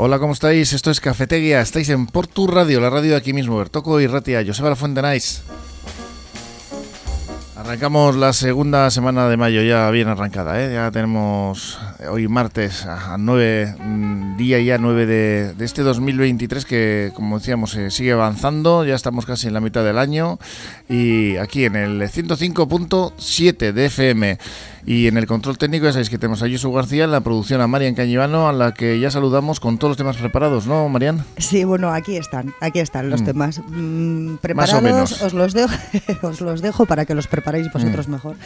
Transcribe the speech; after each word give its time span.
Hola, 0.00 0.20
¿cómo 0.20 0.32
estáis? 0.32 0.72
Esto 0.74 0.92
es 0.92 1.00
Cafetería. 1.00 1.60
Estáis 1.60 1.88
en 1.88 2.06
Portu 2.06 2.46
Radio, 2.46 2.78
la 2.78 2.88
radio 2.88 3.10
de 3.10 3.16
aquí 3.16 3.32
mismo. 3.32 3.58
Bertoco 3.58 4.00
y 4.00 4.06
Ratia, 4.06 4.44
Joseba 4.46 4.68
La 4.68 4.76
Fuente 4.76 5.02
Nice. 5.02 5.42
Arrancamos 7.56 8.14
la 8.14 8.32
segunda 8.32 8.92
semana 8.92 9.28
de 9.28 9.36
mayo 9.36 9.60
ya 9.60 9.90
bien 9.90 10.06
arrancada, 10.06 10.62
¿eh? 10.62 10.72
ya 10.72 10.92
tenemos 10.92 11.80
hoy 12.10 12.28
martes 12.28 12.86
a 12.86 13.16
9, 13.18 13.74
mm, 13.78 14.36
día 14.36 14.60
ya 14.60 14.78
9 14.78 15.06
de, 15.06 15.54
de, 15.54 15.64
este 15.64 15.82
2023 15.82 16.64
que 16.64 17.12
como 17.14 17.38
decíamos 17.38 17.72
se 17.72 17.90
sigue 17.90 18.12
avanzando, 18.12 18.84
ya 18.84 18.94
estamos 18.94 19.26
casi 19.26 19.48
en 19.48 19.54
la 19.54 19.60
mitad 19.60 19.84
del 19.84 19.98
año 19.98 20.38
y 20.88 21.36
aquí 21.36 21.64
en 21.64 21.76
el 21.76 22.00
105.7 22.02 23.72
de 23.72 23.86
FM. 23.86 24.38
Y 24.86 25.06
en 25.06 25.18
el 25.18 25.26
control 25.26 25.58
técnico 25.58 25.84
ya 25.84 25.92
sabéis 25.92 26.08
que 26.08 26.16
tenemos 26.16 26.42
a 26.42 26.46
Yusu 26.46 26.72
García, 26.72 27.04
en 27.04 27.10
la 27.10 27.20
producción 27.20 27.60
a 27.60 27.66
Marian 27.66 27.94
Cañivano, 27.94 28.48
a 28.48 28.54
la 28.54 28.72
que 28.72 28.98
ya 28.98 29.10
saludamos 29.10 29.60
con 29.60 29.76
todos 29.76 29.90
los 29.90 29.96
temas 29.98 30.16
preparados, 30.16 30.66
¿no, 30.66 30.88
Marian? 30.88 31.26
Sí, 31.36 31.64
bueno, 31.64 31.92
aquí 31.92 32.16
están, 32.16 32.54
aquí 32.62 32.78
están 32.78 33.10
los 33.10 33.20
mm. 33.20 33.24
temas. 33.26 33.60
Mm, 33.68 34.36
preparados, 34.36 34.72
Más 34.72 34.80
o 34.80 34.82
menos. 34.82 35.22
Os, 35.22 35.34
los 35.34 35.52
dejo, 35.52 35.74
os 36.22 36.40
los 36.40 36.62
dejo 36.62 36.86
para 36.86 37.04
que 37.04 37.14
los 37.14 37.26
preparéis 37.26 37.70
vosotros 37.70 38.08
mm. 38.08 38.12
mejor. 38.12 38.36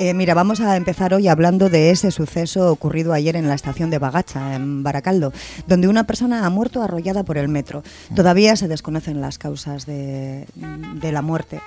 Eh, 0.00 0.12
mira, 0.12 0.34
vamos 0.34 0.60
a 0.60 0.76
empezar 0.76 1.14
hoy 1.14 1.28
hablando 1.28 1.68
de 1.68 1.90
ese 1.90 2.10
suceso 2.10 2.72
ocurrido 2.72 3.01
ayer 3.12 3.36
en 3.36 3.48
la 3.48 3.54
estación 3.54 3.90
de 3.90 3.98
Bagacha, 3.98 4.54
en 4.54 4.82
Baracaldo, 4.82 5.32
donde 5.66 5.88
una 5.88 6.04
persona 6.04 6.46
ha 6.46 6.50
muerto 6.50 6.82
arrollada 6.82 7.22
por 7.24 7.38
el 7.38 7.48
metro. 7.48 7.82
Mm. 8.10 8.14
Todavía 8.14 8.56
se 8.56 8.68
desconocen 8.68 9.20
las 9.20 9.38
causas 9.38 9.86
de, 9.86 10.46
de 10.54 11.12
la 11.12 11.22
muerte. 11.22 11.60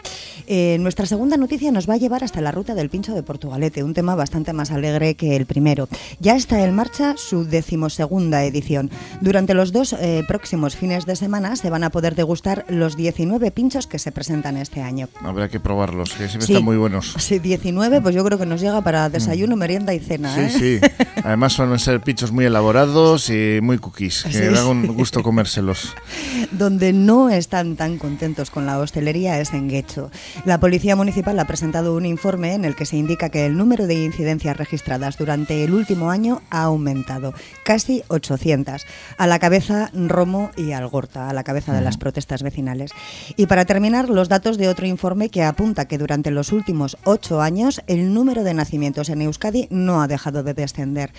Eh, 0.48 0.78
nuestra 0.80 1.06
segunda 1.06 1.38
noticia 1.38 1.72
nos 1.72 1.90
va 1.90 1.96
a 1.96 1.98
llevar 1.98 2.24
hasta 2.24 2.42
la 2.42 2.52
ruta 2.52 2.76
del 2.76 2.90
pincho 2.90 3.14
de 3.14 3.24
Portugalete, 3.24 3.84
un 3.84 3.94
tema 3.94 4.16
bastante 4.16 4.54
más 4.54 4.72
alegre 4.72 5.16
que 5.16 5.36
el 5.36 5.46
primero. 5.46 5.88
Ya 6.20 6.36
está 6.36 6.64
en 6.64 6.76
marcha 6.76 7.16
su 7.18 7.46
decimosegunda 7.46 8.44
edición. 8.44 8.90
Durante 9.22 9.54
los 9.54 9.72
dos 9.72 9.94
eh, 9.94 10.24
próximos 10.28 10.76
fines 10.76 11.06
de 11.06 11.16
semana 11.16 11.56
se 11.56 11.70
van 11.70 11.84
a 11.84 11.90
poder 11.90 12.16
degustar 12.16 12.66
los 12.68 12.96
19 12.96 13.52
pinchos 13.52 13.88
que 13.88 14.00
se 14.00 14.12
presentan 14.12 14.58
este 14.58 14.82
año. 14.82 15.08
Habrá 15.24 15.50
que 15.50 15.60
probarlos, 15.60 16.12
que 16.12 16.28
siempre 16.28 16.48
sí, 16.48 16.54
están 16.54 16.66
muy 16.66 16.78
buenos. 16.78 17.16
Sí, 17.18 17.40
19, 17.40 18.02
pues 18.02 18.14
yo 18.14 18.24
creo 18.24 18.38
que 18.38 18.46
nos 18.46 18.62
llega 18.62 18.82
para 18.82 19.10
desayuno, 19.10 19.56
mm. 19.56 19.60
merienda 19.60 19.94
y 19.94 20.00
cena. 20.00 20.34
Sí, 20.36 20.42
¿eh? 20.42 20.82
sí. 20.82 21.06
Además 21.26 21.54
suelen 21.54 21.80
ser 21.80 22.02
pinchos 22.02 22.32
muy 22.32 22.46
elaborados 22.46 23.32
y 23.32 23.58
muy 23.60 23.80
cookies, 23.80 24.26
que 24.26 24.32
sí. 24.32 24.46
da 24.54 24.68
un 24.68 24.86
gusto 24.86 25.24
comérselos. 25.24 25.96
Donde 26.52 26.94
no 26.94 27.32
están 27.32 27.76
tan 27.76 27.98
contentos 27.98 28.52
con 28.52 28.68
la 28.68 28.78
hostelería 28.78 29.40
es 29.40 29.52
en 29.52 29.68
Guecho. 29.68 30.12
La 30.46 30.60
Policía 30.60 30.96
Municipal 30.96 31.40
ha 31.40 31.48
presentado 31.48 31.96
un 31.96 32.06
informe 32.06 32.54
en 32.54 32.64
el 32.64 32.76
que 32.76 32.86
se 32.86 32.98
indica 32.98 33.30
que 33.30 33.48
el 33.48 33.58
número 33.58 33.88
de 33.88 33.96
incidencias 33.96 34.56
registradas 34.56 35.18
durante 35.18 35.64
el 35.64 35.74
último 35.74 36.12
año 36.12 36.44
ha 36.52 36.62
aumentado, 36.62 37.34
casi 37.64 38.04
800, 38.10 38.86
a 39.18 39.26
la 39.26 39.40
cabeza 39.40 39.90
Romo 39.96 40.52
y 40.56 40.74
Algorta, 40.74 41.28
a 41.28 41.34
la 41.34 41.44
cabeza 41.44 41.74
de 41.74 41.82
las 41.82 41.98
protestas 41.98 42.44
vecinales. 42.44 42.92
Y 43.36 43.48
para 43.48 43.66
terminar, 43.66 44.10
los 44.10 44.30
datos 44.30 44.60
de 44.60 44.68
otro 44.68 44.86
informe 44.86 45.30
que 45.30 45.42
apunta 45.42 45.86
que 45.86 45.98
durante 45.98 46.30
los 46.30 46.52
últimos 46.52 46.98
ocho 47.04 47.42
años 47.42 47.82
el 47.88 48.14
número 48.14 48.44
de 48.44 48.54
nacimientos 48.54 49.10
en 49.10 49.24
Euskadi 49.24 49.68
no 49.72 50.04
ha 50.04 50.08
dejado 50.08 50.44
de 50.44 50.54
descender. 50.54 51.15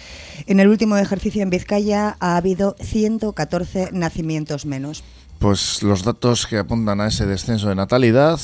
En 0.47 0.61
el 0.61 0.69
último 0.69 0.97
ejercicio 0.97 1.43
en 1.43 1.51
Vizcaya 1.51 2.17
ha 2.21 2.37
habido 2.37 2.77
114 2.81 3.91
nacimientos 3.93 4.67
menos 4.67 5.03
pues 5.39 5.83
los 5.83 6.03
datos 6.03 6.47
que 6.47 6.59
apuntan 6.59 7.01
a 7.01 7.09
ese 7.09 7.27
descenso 7.27 7.69
de 7.69 7.75
natalidad. 7.75 8.41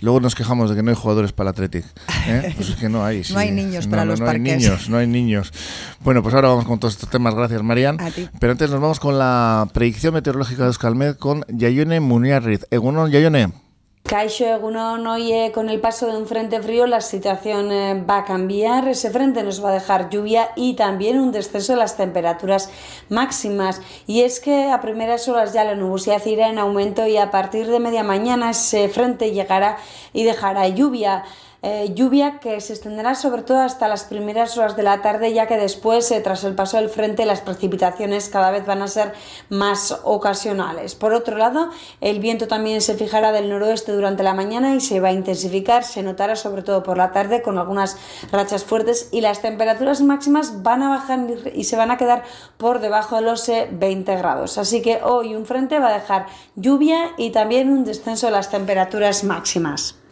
Luego 0.00 0.20
nos 0.20 0.34
quejamos 0.34 0.70
de 0.70 0.76
que 0.76 0.82
no 0.82 0.90
hay 0.90 0.96
jugadores 0.96 1.32
para 1.32 1.50
el 1.50 1.54
Athletic. 1.54 1.84
¿eh? 2.26 2.52
Pues 2.56 2.70
es 2.70 2.76
que 2.76 2.88
no 2.88 3.04
hay. 3.04 3.24
Sí. 3.24 3.32
no 3.32 3.38
hay 3.38 3.50
niños 3.50 3.86
para 3.86 4.04
no, 4.04 4.12
los 4.12 4.20
no 4.20 4.26
parques. 4.26 4.52
hay 4.52 4.58
niños, 4.58 4.88
no 4.88 4.98
hay 4.98 5.06
niños. 5.06 5.52
Bueno, 6.00 6.22
pues 6.22 6.34
ahora 6.34 6.48
vamos 6.48 6.66
con 6.66 6.78
todos 6.78 6.94
estos 6.94 7.08
temas. 7.08 7.34
Gracias, 7.34 7.62
Marian. 7.62 7.98
Pero 8.38 8.52
antes 8.52 8.70
nos 8.70 8.80
vamos 8.80 9.00
con 9.00 9.18
la 9.18 9.68
predicción 9.72 10.14
meteorológica 10.14 10.62
de 10.62 10.68
Euskalmed 10.68 11.16
con 11.16 11.44
Yayone 11.48 12.00
Muniarriz. 12.00 12.66
Egunon, 12.70 13.10
Yayone. 13.10 13.63
Caixo 14.06 14.44
Egunon, 14.44 15.06
hoy 15.06 15.32
con 15.54 15.70
el 15.70 15.80
paso 15.80 16.06
de 16.06 16.18
un 16.18 16.26
frente 16.26 16.60
frío 16.60 16.86
la 16.86 17.00
situación 17.00 17.72
eh, 17.72 18.04
va 18.04 18.18
a 18.18 18.24
cambiar. 18.26 18.86
Ese 18.86 19.08
frente 19.08 19.42
nos 19.42 19.64
va 19.64 19.70
a 19.70 19.72
dejar 19.72 20.10
lluvia 20.10 20.50
y 20.56 20.74
también 20.74 21.18
un 21.18 21.32
descenso 21.32 21.72
de 21.72 21.78
las 21.78 21.96
temperaturas 21.96 22.68
máximas. 23.08 23.80
Y 24.06 24.20
es 24.20 24.40
que 24.40 24.70
a 24.70 24.82
primeras 24.82 25.26
horas 25.26 25.54
ya 25.54 25.64
la 25.64 25.74
nubosidad 25.74 26.22
irá 26.26 26.50
en 26.50 26.58
aumento 26.58 27.06
y 27.06 27.16
a 27.16 27.30
partir 27.30 27.66
de 27.66 27.80
media 27.80 28.04
mañana 28.04 28.50
ese 28.50 28.90
frente 28.90 29.30
llegará 29.30 29.78
y 30.12 30.24
dejará 30.24 30.68
lluvia. 30.68 31.24
Eh, 31.66 31.94
lluvia 31.94 32.40
que 32.40 32.60
se 32.60 32.74
extenderá 32.74 33.14
sobre 33.14 33.40
todo 33.40 33.60
hasta 33.60 33.88
las 33.88 34.04
primeras 34.04 34.58
horas 34.58 34.76
de 34.76 34.82
la 34.82 35.00
tarde, 35.00 35.32
ya 35.32 35.46
que 35.46 35.56
después, 35.56 36.10
eh, 36.10 36.20
tras 36.20 36.44
el 36.44 36.54
paso 36.54 36.76
del 36.76 36.90
frente, 36.90 37.24
las 37.24 37.40
precipitaciones 37.40 38.28
cada 38.28 38.50
vez 38.50 38.66
van 38.66 38.82
a 38.82 38.86
ser 38.86 39.14
más 39.48 39.98
ocasionales. 40.04 40.94
Por 40.94 41.14
otro 41.14 41.38
lado, 41.38 41.70
el 42.02 42.20
viento 42.20 42.48
también 42.48 42.82
se 42.82 42.96
fijará 42.96 43.32
del 43.32 43.48
noroeste 43.48 43.92
durante 43.92 44.22
la 44.22 44.34
mañana 44.34 44.74
y 44.74 44.80
se 44.82 45.00
va 45.00 45.08
a 45.08 45.12
intensificar, 45.12 45.84
se 45.84 46.02
notará 46.02 46.36
sobre 46.36 46.60
todo 46.60 46.82
por 46.82 46.98
la 46.98 47.12
tarde 47.12 47.40
con 47.40 47.56
algunas 47.56 47.96
rachas 48.30 48.62
fuertes 48.62 49.08
y 49.10 49.22
las 49.22 49.40
temperaturas 49.40 50.02
máximas 50.02 50.62
van 50.62 50.82
a 50.82 50.90
bajar 50.90 51.20
y 51.54 51.64
se 51.64 51.76
van 51.76 51.90
a 51.90 51.96
quedar 51.96 52.24
por 52.58 52.80
debajo 52.80 53.16
de 53.16 53.22
los 53.22 53.50
20 53.70 54.16
grados. 54.16 54.58
Así 54.58 54.82
que 54.82 55.00
hoy 55.02 55.34
un 55.34 55.46
frente 55.46 55.78
va 55.78 55.88
a 55.88 55.94
dejar 55.94 56.26
lluvia 56.56 57.12
y 57.16 57.30
también 57.30 57.70
un 57.70 57.86
descenso 57.86 58.26
de 58.26 58.32
las 58.32 58.50
temperaturas 58.50 59.24
máximas. 59.24 60.03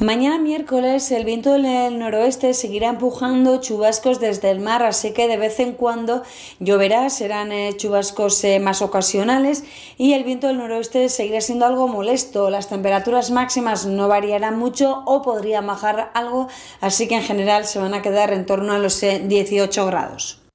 Mañana 0.00 0.36
miércoles 0.36 1.10
el 1.10 1.24
viento 1.24 1.54
del 1.54 1.98
noroeste 1.98 2.52
seguirá 2.52 2.88
empujando 2.90 3.62
chubascos 3.62 4.20
desde 4.20 4.50
el 4.50 4.60
mar, 4.60 4.82
así 4.82 5.14
que 5.14 5.26
de 5.26 5.38
vez 5.38 5.58
en 5.58 5.72
cuando 5.72 6.22
lloverá, 6.60 7.08
serán 7.08 7.50
eh, 7.50 7.72
chubascos 7.78 8.44
eh, 8.44 8.60
más 8.60 8.82
ocasionales 8.82 9.64
y 9.96 10.12
el 10.12 10.22
viento 10.22 10.48
del 10.48 10.58
noroeste 10.58 11.08
seguirá 11.08 11.40
siendo 11.40 11.64
algo 11.64 11.88
molesto. 11.88 12.50
Las 12.50 12.68
temperaturas 12.68 13.30
máximas 13.30 13.86
no 13.86 14.06
variarán 14.06 14.58
mucho 14.58 15.02
o 15.06 15.22
podrían 15.22 15.66
bajar 15.66 16.10
algo, 16.12 16.48
así 16.82 17.08
que 17.08 17.14
en 17.14 17.22
general 17.22 17.64
se 17.64 17.78
van 17.78 17.94
a 17.94 18.02
quedar 18.02 18.34
en 18.34 18.44
torno 18.44 18.74
a 18.74 18.78
los 18.78 19.02
eh, 19.02 19.22
18 19.24 19.86
grados. 19.86 20.45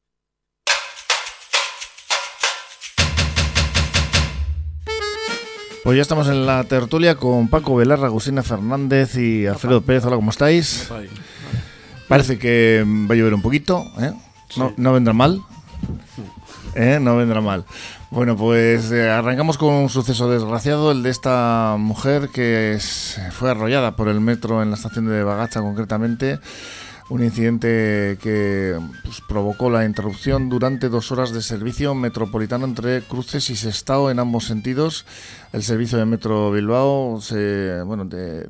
Pues 5.84 5.96
ya 5.96 6.04
estamos 6.04 6.28
en 6.28 6.46
la 6.46 6.64
tertulia 6.66 7.16
con 7.16 7.48
Paco 7.48 7.76
Velarra, 7.76 8.06
Agustina 8.06 8.44
Fernández 8.44 9.18
y 9.18 9.48
Alfredo 9.48 9.82
Pérez. 9.82 10.06
Hola, 10.06 10.16
¿cómo 10.16 10.30
estáis? 10.30 10.88
Parece 12.08 12.38
que 12.38 12.86
va 12.86 13.16
a 13.16 13.18
llover 13.18 13.34
un 13.34 13.42
poquito, 13.42 13.84
¿eh? 14.00 14.14
No, 14.58 14.74
no 14.78 14.94
vendrá 14.94 15.14
mal. 15.14 15.42
¿Eh? 16.76 17.00
No 17.02 17.18
vendrá 17.18 17.42
mal. 17.42 17.66
Bueno, 18.12 18.38
pues 18.38 18.92
eh, 18.92 19.10
arrancamos 19.10 19.58
con 19.58 19.74
un 19.74 19.90
suceso 19.90 20.30
desgraciado, 20.30 20.92
el 20.92 21.02
de 21.02 21.10
esta 21.10 21.78
mujer 21.80 22.30
que 22.30 22.74
es, 22.74 23.20
fue 23.32 23.50
arrollada 23.50 23.96
por 23.96 24.08
el 24.08 24.22
metro 24.22 24.62
en 24.62 24.70
la 24.70 24.76
estación 24.76 25.08
de 25.08 25.24
Bagacha 25.24 25.62
concretamente. 25.62 26.40
Un 27.12 27.26
incidente 27.26 28.18
que 28.22 28.80
pues, 29.04 29.20
provocó 29.28 29.70
la 29.70 29.84
interrupción 29.84 30.48
durante 30.48 30.88
dos 30.88 31.12
horas 31.12 31.34
de 31.34 31.42
servicio 31.42 31.94
metropolitano 31.94 32.64
entre 32.64 33.02
Cruces 33.02 33.50
y 33.50 33.58
Sestao 33.58 34.10
en 34.10 34.20
ambos 34.20 34.46
sentidos. 34.46 35.06
El 35.52 35.62
servicio 35.62 35.98
de 35.98 36.06
Metro 36.06 36.52
Bilbao 36.52 37.20
se, 37.20 37.82
bueno, 37.84 38.06
de, 38.06 38.48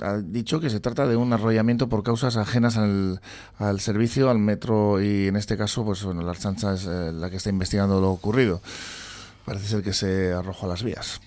ha 0.00 0.18
dicho 0.18 0.60
que 0.60 0.70
se 0.70 0.78
trata 0.78 1.08
de 1.08 1.16
un 1.16 1.32
arrollamiento 1.32 1.88
por 1.88 2.04
causas 2.04 2.36
ajenas 2.36 2.76
al, 2.76 3.20
al, 3.58 3.80
servicio, 3.80 4.30
al 4.30 4.38
metro 4.38 5.02
y 5.02 5.26
en 5.26 5.34
este 5.34 5.56
caso, 5.56 5.84
pues 5.84 6.04
bueno, 6.04 6.22
la 6.22 6.30
Archancha 6.30 6.74
es 6.74 6.86
eh, 6.86 7.10
la 7.12 7.30
que 7.30 7.38
está 7.38 7.50
investigando 7.50 8.00
lo 8.00 8.12
ocurrido. 8.12 8.62
Parece 9.44 9.66
ser 9.66 9.82
que 9.82 9.92
se 9.92 10.32
arrojó 10.32 10.66
a 10.66 10.68
las 10.68 10.84
vías. 10.84 11.20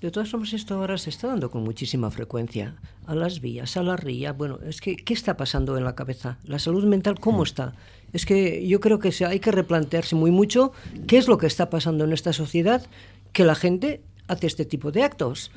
De 0.00 0.12
todas 0.12 0.30
formas, 0.30 0.52
esto 0.52 0.74
ahora 0.76 0.96
se 0.96 1.10
está 1.10 1.26
dando 1.26 1.50
con 1.50 1.64
muchísima 1.64 2.10
frecuencia. 2.12 2.76
A 3.06 3.16
las 3.16 3.40
vías, 3.40 3.76
a 3.76 3.82
la 3.82 3.96
ría. 3.96 4.32
Bueno, 4.32 4.60
es 4.64 4.80
que, 4.80 4.94
¿qué 4.94 5.12
está 5.12 5.36
pasando 5.36 5.76
en 5.76 5.82
la 5.82 5.96
cabeza? 5.96 6.38
¿La 6.44 6.60
salud 6.60 6.84
mental 6.84 7.18
cómo 7.18 7.42
está? 7.42 7.74
Es 8.12 8.24
que 8.24 8.66
yo 8.66 8.78
creo 8.78 9.00
que 9.00 9.12
hay 9.26 9.40
que 9.40 9.50
replantearse 9.50 10.14
muy 10.14 10.30
mucho 10.30 10.72
qué 11.08 11.18
es 11.18 11.26
lo 11.26 11.36
que 11.36 11.48
está 11.48 11.68
pasando 11.68 12.04
en 12.04 12.12
esta 12.12 12.32
sociedad 12.32 12.86
que 13.32 13.44
la 13.44 13.56
gente 13.56 14.00
hace 14.28 14.46
este 14.46 14.64
tipo 14.64 14.92
de 14.92 15.02
actos. 15.02 15.50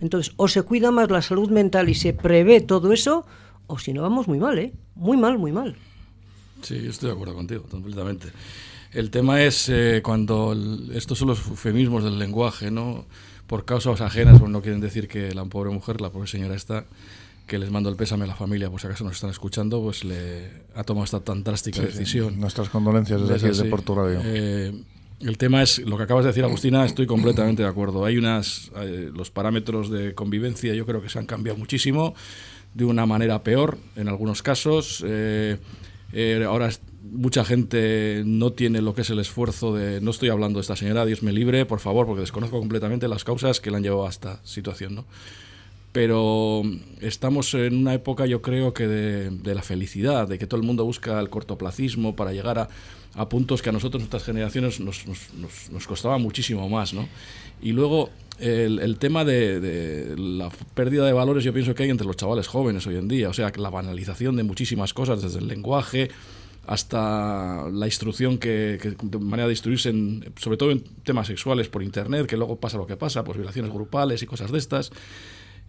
Entonces, 0.00 0.32
o 0.36 0.48
se 0.48 0.62
cuida 0.62 0.90
más 0.90 1.10
la 1.10 1.20
salud 1.20 1.50
mental 1.50 1.90
y 1.90 1.94
se 1.94 2.14
prevé 2.14 2.62
todo 2.62 2.92
eso, 2.94 3.26
o 3.66 3.78
si 3.78 3.92
no, 3.92 4.00
vamos 4.00 4.26
muy 4.26 4.38
mal, 4.38 4.58
¿eh? 4.58 4.72
Muy 4.94 5.18
mal, 5.18 5.38
muy 5.38 5.52
mal. 5.52 5.76
Sí, 6.62 6.80
yo 6.82 6.90
estoy 6.90 7.08
de 7.08 7.14
acuerdo 7.14 7.34
contigo, 7.34 7.64
completamente. 7.64 8.28
El 8.92 9.10
tema 9.10 9.42
es 9.42 9.68
eh, 9.68 10.00
cuando 10.02 10.52
el, 10.52 10.92
estos 10.94 11.18
son 11.18 11.28
los 11.28 11.46
eufemismos 11.46 12.04
del 12.04 12.18
lenguaje, 12.18 12.70
¿no? 12.70 13.06
Por 13.52 13.66
causas 13.66 14.00
ajenas, 14.00 14.38
pues 14.40 14.50
no 14.50 14.62
quieren 14.62 14.80
decir 14.80 15.08
que 15.08 15.34
la 15.34 15.44
pobre 15.44 15.68
mujer, 15.70 16.00
la 16.00 16.08
pobre 16.08 16.26
señora 16.26 16.54
esta, 16.54 16.86
que 17.46 17.58
les 17.58 17.70
mando 17.70 17.90
el 17.90 17.96
pésame 17.96 18.24
a 18.24 18.26
la 18.26 18.34
familia, 18.34 18.70
por 18.70 18.80
si 18.80 18.86
acaso 18.86 19.04
nos 19.04 19.12
están 19.16 19.28
escuchando, 19.28 19.82
pues 19.82 20.04
le 20.04 20.48
ha 20.74 20.84
tomado 20.84 21.04
esta 21.04 21.20
tan 21.20 21.44
drástica 21.44 21.80
Sí, 21.80 21.84
decisión. 21.84 22.32
sí. 22.32 22.40
Nuestras 22.40 22.70
condolencias 22.70 23.20
desde 23.20 23.34
aquí, 23.34 23.44
desde 23.48 23.64
Porto 23.66 23.94
Radio. 23.94 24.20
Eh, 24.24 24.72
el 25.20 25.36
tema 25.36 25.62
es 25.62 25.80
lo 25.80 25.98
que 25.98 26.04
acabas 26.04 26.24
de 26.24 26.28
decir, 26.30 26.44
Agustina, 26.44 26.86
estoy 26.86 27.06
completamente 27.06 27.62
de 27.62 27.68
acuerdo. 27.68 28.06
Hay 28.06 28.16
unas, 28.16 28.70
eh, 28.76 29.10
los 29.14 29.30
parámetros 29.30 29.90
de 29.90 30.14
convivencia 30.14 30.72
yo 30.72 30.86
creo 30.86 31.02
que 31.02 31.10
se 31.10 31.18
han 31.18 31.26
cambiado 31.26 31.58
muchísimo, 31.58 32.14
de 32.72 32.86
una 32.86 33.04
manera 33.04 33.42
peor 33.42 33.76
en 33.96 34.08
algunos 34.08 34.42
casos. 34.42 35.04
Eh, 35.06 35.58
Eh, 36.14 36.42
ahora 36.46 36.68
mucha 37.02 37.44
gente 37.44 38.22
no 38.24 38.52
tiene 38.52 38.80
lo 38.80 38.94
que 38.94 39.02
es 39.02 39.10
el 39.10 39.18
esfuerzo 39.18 39.74
de... 39.74 40.00
No 40.00 40.10
estoy 40.10 40.28
hablando 40.28 40.58
de 40.58 40.62
esta 40.62 40.76
señora, 40.76 41.04
Dios 41.04 41.22
me 41.22 41.32
libre, 41.32 41.66
por 41.66 41.80
favor, 41.80 42.06
porque 42.06 42.20
desconozco 42.20 42.58
completamente 42.58 43.08
las 43.08 43.24
causas 43.24 43.60
que 43.60 43.70
le 43.70 43.78
han 43.78 43.82
llevado 43.82 44.06
a 44.06 44.10
esta 44.10 44.40
situación, 44.44 44.94
¿no? 44.94 45.04
Pero 45.92 46.62
estamos 47.00 47.52
en 47.52 47.76
una 47.76 47.92
época, 47.92 48.24
yo 48.24 48.40
creo 48.40 48.72
que 48.72 48.86
de, 48.86 49.30
de 49.30 49.54
la 49.54 49.62
felicidad, 49.62 50.26
de 50.26 50.38
que 50.38 50.46
todo 50.46 50.58
el 50.58 50.66
mundo 50.66 50.84
busca 50.84 51.20
el 51.20 51.28
cortoplacismo 51.28 52.16
para 52.16 52.32
llegar 52.32 52.58
a, 52.58 52.68
a 53.14 53.28
puntos 53.28 53.60
que 53.60 53.68
a 53.68 53.72
nosotros, 53.72 54.00
nuestras 54.00 54.24
generaciones, 54.24 54.80
nos, 54.80 55.06
nos, 55.06 55.70
nos 55.70 55.86
costaba 55.86 56.16
muchísimo 56.16 56.66
más, 56.70 56.94
¿no? 56.94 57.06
Y 57.60 57.72
luego 57.72 58.08
el, 58.38 58.78
el 58.78 58.96
tema 58.98 59.24
de, 59.24 59.60
de, 59.60 60.16
la 60.16 60.50
pérdida 60.74 61.04
de 61.04 61.12
valores 61.12 61.44
yo 61.44 61.52
pienso 61.52 61.74
que 61.74 61.82
hay 61.82 61.90
entre 61.90 62.06
los 62.06 62.16
chavales 62.16 62.48
jóvenes 62.48 62.86
hoy 62.86 62.96
en 62.96 63.08
día, 63.08 63.28
o 63.28 63.34
sea, 63.34 63.52
la 63.56 63.68
banalización 63.68 64.36
de 64.36 64.44
muchísimas 64.44 64.94
cosas, 64.94 65.20
desde 65.20 65.40
el 65.40 65.48
lenguaje 65.48 66.10
hasta 66.66 67.68
la 67.70 67.86
instrucción 67.86 68.38
que, 68.38 68.78
que 68.80 68.94
de 69.00 69.18
manera 69.18 69.46
de 69.46 69.52
instruirse, 69.52 69.90
en, 69.90 70.32
sobre 70.36 70.56
todo 70.56 70.70
en 70.70 70.82
temas 71.02 71.26
sexuales 71.26 71.68
por 71.68 71.82
internet, 71.82 72.26
que 72.26 72.36
luego 72.36 72.56
pasa 72.56 72.78
lo 72.78 72.86
que 72.86 72.96
pasa, 72.96 73.24
pues 73.24 73.36
violaciones 73.36 73.72
grupales 73.72 74.22
y 74.22 74.26
cosas 74.26 74.52
de 74.52 74.58
estas. 74.58 74.92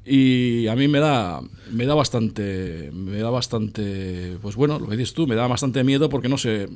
Y 0.06 0.68
a 0.68 0.75
mí 0.75 0.90
me 0.90 1.00
da, 1.00 1.42
me 1.72 1.86
da 1.86 1.95
bastante, 1.95 2.92
me 2.94 3.19
da 3.19 3.30
bastante, 3.30 4.38
pues 4.42 4.56
bueno, 4.56 4.78
lo 4.78 4.88
que 4.88 4.98
dices 4.98 5.13
tú, 5.13 5.28
me 5.28 5.36
da 5.36 5.48
bastante 5.48 5.84
miedo 5.84 6.10
porque 6.10 6.28
no 6.28 6.38
sé 6.38 6.68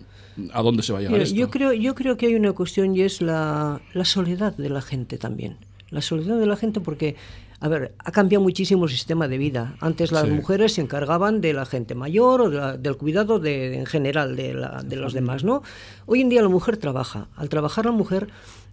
a 0.53 0.61
dónde 0.61 0.81
se 0.81 0.93
va 0.93 0.99
a 0.99 1.01
llegar 1.01 1.13
Mira, 1.13 1.23
esto. 1.25 1.35
Yo 1.35 1.49
creo, 1.49 1.73
yo 1.73 1.93
creo 1.93 2.15
que 2.15 2.27
hay 2.27 2.35
una 2.35 2.53
cuestión 2.53 2.95
y 2.95 3.01
es 3.01 3.21
la, 3.21 3.81
la 3.93 4.05
soledad 4.05 4.55
de 4.55 4.69
la 4.69 4.81
gente 4.81 5.17
también. 5.17 5.57
La 5.89 6.01
soledad 6.01 6.39
de 6.39 6.45
la 6.45 6.55
gente 6.55 6.79
porque 6.79 7.15
a 7.59 7.67
ver, 7.69 7.93
ha 7.97 8.11
cambiado 8.11 8.43
muchísimo 8.43 8.85
el 8.85 8.91
sistema 8.91 9.27
de 9.27 9.37
vida. 9.37 9.75
Antes 9.79 10.11
las 10.11 10.25
Sí. 10.25 10.29
mujeres 10.31 10.73
se 10.73 10.81
encargaban 10.81 11.41
de 11.41 11.53
la 11.53 11.65
gente 11.65 11.95
mayor 11.95 12.41
o 12.41 12.49
de 12.49 12.57
la- 12.57 12.77
del 12.77 12.97
cuidado 12.97 13.39
de, 13.39 13.77
en 13.79 13.85
general 13.85 14.35
de, 14.35 14.53
la- 14.53 14.83
de 14.83 14.95
los 14.95 15.13
demás, 15.13 15.43
¿no? 15.43 15.63
Hoy 16.05 16.21
en 16.21 16.29
día 16.29 16.41
la 16.41 16.49
mujer 16.49 16.77
trabaja. 16.77 17.27
Al 17.35 17.49
trabajar 17.49 17.85
la 17.85 17.91
mujer, 17.91 18.27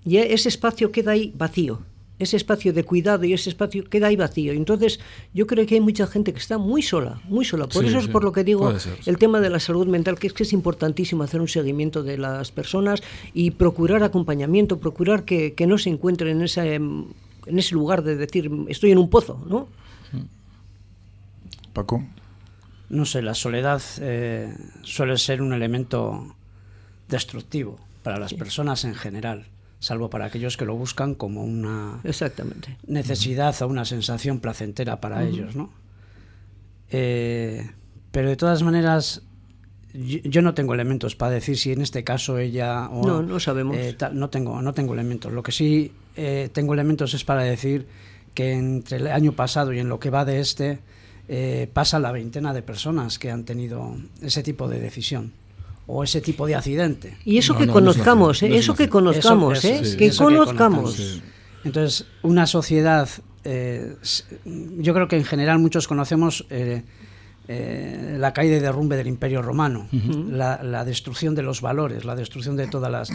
ya 0.04 0.22
ese 0.22 0.48
espacio 0.50 0.92
queda 0.92 1.12
ahí 1.12 1.32
vacío. 1.36 1.80
Ese 2.20 2.36
espacio 2.36 2.72
de 2.72 2.84
cuidado 2.84 3.24
y 3.24 3.32
ese 3.32 3.48
espacio 3.50 3.82
queda 3.90 4.06
ahí 4.06 4.14
vacío. 4.14 4.52
Entonces, 4.52 5.00
yo 5.32 5.48
creo 5.48 5.66
que 5.66 5.74
hay 5.74 5.80
mucha 5.80 6.06
gente 6.06 6.32
que 6.32 6.38
está 6.38 6.58
muy 6.58 6.80
sola, 6.80 7.20
muy 7.28 7.44
sola. 7.44 7.64
Por 7.66 7.82
Sí, 7.82 7.88
eso 7.88 7.98
es 7.98 8.04
sí, 8.04 8.10
por 8.10 8.22
lo 8.22 8.30
que 8.30 8.44
digo 8.44 8.72
el 9.06 9.18
tema 9.18 9.40
de 9.40 9.50
la 9.50 9.58
salud 9.58 9.88
mental, 9.88 10.16
que 10.18 10.28
es 10.28 10.32
que 10.32 10.44
es 10.44 10.52
importantísimo 10.52 11.24
hacer 11.24 11.40
un 11.40 11.48
seguimiento 11.48 12.04
de 12.04 12.16
las 12.18 12.52
personas 12.52 13.02
y 13.32 13.50
procurar 13.50 14.04
acompañamiento, 14.04 14.78
procurar 14.78 15.24
que, 15.24 15.54
que 15.54 15.66
no 15.66 15.76
se 15.76 15.90
encuentren 15.90 16.36
en 16.36 16.42
ese, 16.42 16.80
en 17.46 17.58
ese 17.58 17.74
lugar 17.74 18.02
de 18.02 18.16
decir 18.16 18.50
estoy 18.68 18.92
en 18.92 18.98
un 18.98 19.10
pozo, 19.10 19.44
¿no? 19.48 19.68
Paco. 21.72 22.04
No 22.88 23.04
sé, 23.04 23.22
la 23.22 23.34
soledad 23.34 23.82
eh, 24.00 24.54
suele 24.82 25.18
ser 25.18 25.42
un 25.42 25.52
elemento 25.52 26.36
destructivo 27.08 27.78
para 28.02 28.18
las 28.18 28.34
personas 28.34 28.84
en 28.84 28.94
general, 28.94 29.46
salvo 29.80 30.08
para 30.10 30.26
aquellos 30.26 30.56
que 30.56 30.64
lo 30.64 30.76
buscan 30.76 31.14
como 31.14 31.42
una 31.42 32.00
Exactamente. 32.04 32.76
necesidad 32.86 33.60
o 33.62 33.66
una 33.66 33.84
sensación 33.84 34.38
placentera 34.38 35.00
para 35.00 35.24
ellos, 35.24 35.56
¿no? 35.56 35.70
Eh, 36.90 37.70
pero 38.12 38.28
de 38.28 38.36
todas 38.36 38.62
maneras, 38.62 39.22
yo, 39.94 40.18
yo 40.24 40.42
no 40.42 40.52
tengo 40.54 40.74
elementos 40.74 41.14
para 41.16 41.32
decir 41.32 41.56
si 41.56 41.72
en 41.72 41.80
este 41.80 42.04
caso 42.04 42.38
ella 42.38 42.88
o 42.90 43.06
No, 43.06 43.22
no 43.22 43.40
sabemos. 43.40 43.76
eh, 43.76 43.96
no 44.12 44.28
tengo, 44.30 44.60
no 44.60 44.72
tengo 44.74 44.92
elementos. 44.94 45.32
Lo 45.32 45.42
que 45.42 45.52
sí 45.52 45.92
eh, 46.16 46.50
tengo 46.52 46.74
elementos 46.74 47.14
es 47.14 47.24
para 47.24 47.42
decir 47.42 47.86
que 48.34 48.52
entre 48.52 48.96
el 48.98 49.06
año 49.06 49.32
pasado 49.32 49.72
y 49.72 49.78
en 49.78 49.88
lo 49.88 49.98
que 50.00 50.10
va 50.10 50.24
de 50.24 50.40
este 50.40 50.80
eh, 51.28 51.68
pasa 51.72 51.98
la 52.00 52.12
veintena 52.12 52.52
de 52.52 52.62
personas 52.62 53.18
que 53.18 53.30
han 53.30 53.44
tenido 53.44 53.96
ese 54.20 54.42
tipo 54.42 54.68
de 54.68 54.80
decisión 54.80 55.32
o 55.86 56.02
ese 56.02 56.20
tipo 56.20 56.46
de 56.46 56.54
accidente. 56.56 57.16
Y 57.24 57.38
eso 57.38 57.52
No, 57.52 57.58
que 57.60 57.66
no, 57.66 57.72
no 57.74 57.78
es 57.78 57.82
conozcamos, 57.82 58.36
fácil, 58.38 58.46
¿eh? 58.48 58.50
no 58.50 58.56
es 58.56 58.64
eso 58.64 58.74
que 58.74 58.88
conozcamos, 58.88 59.58
Eso- 59.58 59.68
¿eh? 59.68 59.74
eso- 59.76 59.84
sí, 59.84 59.96
que 59.96 60.06
eso 60.06 60.26
que 60.28 60.34
conozcamos. 60.34 60.80
conozcamos. 60.96 61.22
Entonces, 61.64 62.06
una 62.22 62.46
sociedad, 62.46 63.08
eh, 63.44 63.94
yo 64.78 64.92
creo 64.94 65.08
que 65.08 65.16
en 65.16 65.24
general 65.24 65.58
muchos 65.60 65.86
conocemos 65.88 66.44
eh, 67.48 68.16
la 68.18 68.32
caída 68.32 68.56
y 68.56 68.60
derrumbe 68.60 68.96
del 68.96 69.06
Imperio 69.06 69.42
Romano, 69.42 69.88
la, 69.92 70.62
la 70.62 70.84
destrucción 70.84 71.34
de 71.34 71.42
los 71.42 71.60
valores, 71.60 72.04
la 72.04 72.16
destrucción 72.16 72.56
de 72.56 72.66
todas 72.66 72.90
las, 72.90 73.10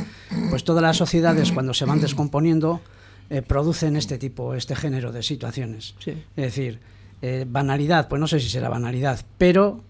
pues 0.50 0.64
todas 0.64 0.84
las 0.84 0.98
sociedades 0.98 1.52
cuando 1.52 1.74
se 1.74 1.86
van 1.86 2.00
descomponiendo 2.00 2.82
eh, 3.30 3.42
producen 3.42 3.96
este 3.96 4.18
tipo, 4.18 4.54
este 4.54 4.76
género 4.76 5.12
de 5.12 5.24
situaciones. 5.24 5.96
Sí. 6.00 6.12
Es 6.36 6.44
decir, 6.44 6.80
eh, 7.22 7.46
banalidad, 7.48 8.08
pues 8.08 8.20
no 8.20 8.28
sé 8.28 8.40
si 8.40 8.50
será 8.50 8.70
banalidad, 8.70 9.26
pero 9.38 9.84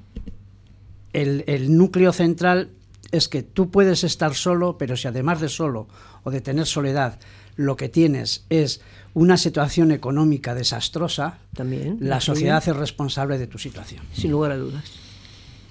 el, 1.14 1.44
el 1.48 1.76
núcleo 1.76 2.14
central 2.14 2.70
es 3.12 3.28
que 3.28 3.44
tú 3.44 3.72
puedes 3.72 4.04
estar 4.04 4.36
solo, 4.36 4.78
pero 4.78 4.96
si 4.96 5.08
además 5.08 5.42
de 5.42 5.50
solo 5.50 5.88
o 6.24 6.32
de 6.32 6.42
tener 6.42 6.66
soledad, 6.66 7.20
lo 7.56 7.76
que 7.76 7.90
tienes 7.90 8.46
es 8.50 8.82
una 9.14 9.38
situación 9.38 9.92
económica 9.92 10.56
desastrosa, 10.56 11.40
También. 11.54 11.98
la 12.00 12.18
también, 12.18 12.22
sociedad 12.22 12.64
es 12.68 12.76
responsable 12.76 13.38
de 13.38 13.48
tu 13.48 13.58
situación. 13.58 14.04
Sin 14.14 14.32
lugar 14.32 14.52
a 14.52 14.58
dudas. 14.58 14.84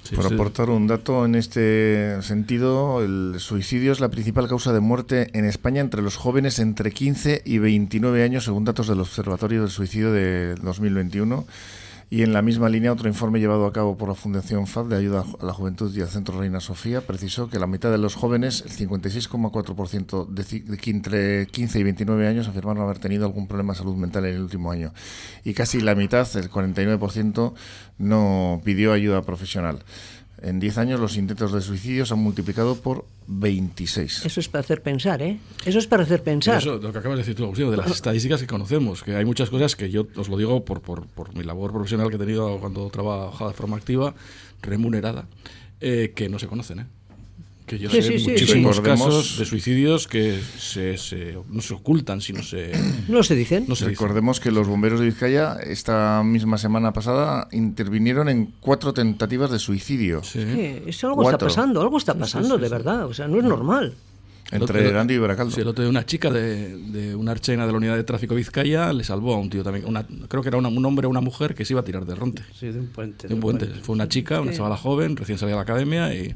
Sí, 0.03 0.17
Por 0.17 0.27
sí. 0.29 0.35
aportar 0.35 0.71
un 0.71 0.87
dato 0.87 1.27
en 1.27 1.35
este 1.35 2.23
sentido, 2.23 3.03
el 3.03 3.35
suicidio 3.39 3.93
es 3.93 4.01
la 4.01 4.09
principal 4.09 4.49
causa 4.49 4.73
de 4.73 4.81
muerte 4.81 5.29
en 5.35 5.45
España 5.45 5.83
entre 5.83 6.01
los 6.01 6.17
jóvenes 6.17 6.59
entre 6.61 6.93
15 6.93 7.43
y 7.45 7.59
29 7.59 8.23
años, 8.23 8.45
según 8.45 8.65
datos 8.65 8.89
del 8.89 9.01
Observatorio 9.01 9.61
del 9.61 9.71
Suicidio 9.71 10.11
de 10.13 10.55
2021. 10.63 11.47
Y 12.11 12.23
en 12.23 12.33
la 12.33 12.41
misma 12.41 12.71
línea, 12.71 12.91
otro 12.91 13.07
informe 13.07 13.39
llevado 13.39 13.67
a 13.67 13.73
cabo 13.73 13.99
por 13.99 14.09
la 14.09 14.15
Fundación 14.15 14.67
FAD 14.67 14.87
de 14.87 14.97
Ayuda 14.97 15.25
a 15.41 15.45
la 15.45 15.53
Juventud 15.53 15.95
y 15.95 16.01
al 16.01 16.09
Centro 16.09 16.39
Reina 16.41 16.59
Sofía 16.59 17.03
precisó 17.03 17.51
que 17.51 17.59
la 17.59 17.67
mitad 17.67 17.91
de 17.91 17.99
los 17.99 18.15
jóvenes, 18.15 18.63
el 18.63 18.71
56,4% 18.71 20.27
de, 20.27 20.91
entre 20.91 21.47
15 21.49 21.79
y 21.79 21.83
29 21.83 22.27
años, 22.27 22.49
afirmaron 22.49 22.83
haber 22.83 22.99
tenido 22.99 23.27
algún 23.27 23.47
problema 23.47 23.75
de 23.75 23.81
salud 23.81 23.95
mental 23.95 24.25
en 24.25 24.37
el 24.37 24.41
último 24.41 24.71
año. 24.71 24.95
Y 25.45 25.53
casi 25.53 25.83
la 25.83 25.95
mitad, 25.95 26.27
el 26.37 26.51
49%, 26.51 27.53
no 27.99 28.63
pidió 28.65 28.95
ayuda 28.95 29.21
profesional. 29.21 29.81
En 30.41 30.61
10 30.61 30.79
años 30.79 31.01
los 31.01 31.17
intentos 31.17 31.53
de 31.53 31.61
suicidio 31.61 32.07
se 32.07 32.15
han 32.15 32.21
multiplicado 32.21 32.77
por 32.77 33.05
26. 33.27 34.25
Eso 34.25 34.41
es 34.41 34.49
para 34.49 34.61
hacer 34.61 34.83
pensar, 34.83 35.21
¿eh? 35.21 35.39
Eso 35.65 35.79
es 35.79 35.87
para 35.87 36.05
hacer 36.05 36.23
Pero 36.23 36.37
pensar. 36.37 36.59
Eso, 36.59 36.77
lo 36.77 36.93
que 36.93 36.99
acabas 36.99 37.19
de 37.19 37.23
decir 37.23 37.35
tú, 37.35 37.45
Agustín, 37.45 37.71
de 37.71 37.77
las 37.77 37.91
estadísticas 37.91 38.41
que 38.41 38.47
conocemos, 38.47 39.03
que 39.03 39.17
hay 39.17 39.25
muchas 39.25 39.51
cosas 39.51 39.75
que 39.75 39.91
yo 39.91 40.07
os 40.17 40.29
lo 40.29 40.37
digo 40.37 40.65
por, 40.65 40.81
por, 40.81 41.07
por 41.07 41.35
mi 41.35 41.43
labor 41.43 41.73
profesional 41.73 42.09
que 42.09 42.17
he 42.17 42.19
tenido 42.19 42.59
cuando 42.61 42.89
trabajaba 42.89 43.51
de 43.51 43.57
forma 43.57 43.77
activa, 43.77 44.15
remunerada, 44.63 45.27
eh, 45.81 46.13
que 46.15 46.29
no 46.29 46.39
se 46.39 46.47
conocen, 46.47 46.81
¿eh? 46.81 46.87
Que 47.69 47.79
yo 47.79 47.91
Sí, 47.91 48.03
sé 48.03 48.09
sí, 48.13 48.19
sí, 48.19 48.31
muchísimos 48.31 48.77
sí. 48.77 48.83
Casos 48.83 49.39
de 49.39 49.45
suicidios 49.45 50.09
que 50.09 50.41
se, 50.59 50.97
se- 50.97 51.39
no 51.51 51.61
se 51.61 51.75
ocultan, 51.75 52.21
sino 52.21 52.43
se... 52.43 52.73
No 53.09 53.23
se 53.23 53.37
dicen. 53.37 53.67
No 53.69 53.77
se 53.77 53.85
dicen. 53.85 53.95
Recordemos 53.95 54.41
que 54.41 54.51
los 54.51 54.67
bomberos 54.67 54.99
de 55.01 55.07
Vizcaya 55.07 55.59
esta 55.65 56.23
misma 56.25 56.59
semana 56.59 56.93
pasada 56.93 57.47
intervinieron 57.53 58.29
en 58.29 58.55
cuatro 58.61 58.93
tentativas 58.93 59.51
de 59.51 59.59
suicidio. 59.59 60.23
Sí. 60.25 60.41
Sí, 60.43 60.83
es 60.87 61.05
algo 61.05 61.17
Cuatro. 61.23 61.47
está 61.47 61.61
pasando, 61.61 61.81
algo 61.83 61.99
está 61.99 62.15
pasando, 62.15 62.59
de 62.59 62.69
verdad. 62.69 63.05
O 63.07 63.15
sea, 63.15 63.29
no 63.29 63.39
es 63.39 63.45
normal. 63.45 63.95
Entre 64.51 64.91
Gandhi 64.91 65.13
y 65.15 65.19
Baracaldo. 65.19 65.55
Sí, 65.55 65.61
el 65.61 65.69
otro 65.69 65.83
día 65.85 65.91
una 65.91 66.07
chica 66.07 66.31
de, 66.31 66.75
de 66.75 67.15
una 67.15 67.33
archena 67.33 67.67
de 67.67 67.73
la 67.73 67.77
unidad 67.77 67.97
de 67.97 68.05
tráfico 68.05 68.35
Vizcaya 68.35 68.95
le 68.95 69.05
salvó 69.05 69.35
a 69.35 69.37
un 69.39 69.51
tío 69.51 69.63
también. 69.63 69.85
Una, 69.87 70.07
creo 70.27 70.41
que 70.43 70.49
era 70.49 70.57
una- 70.57 70.69
un 70.71 70.83
hombre 70.87 71.07
o 71.07 71.11
una 71.11 71.21
mujer 71.21 71.55
que 71.55 71.67
se 71.67 71.75
iba 71.75 71.81
a 71.83 71.85
tirar 71.85 72.07
de 72.07 72.15
ronte. 72.15 72.43
Sí, 72.59 72.69
de 72.69 72.81
un 72.81 72.87
puente. 72.87 73.29
De 73.29 73.35
un 73.35 73.41
puente. 73.41 73.67
Fue 73.83 73.95
una 73.95 74.09
chica, 74.09 74.41
una 74.41 74.53
chavala 74.55 74.79
joven, 74.79 75.17
recién 75.19 75.37
salida 75.37 75.57
de 75.57 75.59
la 75.59 75.63
academia 75.65 76.15
y 76.15 76.35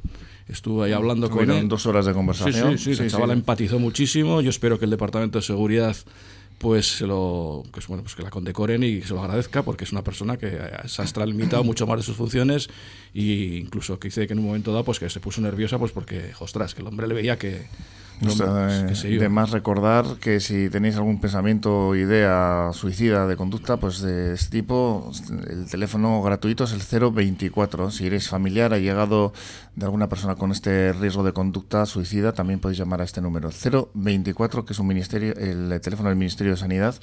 estuve 0.49 0.87
ahí 0.87 0.93
hablando 0.93 1.31
con 1.31 1.51
él. 1.51 1.69
dos 1.69 1.87
horas 1.87 2.05
de 2.07 2.13
Sí, 2.13 2.17
conversación. 2.17 2.79
sí, 2.79 2.95
sí, 2.95 3.03
la 3.03 3.09
chavala 3.09 3.33
empatizó 3.33 3.79
muchísimo. 3.79 4.41
Yo 4.41 4.51
espero 4.51 4.79
que 4.79 4.85
el 4.87 4.91
Departamento 4.91 5.39
de 5.39 5.43
Seguridad 5.45 5.97
pues 6.59 6.99
se 6.99 7.07
lo 7.09 7.65
que, 7.75 7.81
es- 7.81 7.89
bueno, 7.89 8.05
pues 8.05 8.15
que 8.15 8.23
la 8.23 8.31
condecoren 8.31 8.85
y 8.85 9.03
se 9.03 9.15
lo 9.15 9.21
agradezca 9.23 9.65
porque 9.65 9.83
es 9.83 9.91
una 9.91 10.05
persona 10.05 10.37
que 10.37 10.47
eh, 10.47 10.61
se 10.87 11.03
ha 11.03 11.05
extralimitado 11.05 11.65
mucho 11.65 11.89
más 11.89 11.97
de 11.97 12.05
sus 12.05 12.15
funciones 12.17 12.69
e 13.15 13.59
incluso 13.61 13.99
que 13.99 14.09
dice 14.09 14.29
que 14.29 14.33
en 14.35 14.39
un 14.39 14.47
momento 14.47 14.71
dado 14.71 14.85
pues 14.85 15.01
que 15.01 15.11
se 15.11 15.19
puso 15.19 15.41
nerviosa 15.41 15.77
pues 15.81 15.91
porque 15.91 16.31
ostras 16.39 16.75
que 16.75 16.83
el 16.83 16.87
hombre 16.87 17.09
le 17.09 17.15
veía 17.15 17.37
que, 17.37 17.67
No 18.23 18.35
que 18.37 19.19
de 19.19 19.29
más 19.29 19.51
recordar 19.51 20.05
que 20.21 20.39
si 20.39 20.71
tenéis 20.71 20.97
algún 20.97 21.21
pensamiento 21.21 21.89
o 21.89 21.97
idea 21.97 22.71
suicida 22.73 23.27
de 23.27 23.37
conducta, 23.37 23.79
pues 23.79 24.01
de 24.01 24.35
este 24.35 24.51
tipo, 24.51 25.11
el 25.51 25.69
teléfono 25.69 26.23
gratuito 26.23 26.65
es 26.65 26.73
el 26.73 26.83
024. 27.13 27.91
Si 27.91 28.07
eres 28.07 28.29
familiar, 28.29 28.73
ha 28.73 28.79
llegado 28.79 29.33
de 29.75 29.85
alguna 29.85 30.09
persona 30.09 30.37
con 30.37 30.53
este 30.53 30.93
riesgo 30.93 31.25
de 31.25 31.33
conducta 31.33 31.85
suicida, 31.85 32.33
también 32.33 32.61
podéis 32.61 32.79
llamar 32.79 33.01
a 33.01 33.05
este 33.05 33.21
número 33.21 33.51
024, 33.95 34.65
que 34.65 34.73
es 34.73 34.79
un 34.79 34.87
ministerio, 34.87 35.35
el 35.35 35.81
teléfono 35.81 36.09
del 36.09 36.19
Ministerio 36.19 36.53
de 36.53 36.59
Sanidad, 36.59 36.95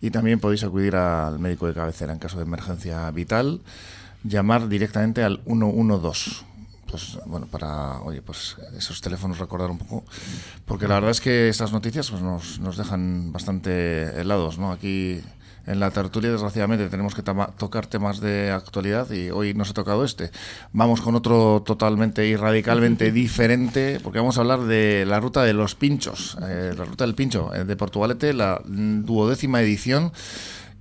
y 0.00 0.10
también 0.10 0.40
podéis 0.40 0.64
acudir 0.64 0.96
al 0.96 1.38
médico 1.38 1.66
de 1.66 1.74
cabecera 1.74 2.12
en 2.12 2.18
caso 2.18 2.38
de 2.38 2.44
emergencia 2.44 3.10
vital, 3.10 3.60
llamar 4.22 4.68
directamente 4.68 5.22
al 5.22 5.40
112 5.44 6.53
pues 6.94 7.18
bueno, 7.26 7.48
para 7.48 7.98
oye, 8.02 8.22
pues 8.22 8.54
esos 8.78 9.00
teléfonos 9.00 9.40
recordar 9.40 9.68
un 9.68 9.78
poco, 9.78 10.04
porque 10.64 10.86
la 10.86 10.94
verdad 10.94 11.10
es 11.10 11.20
que 11.20 11.48
estas 11.48 11.72
noticias 11.72 12.08
pues 12.08 12.22
nos, 12.22 12.60
nos 12.60 12.76
dejan 12.76 13.32
bastante 13.32 14.20
helados, 14.20 14.58
¿no? 14.58 14.70
Aquí 14.70 15.20
En 15.66 15.80
la 15.80 15.90
tertulia, 15.90 16.30
desgraciadamente, 16.30 16.90
tenemos 16.90 17.14
que 17.14 17.22
tocar 17.22 17.86
temas 17.86 18.20
de 18.20 18.50
actualidad 18.50 19.10
y 19.10 19.30
hoy 19.30 19.54
nos 19.54 19.70
ha 19.70 19.72
tocado 19.72 20.04
este. 20.04 20.30
Vamos 20.72 21.00
con 21.00 21.14
otro 21.14 21.62
totalmente 21.64 22.26
y 22.26 22.36
radicalmente 22.36 23.10
diferente, 23.24 23.98
porque 24.04 24.18
vamos 24.18 24.36
a 24.36 24.42
hablar 24.42 24.60
de 24.60 25.04
la 25.06 25.18
ruta 25.20 25.42
de 25.42 25.54
los 25.54 25.74
pinchos, 25.74 26.36
eh, 26.42 26.74
la 26.76 26.84
ruta 26.84 27.04
del 27.06 27.14
pincho 27.14 27.52
eh, 27.54 27.64
de 27.64 27.76
Portugalete, 27.76 28.34
la 28.34 28.60
duodécima 28.66 29.62
edición 29.62 30.12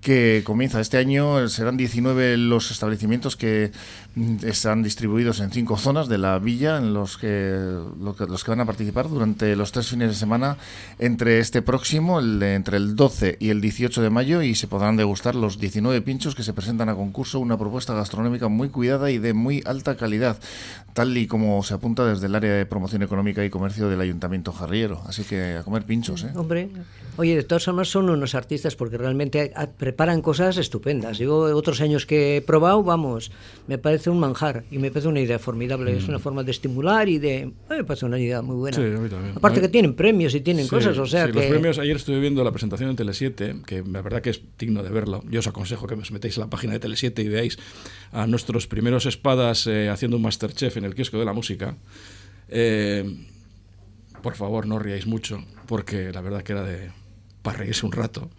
que 0.03 0.43
comienza 0.43 0.81
este 0.81 0.97
año. 0.97 1.47
Serán 1.47 1.77
19 1.77 2.37
los 2.37 2.69
establecimientos 2.69 3.35
que 3.35 3.71
mm, 4.15 4.45
están 4.45 4.83
distribuidos 4.83 5.39
en 5.39 5.49
cinco 5.49 5.77
zonas 5.77 6.09
de 6.09 6.17
la 6.17 6.37
villa, 6.39 6.77
en 6.77 6.93
los 6.93 7.17
que, 7.17 7.57
los 7.99 8.43
que 8.43 8.51
van 8.51 8.59
a 8.59 8.65
participar 8.65 9.09
durante 9.09 9.55
los 9.55 9.71
tres 9.71 9.87
fines 9.87 10.09
de 10.09 10.15
semana 10.15 10.57
entre 10.99 11.39
este 11.39 11.61
próximo, 11.61 12.19
entre 12.19 12.77
el 12.77 12.95
12 12.95 13.37
y 13.39 13.49
el 13.49 13.61
18 13.61 14.01
de 14.01 14.09
mayo, 14.09 14.41
y 14.41 14.55
se 14.55 14.67
podrán 14.67 14.97
degustar 14.97 15.35
los 15.35 15.57
19 15.57 16.01
pinchos 16.01 16.35
que 16.35 16.43
se 16.43 16.53
presentan 16.53 16.89
a 16.89 16.95
concurso, 16.95 17.39
una 17.39 17.57
propuesta 17.57 17.93
gastronómica 17.93 18.49
muy 18.49 18.69
cuidada 18.69 19.09
y 19.09 19.17
de 19.17 19.33
muy 19.33 19.63
alta 19.65 19.95
calidad, 19.95 20.37
tal 20.93 21.15
y 21.17 21.27
como 21.27 21.63
se 21.63 21.73
apunta 21.73 22.05
desde 22.05 22.27
el 22.27 22.35
área 22.35 22.53
de 22.53 22.65
promoción 22.65 23.03
económica 23.03 23.43
y 23.45 23.49
comercio 23.49 23.87
del 23.87 24.01
Ayuntamiento 24.01 24.51
Jarriero. 24.51 25.01
Así 25.07 25.23
que 25.23 25.55
a 25.57 25.63
comer 25.63 25.83
pinchos. 25.83 26.23
¿eh? 26.23 26.31
Hombre, 26.35 26.69
oye, 27.15 27.37
de 27.37 27.43
todas 27.43 27.63
formas 27.63 27.87
son 27.87 28.09
unos 28.09 28.35
artistas 28.35 28.75
porque 28.75 28.97
realmente 28.97 29.53
preparan 29.93 30.23
cosas 30.23 30.57
estupendas. 30.57 31.19
Yo 31.19 31.37
otros 31.55 31.79
años 31.79 32.07
que 32.07 32.37
he 32.37 32.41
probado, 32.41 32.81
vamos, 32.81 33.31
me 33.67 33.77
parece 33.77 34.09
un 34.09 34.19
manjar 34.19 34.63
y 34.71 34.79
me 34.79 34.89
parece 34.89 35.07
una 35.07 35.19
idea 35.19 35.37
formidable. 35.37 35.95
Es 35.95 36.07
una 36.07 36.17
mm. 36.17 36.21
forma 36.21 36.43
de 36.43 36.49
estimular 36.49 37.07
y 37.07 37.19
de... 37.19 37.51
Me 37.69 37.83
parece 37.83 38.07
una 38.07 38.17
idea 38.17 38.41
muy 38.41 38.55
buena. 38.55 38.75
Sí, 38.75 38.81
a 38.81 38.99
mí 38.99 39.07
también. 39.07 39.37
Aparte 39.37 39.61
que 39.61 39.69
tienen 39.69 39.93
premios 39.93 40.33
y 40.33 40.41
tienen 40.41 40.67
cosas, 40.67 40.97
o 40.97 41.05
sea 41.05 41.27
sí, 41.27 41.31
que... 41.31 41.37
Los 41.37 41.45
premios, 41.45 41.77
ayer 41.77 41.95
estuve 41.95 42.19
viendo 42.19 42.43
la 42.43 42.49
presentación 42.49 42.89
en 42.89 42.97
Tele7, 42.97 43.63
que 43.65 43.83
la 43.83 44.01
verdad 44.01 44.23
que 44.23 44.31
es 44.31 44.41
digno 44.57 44.81
de 44.81 44.89
verlo. 44.89 45.23
Yo 45.29 45.41
os 45.41 45.47
aconsejo 45.47 45.85
que 45.85 45.93
os 45.93 46.11
metáis 46.11 46.37
en 46.37 46.41
la 46.41 46.49
página 46.49 46.73
de 46.73 46.81
Tele7 46.81 47.23
y 47.23 47.27
veáis 47.27 47.59
a 48.11 48.25
nuestros 48.25 48.65
primeros 48.65 49.05
espadas 49.05 49.67
eh, 49.67 49.89
haciendo 49.89 50.17
un 50.17 50.23
Masterchef 50.23 50.75
en 50.77 50.85
el 50.85 50.95
kiosco 50.95 51.19
de 51.19 51.25
la 51.25 51.33
música. 51.33 51.77
Eh, 52.49 53.05
por 54.23 54.33
favor, 54.33 54.65
no 54.65 54.79
ríais 54.79 55.05
mucho, 55.05 55.45
porque 55.67 56.11
la 56.11 56.21
verdad 56.21 56.41
que 56.41 56.53
era 56.53 56.63
de 56.63 56.89
para 57.43 57.59
reírse 57.59 57.85
un 57.85 57.91
rato. 57.91 58.31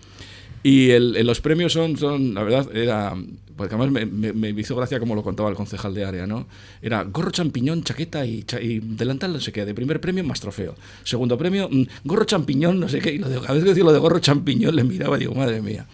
Y 0.65 0.93
el, 0.93 1.13
los 1.27 1.43
premios 1.43 1.75
son, 1.75 1.99
son, 1.99 2.33
la 2.33 2.43
verdad, 2.43 2.75
era. 2.75 3.15
Porque 3.55 3.75
además 3.75 3.93
me, 3.93 4.33
me, 4.33 4.49
hizo 4.49 4.75
gracia 4.75 4.99
como 4.99 5.15
lo 5.15 5.23
contaba 5.23 5.51
el 5.51 5.55
concejal 5.55 5.93
de 5.93 6.07
área, 6.07 6.27
¿no? 6.27 6.47
Era 6.81 7.05
gorro 7.05 7.31
champiñón, 7.31 7.85
chaqueta 7.85 8.25
y, 8.25 8.47
y 8.63 8.79
delantal, 8.81 9.35
no 9.35 9.41
sé 9.41 9.53
qué. 9.53 9.67
De 9.67 9.75
primer 9.75 10.01
premio, 10.01 10.25
más 10.25 10.41
trofeo. 10.41 10.75
Segundo 11.05 11.37
premio, 11.37 11.69
mm, 11.71 11.83
gorro 12.05 12.25
champiñón, 12.25 12.81
no 12.81 12.89
sé 12.89 13.01
qué. 13.01 13.13
Y 13.13 13.19
lo 13.19 13.29
de, 13.29 13.37
a 13.37 13.53
veces 13.53 13.65
decía 13.65 13.85
lo 13.85 13.93
de 13.93 13.99
gorro 13.99 14.21
champiñón 14.21 14.75
le 14.75 14.85
miraba 14.85 15.17
y 15.17 15.21
digo, 15.21 15.35
madre 15.35 15.61
mía. 15.61 15.87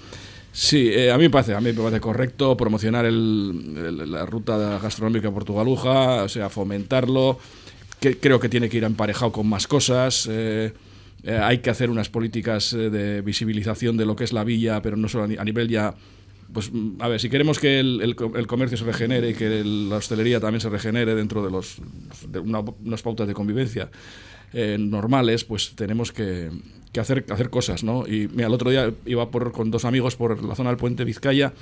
Sí, 0.53 0.89
eh, 0.89 1.11
a 1.11 1.19
mí 1.19 1.25
me 1.25 1.31
parece, 1.31 1.55
a 1.55 1.61
mí 1.61 1.73
me 1.73 1.75
parece 1.75 2.01
correcto 2.01 2.57
promocionar 2.57 3.07
el, 3.07 4.11
la 4.13 4.25
ruta 4.25 4.79
gastronómica 4.79 5.33
portugaluja, 5.33 6.23
o 6.23 6.29
sea, 6.29 6.49
fomentarlo. 6.49 7.41
Que, 7.99 8.19
creo 8.19 8.39
que 8.39 8.49
tiene 8.49 8.69
que 8.69 8.77
ir 8.77 8.85
emparejado 8.85 9.33
con 9.33 9.49
más 9.49 9.67
cosas. 9.67 10.29
Eh, 10.31 10.73
eh, 11.25 11.39
hay 11.41 11.59
que 11.59 11.71
hacer 11.71 11.91
unas 11.91 12.09
políticas 12.09 12.73
eh, 12.73 12.91
de 12.91 13.21
visibilización 13.21 13.97
de 13.97 14.07
lo 14.07 14.17
que 14.17 14.25
es 14.25 14.33
la 14.33 14.45
villa, 14.45 14.81
pero 14.83 14.97
no 14.97 15.09
solo 15.09 15.25
a, 15.25 15.45
nivel 15.45 15.69
ya 15.69 15.95
pues 16.53 16.73
a 16.99 17.09
ver, 17.09 17.21
si 17.21 17.31
queremos 17.31 17.59
que 17.61 17.79
el, 17.79 18.17
comercio 18.17 18.77
se 18.77 18.85
regenere 18.85 19.31
y 19.31 19.35
que 19.35 19.63
la 19.65 19.97
hostelería 19.97 20.41
también 20.41 20.61
se 20.61 20.69
regenere 20.69 21.15
dentro 21.15 21.45
de, 21.45 21.51
los, 21.51 21.77
de 22.29 22.41
unas 22.41 23.03
pautas 23.03 23.29
de 23.29 23.35
convivencia 23.35 23.89
eh, 24.53 24.77
normales, 24.81 25.45
pues 25.45 25.75
tenemos 25.77 26.11
que, 26.11 26.51
hacer, 26.99 27.25
hacer 27.31 27.51
cosas, 27.51 27.85
¿no? 27.85 28.05
Y 28.05 28.29
mira, 28.35 28.49
el 28.49 28.55
otro 28.55 28.71
día 28.71 28.93
iba 29.07 29.31
por, 29.31 29.53
con 29.53 29.71
dos 29.71 29.85
amigos 29.85 30.17
por 30.17 30.43
la 30.43 30.57
zona 30.57 30.71
del 30.71 30.77
puente 30.77 31.05
Vizcaya 31.05 31.53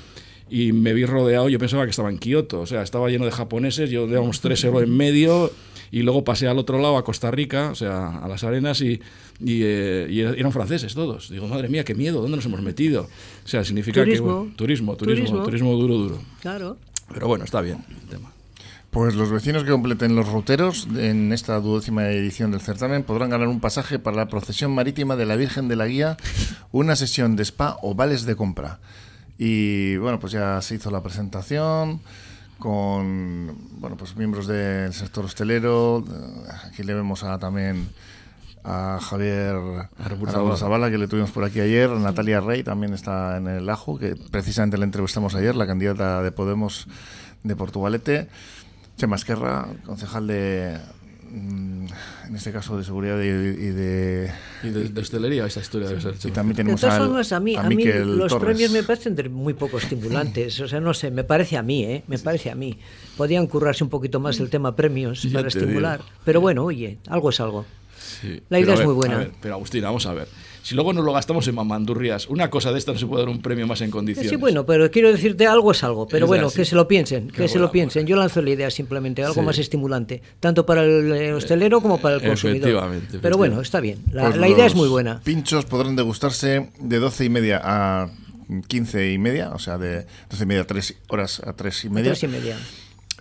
y 0.49 0.73
me 0.73 0.95
vi 0.95 1.05
rodeado, 1.05 1.51
yo 1.51 1.59
pensaba 1.59 1.85
que 1.85 1.91
estaba 1.91 2.09
en 2.09 2.17
Kioto, 2.17 2.61
o 2.61 2.67
sea, 2.67 2.81
estaba 2.81 3.11
lleno 3.11 3.27
de 3.27 3.31
japoneses, 3.31 3.91
yo 3.91 4.07
digamos 4.07 4.41
tres 4.41 4.65
euros 4.65 4.85
en 4.85 4.97
medio 4.97 5.53
y 5.91 6.03
luego 6.03 6.25
pasé 6.25 6.49
al 6.49 6.59
otro 6.59 6.79
lado, 6.79 6.97
a 6.97 7.05
Costa 7.05 7.31
Rica, 7.31 7.71
o 7.71 7.75
sea, 7.75 8.19
a 8.19 8.29
las 8.29 8.45
arenas, 8.45 8.81
y, 8.81 9.01
y, 9.41 9.63
eh, 9.63 10.35
eran 10.37 10.53
franceses 10.53 10.95
todos. 10.95 11.31
Digo, 11.31 11.49
madre 11.49 11.69
mía, 11.69 11.85
qué 11.85 11.95
miedo, 11.95 12.21
¿dónde 12.21 12.37
nos 12.37 12.47
hemos 12.47 12.63
metido? 12.63 13.09
O 13.45 13.49
sea, 13.49 13.65
significa 13.65 14.05
que... 14.05 14.17
turismo, 14.17 14.53
turismo, 14.57 14.97
turismo, 14.97 15.43
turismo 15.43 15.73
duro, 15.75 15.95
duro. 15.95 16.19
Claro. 16.41 16.77
Pero 17.13 17.27
bueno, 17.27 17.45
está 17.45 17.61
bien 17.61 17.85
el 17.91 18.09
tema. 18.09 18.33
Pues 18.91 19.15
los 19.15 19.31
vecinos 19.31 19.65
que 19.65 19.71
completen 19.71 20.17
los 20.17 20.29
ruteros 20.29 20.89
en 20.97 21.33
esta 21.33 21.61
duodécima 21.61 22.09
edición 22.09 22.51
del 22.51 22.63
certamen 22.63 23.03
podrán 23.03 23.29
ganar 23.29 23.49
un 23.49 23.61
pasaje 23.61 23.99
para 23.99 24.17
la 24.17 24.29
procesión 24.29 24.73
marítima 24.73 25.15
de 25.15 25.27
la 25.27 25.37
Virgen 25.37 25.69
de 25.69 25.77
la 25.77 25.87
Guía, 25.87 26.17
una 26.73 26.97
sesión 26.97 27.37
de 27.37 27.43
spa 27.43 27.77
o 27.83 27.95
vales 27.95 28.25
de 28.25 28.35
compra. 28.35 28.81
Y 29.37 29.99
bueno, 29.99 30.19
pues 30.19 30.33
ya 30.33 30.61
se 30.63 30.77
hizo 30.77 30.91
la 30.91 31.03
presentación 31.03 32.01
con 32.59 33.57
bueno 33.81 33.97
pues 33.97 34.17
miembros 34.17 34.47
del 34.47 34.93
sector 34.93 35.25
hostelero. 35.25 36.05
Aquí 36.65 36.83
le 36.83 36.95
vemos 36.95 37.25
a, 37.25 37.39
también 37.39 37.89
a 38.65 38.99
Javier 39.01 39.57
Zavala, 40.57 40.91
que 40.91 40.99
le 40.99 41.09
tuvimos 41.09 41.31
por 41.31 41.45
aquí 41.45 41.61
ayer. 41.61 41.91
Natalia 41.91 42.41
Rey 42.41 42.63
también 42.63 42.95
está 42.95 43.37
en 43.37 43.47
el 43.47 43.69
ajo, 43.71 43.99
que 43.99 44.17
precisamente 44.31 44.79
la 44.79 44.85
entrevistamos 44.85 45.35
ayer, 45.35 45.55
la 45.55 45.67
candidata 45.67 46.23
de 46.23 46.33
Podemos 46.33 46.87
de 47.45 47.57
Portugalete. 47.57 48.29
Chema 48.97 49.15
Esquerra, 49.15 49.69
concejal 49.87 50.27
de, 50.27 50.77
en 52.29 52.37
este 52.37 52.53
caso 52.53 52.77
de 52.77 52.85
seguridad 52.85 53.21
y 53.21 53.29
de... 53.29 54.31
Y 54.63 54.69
de, 54.69 55.01
hostelería, 55.01 55.47
esa 55.47 55.61
historia 55.61 55.89
debe 55.89 56.01
ser. 56.01 56.15
Y 56.23 56.31
también 56.31 56.57
tenemos 56.57 56.81
de 56.81 56.89
todas 56.89 57.33
a 57.33 57.41
mí, 57.41 57.57
a, 57.57 57.63
mí 57.63 57.85
los 57.85 58.35
premios 58.35 58.71
me 58.71 58.83
parecen 58.83 59.17
muy 59.33 59.55
poco 59.55 59.79
estimulantes. 59.79 60.61
O 60.61 60.69
sea, 60.69 60.81
no 60.81 60.95
sé, 60.95 61.11
me 61.11 61.25
parece 61.25 61.57
a 61.57 61.63
mí, 61.63 61.85
¿eh? 61.85 62.03
Me 62.07 62.19
parece 62.19 62.51
a 62.51 62.55
mí. 62.55 62.79
Podían 63.17 63.47
currarse 63.47 63.85
un 63.85 63.91
poquito 63.91 64.21
más 64.21 64.41
el 64.41 64.51
tema 64.51 64.77
premios 64.77 65.27
para 65.33 65.49
estimular. 65.49 66.01
Pero 66.25 66.41
bueno, 66.41 66.65
oye, 66.65 66.99
algo 67.09 67.31
es 67.31 67.41
algo. 67.41 67.65
La 68.49 68.59
idea 68.59 68.75
es 68.75 68.85
muy 68.85 68.95
buena. 68.95 69.29
pero 69.41 69.55
Agustín, 69.55 69.83
vamos 69.83 70.07
a 70.07 70.15
ver. 70.15 70.29
Si 70.63 70.75
luego 70.75 70.93
nos 70.93 71.05
lo 71.05 71.13
gastamos 71.13 71.47
en 71.49 71.55
mamandurrias, 71.55 72.29
una 72.29 72.51
cosa 72.51 72.73
de 72.73 72.79
esta 72.79 72.93
no 72.93 72.99
se 72.99 73.07
puede 73.07 73.23
dar 73.23 73.29
un 73.29 73.41
premio 73.41 73.67
más 73.67 73.81
en 73.81 73.91
condiciones. 73.91 74.31
Sí, 74.31 74.37
bueno, 74.37 74.67
pero 74.67 74.91
quiero 74.91 75.11
decirte 75.11 75.47
algo 75.47 75.73
es 75.73 75.83
algo. 75.85 76.07
Pero 76.09 76.27
bueno, 76.27 76.51
que 76.51 76.65
se 76.65 76.75
lo 76.75 76.87
piensen, 76.89 77.31
que 77.31 77.49
se 77.49 77.59
lo 77.59 77.71
piensen. 77.71 78.07
Yo 78.07 78.17
lanzo 78.17 78.43
la 78.43 78.51
idea 78.51 78.71
simplemente, 78.71 79.25
algo 79.25 79.43
más 79.43 79.59
estimulante, 79.59 80.23
tanto 80.41 80.67
para 80.67 80.85
el 80.85 81.13
eh, 81.13 81.33
hostelero 81.33 81.81
como 81.81 81.99
para 81.99 82.17
el 82.17 82.23
consumidor. 82.23 82.69
Efectivamente, 82.69 83.19
Pero 83.21 83.37
bueno, 83.37 83.61
está 83.61 83.81
bien. 83.81 83.99
La, 84.13 84.31
pues 84.31 84.51
idea 84.51 84.67
es 84.67 84.75
muy 84.75 84.89
buena. 84.89 85.21
Pinchos 85.21 85.65
podrán 85.65 85.97
degustarse 85.97 86.71
de 86.79 86.99
12 86.99 87.25
y 87.25 87.29
media 87.29 87.61
a 87.63 88.11
15 88.67 89.13
y 89.13 89.19
media, 89.19 89.51
o 89.51 89.59
sea, 89.59 89.79
de 89.79 90.07
12 90.31 90.43
y 90.43 90.47
media 90.47 90.63
a 90.63 90.67
3 90.67 90.97
horas 91.09 91.41
a 91.45 91.53
3 91.55 91.85
y 91.85 91.91
media. 91.91 92.13
3 92.13 92.23
y 92.23 92.29
media. 92.29 92.57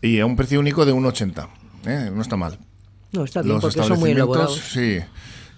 Y 0.01 0.19
a 0.19 0.25
un 0.25 0.35
precio 0.35 0.59
único 0.59 0.85
de 0.85 0.93
1,80. 0.93 1.47
¿eh? 1.87 2.11
No 2.13 2.21
está 2.21 2.37
mal. 2.37 2.57
No, 3.11 3.23
está 3.23 3.41
bien, 3.41 3.59
porque 3.59 3.81
son 3.83 3.99
muy 3.99 4.11
elaborados. 4.11 4.59
Sí 4.59 4.99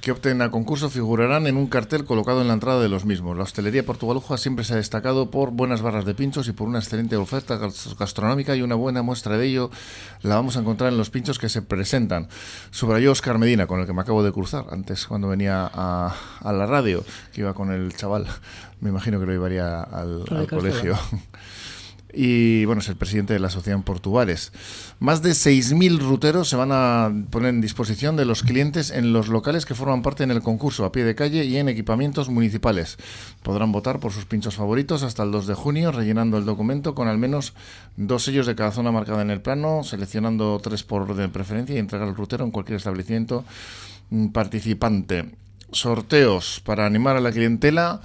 que 0.01 0.11
opten 0.11 0.41
a 0.41 0.49
concurso 0.49 0.89
figurarán 0.89 1.47
en 1.47 1.57
un 1.57 1.67
cartel 1.67 2.05
colocado 2.05 2.41
en 2.41 2.47
la 2.47 2.53
entrada 2.53 2.81
de 2.81 2.87
los 2.87 3.05
mismos. 3.05 3.37
La 3.37 3.43
hostelería 3.43 3.85
portugaluja 3.85 4.37
siempre 4.37 4.63
se 4.63 4.73
ha 4.73 4.77
destacado 4.77 5.29
por 5.29 5.51
buenas 5.51 5.81
barras 5.81 6.05
de 6.05 6.15
pinchos 6.15 6.47
y 6.47 6.53
por 6.53 6.67
una 6.67 6.79
excelente 6.79 7.17
oferta 7.17 7.59
gastronómica 7.99 8.55
y 8.55 8.61
una 8.61 8.75
buena 8.75 9.01
muestra 9.01 9.37
de 9.37 9.47
ello 9.47 9.71
la 10.21 10.35
vamos 10.35 10.55
a 10.55 10.61
encontrar 10.61 10.91
en 10.91 10.97
los 10.97 11.09
pinchos 11.09 11.37
que 11.37 11.49
se 11.49 11.61
presentan. 11.61 12.29
Subrayó 12.71 13.11
Oscar 13.11 13.37
Medina, 13.37 13.67
con 13.67 13.81
el 13.81 13.85
que 13.85 13.93
me 13.93 14.01
acabo 14.01 14.23
de 14.23 14.31
cruzar 14.31 14.65
antes 14.71 15.05
cuando 15.05 15.27
venía 15.27 15.69
a, 15.71 16.15
la 16.43 16.65
radio, 16.65 17.03
que 17.33 17.41
iba 17.41 17.53
con 17.53 17.71
el 17.71 17.93
chaval, 17.95 18.25
me 18.79 18.89
imagino 18.89 19.19
que 19.19 19.25
lo 19.25 19.31
llevaría 19.33 19.81
al, 19.81 20.23
al 20.29 20.47
colegio 20.47 20.97
y 22.13 22.65
bueno, 22.65 22.81
es 22.81 22.89
el 22.89 22.95
presidente 22.95 23.33
de 23.33 23.39
la 23.39 23.47
Asociación 23.47 23.83
Portuares. 23.83 24.51
Más 24.99 25.21
de 25.21 25.31
6.000 25.31 25.99
ruteros 25.99 26.49
se 26.49 26.55
van 26.55 26.71
a 26.71 27.11
poner 27.29 27.49
en 27.49 27.61
disposición 27.61 28.15
de 28.15 28.25
los 28.25 28.43
clientes 28.43 28.91
en 28.91 29.13
los 29.13 29.27
locales 29.27 29.65
que 29.65 29.75
forman 29.75 30.01
parte 30.01 30.23
en 30.23 30.31
el 30.31 30.41
concurso, 30.41 30.85
a 30.85 30.91
pie 30.91 31.03
de 31.03 31.15
calle 31.15 31.45
y 31.45 31.57
en 31.57 31.69
equipamientos 31.69 32.29
municipales. 32.29 32.97
Podrán 33.43 33.71
votar 33.71 33.99
por 33.99 34.11
sus 34.11 34.25
pinchos 34.25 34.55
favoritos 34.55 35.03
hasta 35.03 35.23
el 35.23 35.31
2 35.31 35.47
de 35.47 35.53
junio, 35.53 35.91
rellenando 35.91 36.37
el 36.37 36.45
documento 36.45 36.95
con 36.95 37.07
al 37.07 37.17
menos 37.17 37.53
dos 37.95 38.23
sellos 38.23 38.47
de 38.47 38.55
cada 38.55 38.71
zona 38.71 38.91
marcada 38.91 39.21
en 39.21 39.29
el 39.29 39.41
plano, 39.41 39.83
seleccionando 39.83 40.59
tres 40.63 40.83
por 40.83 41.03
orden 41.03 41.17
de 41.17 41.29
preferencia 41.29 41.75
y 41.75 41.79
entregar 41.79 42.07
el 42.07 42.15
rutero 42.15 42.43
en 42.43 42.51
cualquier 42.51 42.77
establecimiento 42.77 43.45
mm, 44.09 44.29
participante. 44.29 45.29
Sorteos 45.71 46.61
para 46.65 46.85
animar 46.85 47.15
a 47.15 47.21
la 47.21 47.31
clientela. 47.31 48.01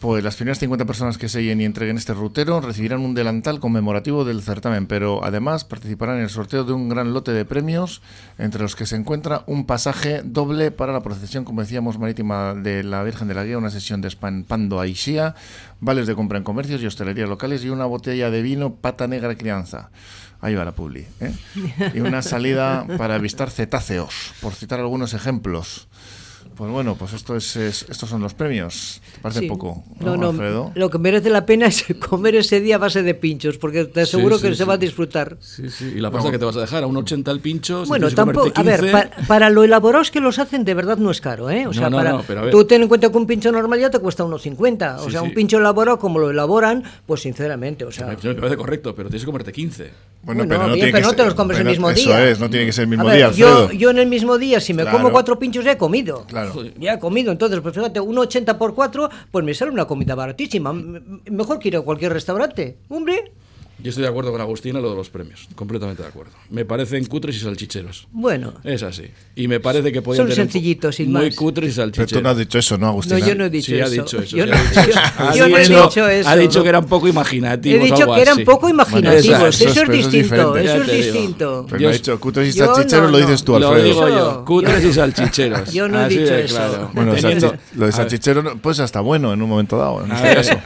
Pues 0.00 0.24
las 0.24 0.36
primeras 0.36 0.58
50 0.58 0.86
personas 0.86 1.18
que 1.18 1.28
sellen 1.28 1.60
y 1.60 1.66
entreguen 1.66 1.98
este 1.98 2.14
rutero 2.14 2.62
recibirán 2.62 3.00
un 3.00 3.14
delantal 3.14 3.60
conmemorativo 3.60 4.24
del 4.24 4.40
certamen, 4.40 4.86
pero 4.86 5.22
además 5.22 5.64
participarán 5.66 6.16
en 6.16 6.22
el 6.22 6.30
sorteo 6.30 6.64
de 6.64 6.72
un 6.72 6.88
gran 6.88 7.12
lote 7.12 7.32
de 7.32 7.44
premios, 7.44 8.00
entre 8.38 8.62
los 8.62 8.76
que 8.76 8.86
se 8.86 8.96
encuentra 8.96 9.44
un 9.46 9.66
pasaje 9.66 10.22
doble 10.24 10.70
para 10.70 10.94
la 10.94 11.02
procesión, 11.02 11.44
como 11.44 11.60
decíamos, 11.60 11.98
marítima 11.98 12.54
de 12.54 12.82
la 12.82 13.02
Virgen 13.02 13.28
de 13.28 13.34
la 13.34 13.44
Guía, 13.44 13.58
una 13.58 13.68
sesión 13.68 14.00
de 14.00 14.10
Pando 14.10 14.80
a 14.80 14.86
Ixía, 14.86 15.34
vales 15.80 16.06
de 16.06 16.14
compra 16.14 16.38
en 16.38 16.44
comercios 16.44 16.80
y 16.80 16.86
hostelerías 16.86 17.28
locales 17.28 17.62
y 17.62 17.68
una 17.68 17.84
botella 17.84 18.30
de 18.30 18.40
vino 18.40 18.76
pata 18.76 19.06
negra 19.06 19.34
crianza. 19.34 19.90
Ahí 20.40 20.54
va 20.54 20.64
la 20.64 20.72
publi. 20.72 21.06
¿eh? 21.20 21.34
Y 21.92 22.00
una 22.00 22.22
salida 22.22 22.86
para 22.96 23.16
avistar 23.16 23.50
cetáceos, 23.50 24.32
por 24.40 24.54
citar 24.54 24.80
algunos 24.80 25.12
ejemplos 25.12 25.88
Pues 26.60 26.70
bueno, 26.70 26.94
pues 26.94 27.14
esto 27.14 27.34
es, 27.36 27.56
estos 27.56 28.06
son 28.06 28.20
los 28.20 28.34
premios. 28.34 29.00
¿Te 29.14 29.20
parece 29.20 29.48
poco? 29.48 29.82
No, 29.98 30.14
no, 30.18 30.72
Lo 30.74 30.90
que 30.90 30.98
merece 30.98 31.30
la 31.30 31.46
pena 31.46 31.64
es 31.64 31.86
comer 32.10 32.34
ese 32.34 32.60
día 32.60 32.74
a 32.74 32.78
base 32.78 33.02
de 33.02 33.14
pinchos, 33.14 33.56
porque 33.56 33.86
te 33.86 34.02
aseguro 34.02 34.38
que 34.38 34.54
se 34.54 34.66
va 34.66 34.74
a 34.74 34.76
disfrutar. 34.76 35.38
Sí, 35.40 35.70
sí. 35.70 35.94
Y 35.96 36.00
la 36.00 36.10
pasta 36.10 36.30
que 36.30 36.38
te 36.38 36.44
vas 36.44 36.58
a 36.58 36.60
dejar, 36.60 36.82
a 36.82 36.86
un 36.86 36.98
80 36.98 37.30
el 37.30 37.40
pincho. 37.40 37.86
bueno, 37.86 38.10
tampoco. 38.10 38.52
A 38.54 38.62
ver, 38.62 39.10
para, 39.26 39.48
lo 39.48 39.64
elaborados 39.64 40.10
que 40.10 40.20
los 40.20 40.38
hacen, 40.38 40.66
de 40.66 40.74
verdad 40.74 40.98
no 40.98 41.10
es 41.10 41.22
caro, 41.22 41.48
¿eh? 41.48 41.66
O 41.66 41.72
sea, 41.72 41.88
para, 41.88 42.20
tú 42.50 42.66
ten 42.66 42.82
en 42.82 42.88
cuenta 42.88 43.10
que 43.10 43.16
un 43.16 43.26
pincho 43.26 43.50
normal 43.50 43.80
ya 43.80 43.88
te 43.88 43.98
cuesta 43.98 44.24
unos 44.24 44.42
50. 44.42 45.00
O 45.00 45.08
sea, 45.08 45.22
un 45.22 45.32
pincho 45.32 45.56
elaborado, 45.56 45.98
como 45.98 46.18
lo 46.18 46.28
elaboran, 46.28 46.84
pues 47.06 47.22
sinceramente, 47.22 47.86
o 47.86 47.90
sea. 47.90 48.06
Me 48.06 48.34
parece 48.34 48.58
correcto, 48.58 48.94
pero 48.94 49.08
tienes 49.08 49.22
que 49.22 49.26
comerte 49.26 49.50
15. 49.50 49.90
Bueno, 50.22 50.44
pero, 50.46 50.68
no, 50.68 50.74
bien, 50.74 50.90
pero 50.92 51.06
no 51.06 51.12
te 51.14 51.24
los 51.24 51.34
comes 51.34 51.58
el 51.58 51.64
mismo 51.64 51.90
día. 51.92 52.02
Eso 52.02 52.18
es, 52.18 52.40
no 52.40 52.50
tiene 52.50 52.66
que 52.66 52.72
ser 52.72 52.82
el 52.82 52.88
mismo 52.88 53.10
día. 53.10 53.30
Yo, 53.30 53.70
yo 53.72 53.90
en 53.90 53.98
el 53.98 54.06
mismo 54.06 54.36
día, 54.36 54.60
si 54.60 54.74
me 54.74 54.84
como 54.84 55.10
cuatro 55.10 55.38
pinchos, 55.38 55.64
ya 55.64 55.72
he 55.72 55.78
comido. 55.78 56.26
Claro. 56.26 56.52
Ya 56.78 56.94
he 56.94 56.98
comido. 56.98 57.32
Entonces, 57.32 57.60
pues 57.60 57.74
fíjate, 57.74 58.00
un 58.00 58.18
80 58.18 58.58
por 58.58 58.74
4, 58.74 59.08
pues 59.30 59.44
me 59.44 59.54
sale 59.54 59.70
una 59.70 59.86
comida 59.86 60.14
baratísima. 60.14 60.72
Mejor 60.72 61.58
que 61.58 61.68
ir 61.68 61.76
a 61.76 61.80
cualquier 61.80 62.12
restaurante. 62.12 62.76
Hombre. 62.88 63.32
Yo 63.82 63.88
estoy 63.88 64.02
de 64.02 64.08
acuerdo 64.08 64.30
con 64.32 64.40
Agustina 64.40 64.80
lo 64.80 64.90
de 64.90 64.96
los 64.96 65.08
premios, 65.10 65.48
completamente 65.54 66.02
de 66.02 66.08
acuerdo. 66.08 66.32
Me 66.50 66.64
parecen 66.64 67.04
cutres 67.06 67.36
y 67.36 67.40
salchicheros. 67.40 68.08
Bueno. 68.12 68.54
Es 68.62 68.82
así. 68.82 69.04
Y 69.34 69.48
me 69.48 69.58
parece 69.58 69.90
que 69.90 70.02
podían 70.02 70.26
Son 70.26 70.36
sencillitos, 70.36 70.96
sin 70.96 71.12
Muy 71.12 71.34
cutres 71.34 71.70
y 71.70 71.72
salchicheros. 71.74 72.10
Pero 72.10 72.20
tú 72.20 72.22
no 72.22 72.30
has 72.30 72.38
dicho 72.38 72.58
eso, 72.58 72.76
¿no, 72.76 72.88
Agustina? 72.88 73.18
No, 73.18 73.26
yo 73.26 73.34
no 73.34 73.44
he 73.46 73.50
dicho 73.50 73.72
sí, 73.72 73.78
eso. 73.78 73.86
ha 73.86 73.88
dicho 73.88 74.18
eso. 74.20 74.36
Yo, 74.36 74.46
no, 74.46 74.54
he 75.56 75.60
dicho 75.60 76.08
eso. 76.08 76.28
Ha 76.28 76.36
dicho 76.36 76.62
que 76.62 76.68
eran 76.68 76.86
poco 76.86 77.08
imaginativos. 77.08 77.80
He 77.80 77.84
dicho 77.84 78.12
que 78.12 78.20
eran 78.20 78.44
poco 78.44 78.68
imaginativos. 78.68 79.60
eso, 79.60 79.82
es 79.82 79.88
distinto. 79.88 80.56
Eso 80.56 80.82
es 80.82 80.92
distinto. 80.92 81.66
Pero 81.68 81.80
no 81.80 81.88
ha 81.88 81.92
dicho 81.92 82.20
cutres 82.20 82.54
y 82.54 82.58
salchicheros, 82.58 83.10
lo 83.10 83.18
dices 83.18 83.42
tú, 83.42 83.56
Alfredo. 83.56 83.76
Lo 83.76 83.82
digo 83.82 84.08
yo. 84.08 84.44
Cutres 84.44 84.84
y 84.84 84.92
salchicheros. 84.92 85.72
Yo 85.72 85.88
no 85.88 86.04
he 86.04 86.08
dicho 86.08 86.34
eso. 86.34 86.90
Bueno, 86.92 87.14
lo 87.74 87.86
de 87.86 87.92
salchichero 87.92 88.58
pues 88.60 88.78
hasta 88.80 89.00
bueno 89.00 89.32
en 89.32 89.40
un 89.40 89.48
momento 89.48 89.78
dado. 89.78 90.04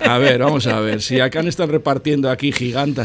A 0.04 0.18
ver, 0.18 0.40
vamos 0.40 0.66
a 0.66 0.80
ver. 0.80 1.00
Si 1.00 1.20
acá 1.20 1.40
están 1.40 1.68
repartiendo 1.68 2.30
aquí 2.30 2.52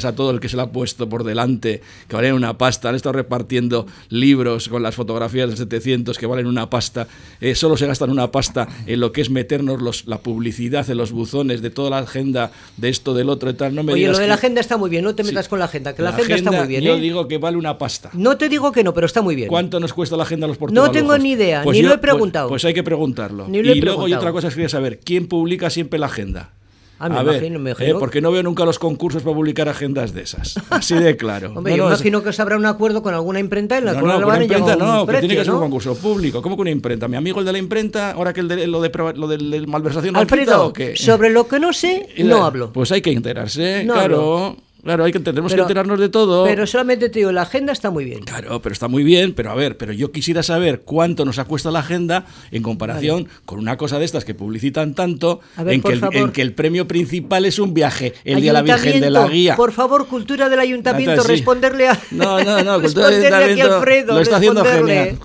a 0.05 0.15
todo 0.15 0.31
el 0.31 0.39
que 0.39 0.49
se 0.49 0.57
la 0.57 0.63
ha 0.63 0.71
puesto 0.71 1.09
por 1.09 1.23
delante, 1.23 1.81
que 2.07 2.15
valen 2.15 2.33
una 2.33 2.57
pasta, 2.57 2.89
han 2.89 2.95
estado 2.95 3.13
repartiendo 3.13 3.87
libros 4.09 4.69
con 4.69 4.83
las 4.83 4.95
fotografías 4.95 5.49
de 5.49 5.57
700 5.57 6.17
que 6.17 6.25
valen 6.25 6.47
una 6.47 6.69
pasta, 6.69 7.07
eh, 7.41 7.55
solo 7.55 7.77
se 7.77 7.87
gastan 7.87 8.09
una 8.09 8.31
pasta 8.31 8.67
en 8.85 8.99
lo 8.99 9.11
que 9.11 9.21
es 9.21 9.29
meternos 9.29 9.81
los, 9.81 10.07
la 10.07 10.19
publicidad 10.19 10.89
en 10.89 10.97
los 10.97 11.11
buzones 11.11 11.61
de 11.61 11.69
toda 11.69 11.89
la 11.89 11.99
agenda 11.99 12.51
de 12.77 12.89
esto, 12.89 13.13
del 13.13 13.29
otro 13.29 13.49
y 13.49 13.53
tal. 13.53 13.75
No 13.75 13.83
me 13.83 13.93
Oye, 13.93 14.07
lo 14.07 14.17
de 14.17 14.27
la 14.27 14.35
agenda 14.35 14.61
está 14.61 14.77
muy 14.77 14.89
bien, 14.89 15.03
no 15.03 15.15
te 15.15 15.23
metas 15.23 15.47
con 15.47 15.59
la 15.59 15.65
agenda, 15.65 15.93
que 15.93 16.01
la, 16.01 16.09
agenda, 16.09 16.35
está 16.35 16.51
muy 16.51 16.67
bien. 16.67 16.83
Yo 16.83 16.95
¿eh? 16.95 16.99
digo 16.99 17.27
que 17.27 17.37
vale 17.37 17.57
una 17.57 17.77
pasta. 17.77 18.09
No 18.13 18.37
te 18.37 18.49
digo 18.49 18.71
que 18.71 18.83
no, 18.83 18.93
pero 18.93 19.05
está 19.05 19.21
muy 19.21 19.35
bien. 19.35 19.47
¿Cuánto 19.47 19.79
nos 19.79 19.93
cuesta 19.93 20.17
la 20.17 20.23
agenda 20.23 20.45
a 20.45 20.49
los 20.49 20.57
portugueses? 20.57 20.87
No 20.87 20.91
tengo 20.91 21.17
ni 21.17 21.31
idea, 21.31 21.63
pues 21.63 21.77
ni 21.77 21.81
lo 21.81 21.89
he 21.89 21.97
pues, 21.97 22.01
preguntado. 22.01 22.49
Pues, 22.49 22.65
hay 22.65 22.73
que 22.73 22.83
preguntarlo. 22.83 23.47
y 23.49 23.81
luego 23.81 24.05
hay 24.05 24.13
otra 24.13 24.31
cosa 24.31 24.49
que 24.49 24.55
quería 24.55 24.69
saber, 24.69 24.99
¿quién 24.99 25.27
publica 25.27 25.69
siempre 25.69 25.99
la 25.99 26.07
agenda? 26.07 26.53
Ah, 26.99 27.05
a 27.05 27.23
ver, 27.23 27.41
eh, 27.43 27.95
porque 27.97 28.19
no 28.19 28.29
veo 28.29 28.43
nunca 28.43 28.65
los 28.65 28.77
concursos 28.77 29.23
para 29.23 29.33
publicar 29.33 29.69
agendas 29.69 30.13
de 30.13 30.21
esas. 30.21 30.55
Así 30.69 30.95
de 30.95 31.15
claro. 31.15 31.53
Hombre, 31.55 31.77
yo 31.77 31.87
imagino 31.87 32.21
que 32.21 32.33
se 32.33 32.41
habrá 32.41 32.57
un 32.57 32.65
acuerdo 32.65 33.01
con 33.01 33.13
alguna 33.13 33.39
imprenta 33.39 33.77
en 33.77 33.85
la 33.85 33.93
no, 33.93 34.01
cual 34.01 34.19
no, 34.19 34.27
con 34.27 34.41
imprenta 34.41 34.75
no, 34.75 35.07
que 35.07 35.19
tiene 35.19 35.35
que 35.37 35.45
ser 35.45 35.53
un 35.53 35.61
concurso 35.61 35.95
público. 35.95 36.41
¿Cómo 36.41 36.57
con 36.57 36.63
una 36.63 36.71
imprenta? 36.71 37.07
Mi 37.07 37.15
amigo 37.15 37.39
el 37.39 37.45
de 37.45 37.53
la 37.53 37.57
imprenta, 37.57 38.11
ahora 38.11 38.33
que 38.33 38.41
el 38.41 38.49
de, 38.49 38.67
lo 38.67 38.81
de 38.81 38.91
lo 39.15 39.27
de, 39.27 39.65
malversación 39.65 40.17
Alfredo, 40.17 40.67
¿o 40.67 40.73
qué? 40.73 40.97
sobre 40.97 41.29
lo 41.29 41.47
que 41.47 41.59
no 41.59 41.71
sé, 41.71 42.09
no 42.17 42.43
hablo. 42.43 42.73
Pues 42.73 42.91
hay 42.91 43.01
que 43.01 43.11
enterarse, 43.11 43.83
claro. 43.85 44.57
Claro, 44.83 45.03
hay 45.03 45.11
que, 45.11 45.19
tenemos 45.19 45.53
que 45.53 45.59
enterarnos 45.59 45.99
de 45.99 46.07
todo. 46.07 46.45
Pero 46.45 46.65
solamente 46.65 47.09
te 47.09 47.19
digo, 47.19 47.31
la 47.31 47.41
agenda 47.41 47.73
está 47.73 47.91
muy 47.91 48.05
bien. 48.05 48.21
Claro, 48.21 48.61
pero 48.61 48.71
está 48.71 48.87
muy 48.87 49.03
bien, 49.03 49.33
pero 49.33 49.51
a 49.51 49.55
ver, 49.55 49.77
pero 49.77 49.91
yo 49.91 50.11
quisiera 50.11 50.41
saber 50.41 50.81
cuánto 50.81 51.25
nos 51.25 51.37
ha 51.37 51.45
cuesta 51.45 51.69
la 51.69 51.79
agenda 51.79 52.25
en 52.51 52.63
comparación 52.63 53.27
con 53.45 53.59
una 53.59 53.75
cosa 53.75 53.99
de 53.99 54.05
estas 54.05 54.23
que 54.23 54.33
publicitan 54.33 54.95
tanto, 54.95 55.41
en, 55.57 55.81
que 55.81 55.93
el, 55.93 56.03
en, 56.11 56.31
que 56.31 56.41
el, 56.41 56.53
premio 56.53 56.87
principal 56.87 57.45
es 57.45 57.59
un 57.59 57.73
viaje, 57.73 58.13
el 58.23 58.41
día 58.41 58.53
de 58.53 58.53
la 58.53 58.61
Virgen 58.61 59.01
de 59.01 59.09
la 59.09 59.27
Guía. 59.27 59.55
Por 59.57 59.73
favor, 59.73 60.07
cultura 60.07 60.47
del 60.47 60.59
ayuntamiento, 60.59 61.23
responderle 61.23 61.89
a. 61.89 61.99
No, 62.11 62.41
no, 62.41 62.63
no, 62.63 62.81
cultura 62.81 63.09
del 63.09 63.33
ayuntamiento. 63.33 63.75
Alfredo, 63.75 64.13
lo 64.13 64.21
está 64.21 64.37
haciendo 64.37 64.63
genial. 64.63 65.17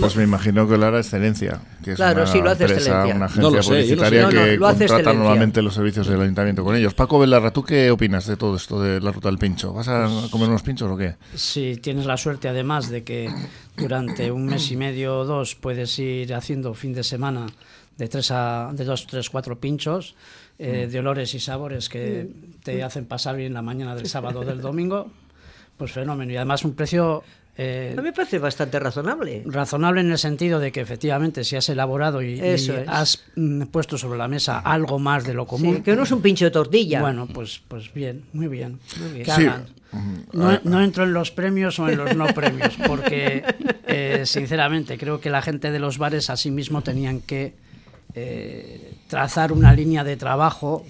Pues 0.00 0.16
me 0.16 0.24
imagino 0.24 0.68
que 0.68 0.76
lo 0.76 0.86
hará 0.86 0.98
Excelencia, 0.98 1.60
que 1.84 1.92
es 1.92 1.96
claro, 1.96 2.22
una, 2.22 2.32
sí, 2.32 2.40
lo 2.40 2.50
hace 2.50 2.64
empresa, 2.64 3.06
una 3.06 3.26
agencia 3.26 3.60
publicitaria 3.60 4.28
que 4.28 4.58
contrata 4.58 5.12
normalmente 5.12 5.62
los 5.62 5.74
servicios 5.74 6.08
del 6.08 6.20
ayuntamiento 6.20 6.64
con 6.64 6.74
ellos. 6.74 6.94
Paco 6.94 7.20
Velarra, 7.20 7.52
¿tú 7.52 7.62
qué 7.62 7.90
opinas 7.90 8.26
de 8.26 8.36
todo 8.36 8.56
esto 8.56 8.82
de 8.82 8.87
la 9.00 9.12
ruta 9.12 9.28
del 9.28 9.38
pincho? 9.38 9.72
¿Vas 9.72 9.88
a 9.88 10.08
comer 10.30 10.48
unos 10.48 10.62
pinchos 10.62 10.90
o 10.90 10.96
qué? 10.96 11.16
Sí, 11.34 11.78
tienes 11.82 12.06
la 12.06 12.16
suerte 12.16 12.48
además 12.48 12.88
de 12.88 13.04
que 13.04 13.30
durante 13.76 14.30
un 14.32 14.46
mes 14.46 14.70
y 14.70 14.76
medio 14.76 15.18
o 15.18 15.24
dos 15.24 15.54
puedes 15.54 15.98
ir 15.98 16.34
haciendo 16.34 16.74
fin 16.74 16.92
de 16.92 17.04
semana 17.04 17.46
de 17.96 18.08
tres 18.08 18.30
a 18.30 18.70
de 18.72 18.84
dos, 18.84 19.06
tres, 19.06 19.28
cuatro 19.28 19.60
pinchos 19.60 20.14
eh, 20.58 20.86
mm. 20.86 20.90
de 20.90 20.98
olores 20.98 21.34
y 21.34 21.40
sabores 21.40 21.88
que 21.88 22.28
te 22.62 22.82
hacen 22.82 23.06
pasar 23.06 23.36
bien 23.36 23.52
la 23.52 23.62
mañana 23.62 23.94
del 23.94 24.06
sábado 24.06 24.40
o 24.40 24.44
del 24.44 24.60
domingo. 24.60 25.10
Pues 25.76 25.92
fenómeno. 25.92 26.32
Y 26.32 26.36
además 26.36 26.64
un 26.64 26.74
precio 26.74 27.22
eh, 27.60 27.92
a 27.92 28.00
mí 28.00 28.06
me 28.06 28.12
parece 28.12 28.38
bastante 28.38 28.78
razonable. 28.78 29.42
Razonable 29.44 30.00
en 30.00 30.12
el 30.12 30.18
sentido 30.18 30.60
de 30.60 30.70
que 30.70 30.80
efectivamente 30.80 31.42
si 31.42 31.56
has 31.56 31.68
elaborado 31.68 32.22
y, 32.22 32.40
has 32.86 33.24
mm, 33.34 33.62
puesto 33.64 33.98
sobre 33.98 34.16
la 34.16 34.28
mesa 34.28 34.60
algo 34.60 35.00
más 35.00 35.24
de 35.24 35.34
lo 35.34 35.44
común. 35.44 35.82
que 35.82 35.96
no 35.96 36.04
es 36.04 36.12
un 36.12 36.22
pincho 36.22 36.44
de 36.44 36.52
tortilla. 36.52 37.00
Bueno, 37.00 37.26
pues, 37.26 37.60
pues 37.66 37.92
bien, 37.92 38.22
muy 38.32 38.46
bien. 38.46 38.78
No, 40.32 40.60
no, 40.62 40.82
entro 40.82 41.02
en 41.02 41.12
los 41.12 41.32
premios 41.32 41.80
o 41.80 41.88
en 41.88 41.98
los 41.98 42.14
no 42.14 42.26
premios, 42.26 42.76
porque 42.86 43.42
eh, 43.88 44.22
sinceramente 44.24 44.96
creo 44.96 45.20
que 45.20 45.28
la 45.28 45.42
gente 45.42 45.72
de 45.72 45.80
los 45.80 45.98
bares 45.98 46.30
asimismo 46.30 46.82
tenían 46.82 47.20
que 47.20 47.54
eh, 48.14 48.94
trazar 49.08 49.50
una 49.50 49.72
línea 49.72 50.04
de 50.04 50.16
trabajo 50.16 50.84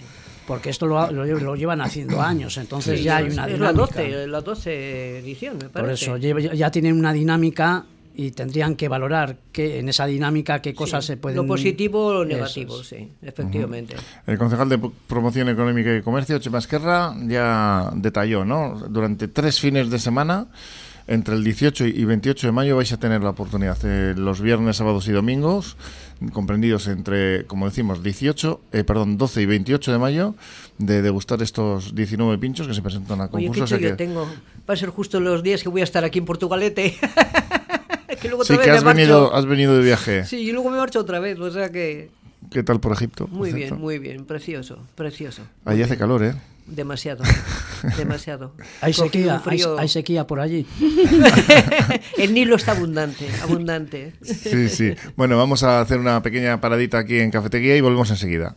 porque 0.48 0.70
esto 0.70 0.86
lo, 0.86 1.12
lo, 1.12 1.54
llevan 1.56 1.82
haciendo 1.82 2.22
años, 2.22 2.56
entonces 2.56 3.04
ya 3.04 3.18
hay 3.18 3.26
una 3.28 3.46
dinámica. 3.46 4.26
La 4.26 4.40
12, 4.40 5.18
edición, 5.18 5.58
me 5.58 5.68
parece. 5.68 6.06
Por 6.06 6.18
eso, 6.18 6.38
ya 6.54 6.70
tienen 6.70 6.98
una 6.98 7.12
dinámica 7.12 7.84
y 8.16 8.30
tendrían 8.30 8.74
que 8.74 8.88
valorar 8.88 9.36
que 9.52 9.78
en 9.78 9.90
esa 9.90 10.06
dinámica 10.06 10.62
qué 10.62 10.74
cosas 10.74 11.04
se 11.04 11.18
pueden... 11.18 11.36
Lo 11.36 11.46
positivo 11.46 12.06
o 12.06 12.12
lo 12.14 12.24
negativo, 12.24 12.82
sí, 12.82 13.12
efectivamente. 13.20 13.94
El 14.26 14.38
concejal 14.38 14.70
de 14.70 14.80
Promoción 15.06 15.50
Económica 15.50 15.94
y 15.94 16.00
Comercio, 16.00 16.38
Chema 16.38 16.58
Esquerra, 16.58 17.14
ya 17.26 17.90
detalló, 17.94 18.46
¿no? 18.46 18.86
Durante 18.88 19.28
tres 19.28 19.60
fines 19.60 19.90
de 19.90 19.98
semana 19.98 20.48
entre 21.08 21.34
el 21.34 21.42
18 21.42 21.86
y 21.86 22.04
28 22.04 22.48
de 22.48 22.52
mayo 22.52 22.76
vais 22.76 22.92
a 22.92 22.98
tener 22.98 23.22
la 23.22 23.30
oportunidad, 23.30 23.78
eh, 23.84 24.14
los 24.16 24.40
viernes, 24.40 24.76
sábados 24.76 25.08
y 25.08 25.12
domingos, 25.12 25.76
comprendidos 26.32 26.86
entre, 26.88 27.44
como 27.46 27.66
decimos, 27.66 28.02
18, 28.02 28.60
eh, 28.72 28.84
perdón, 28.84 29.18
12 29.18 29.42
y 29.42 29.46
28 29.46 29.92
de 29.92 29.98
mayo, 29.98 30.34
de 30.78 31.02
degustar 31.02 31.42
estos 31.42 31.94
19 31.94 32.38
pinchos 32.38 32.66
que 32.66 32.74
se 32.74 32.82
presentan 32.82 33.20
a 33.20 33.28
concurso. 33.28 33.74
Oye, 33.74 33.90
¿qué 33.90 33.92
tengo? 33.94 34.26
Va 34.68 34.74
a 34.74 34.76
ser 34.76 34.90
justo 34.90 35.20
los 35.20 35.42
días 35.42 35.62
que 35.62 35.68
voy 35.68 35.80
a 35.80 35.84
estar 35.84 36.04
aquí 36.04 36.18
en 36.18 36.24
Portugalete. 36.24 36.96
que 38.20 38.28
luego 38.28 38.44
sí, 38.44 38.58
que 38.58 38.70
has 38.70 38.84
venido, 38.84 39.34
has 39.34 39.46
venido 39.46 39.76
de 39.76 39.84
viaje. 39.84 40.24
Sí, 40.24 40.38
y 40.38 40.52
luego 40.52 40.70
me 40.70 40.78
marcho 40.78 41.00
otra 41.00 41.20
vez, 41.20 41.38
o 41.38 41.50
sea 41.50 41.70
que... 41.70 42.10
¿Qué 42.50 42.62
tal 42.62 42.80
por 42.80 42.92
Egipto? 42.92 43.26
Muy 43.28 43.52
bien, 43.52 43.78
muy 43.78 43.98
bien, 43.98 44.24
precioso, 44.24 44.86
precioso. 44.94 45.42
Allí 45.64 45.82
hace 45.82 45.96
calor, 45.96 46.22
¿eh? 46.24 46.34
Demasiado, 46.66 47.24
demasiado. 47.96 48.52
Hay 48.82 48.92
sequía, 48.92 49.42
hay, 49.78 49.88
sequía 49.88 50.26
por 50.26 50.40
allí. 50.40 50.66
el 52.18 52.34
Nilo 52.34 52.56
está 52.56 52.72
abundante, 52.72 53.26
abundante. 53.42 54.12
Sí, 54.22 54.68
sí. 54.68 54.94
Bueno, 55.16 55.38
vamos 55.38 55.62
a 55.62 55.80
hacer 55.80 55.98
una 55.98 56.22
pequeña 56.22 56.60
paradita 56.60 56.98
aquí 56.98 57.18
en 57.18 57.30
Cafetería 57.30 57.76
y 57.76 57.80
volvemos 57.80 58.10
enseguida. 58.10 58.56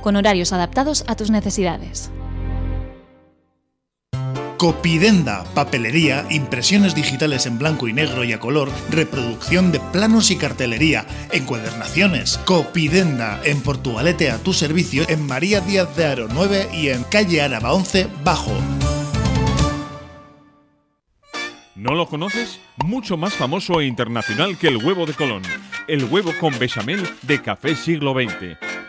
con 0.00 0.16
horarios 0.16 0.52
adaptados 0.52 1.04
a 1.06 1.16
tus 1.16 1.30
necesidades. 1.30 2.10
Copidenda, 4.62 5.42
papelería, 5.54 6.24
impresiones 6.30 6.94
digitales 6.94 7.46
en 7.46 7.58
blanco 7.58 7.88
y 7.88 7.92
negro 7.92 8.22
y 8.22 8.32
a 8.32 8.38
color, 8.38 8.70
reproducción 8.90 9.72
de 9.72 9.80
planos 9.80 10.30
y 10.30 10.36
cartelería, 10.36 11.04
encuadernaciones. 11.32 12.38
Copidenda, 12.44 13.40
en 13.42 13.60
Portugalete 13.60 14.30
a 14.30 14.38
tu 14.38 14.52
servicio, 14.52 15.04
en 15.08 15.26
María 15.26 15.60
Díaz 15.60 15.96
de 15.96 16.04
Aro 16.04 16.28
9 16.32 16.68
y 16.74 16.90
en 16.90 17.02
calle 17.02 17.42
Araba 17.42 17.72
11 17.72 18.06
Bajo. 18.22 18.52
¿No 21.74 21.96
lo 21.96 22.06
conoces? 22.06 22.60
Mucho 22.84 23.16
más 23.16 23.34
famoso 23.34 23.80
e 23.80 23.86
internacional 23.86 24.56
que 24.56 24.68
el 24.68 24.76
huevo 24.76 25.06
de 25.06 25.14
Colón. 25.14 25.42
El 25.88 26.04
huevo 26.04 26.30
con 26.38 26.56
bechamel 26.60 27.02
de 27.22 27.42
Café 27.42 27.74
Siglo 27.74 28.14
XX. 28.14 28.71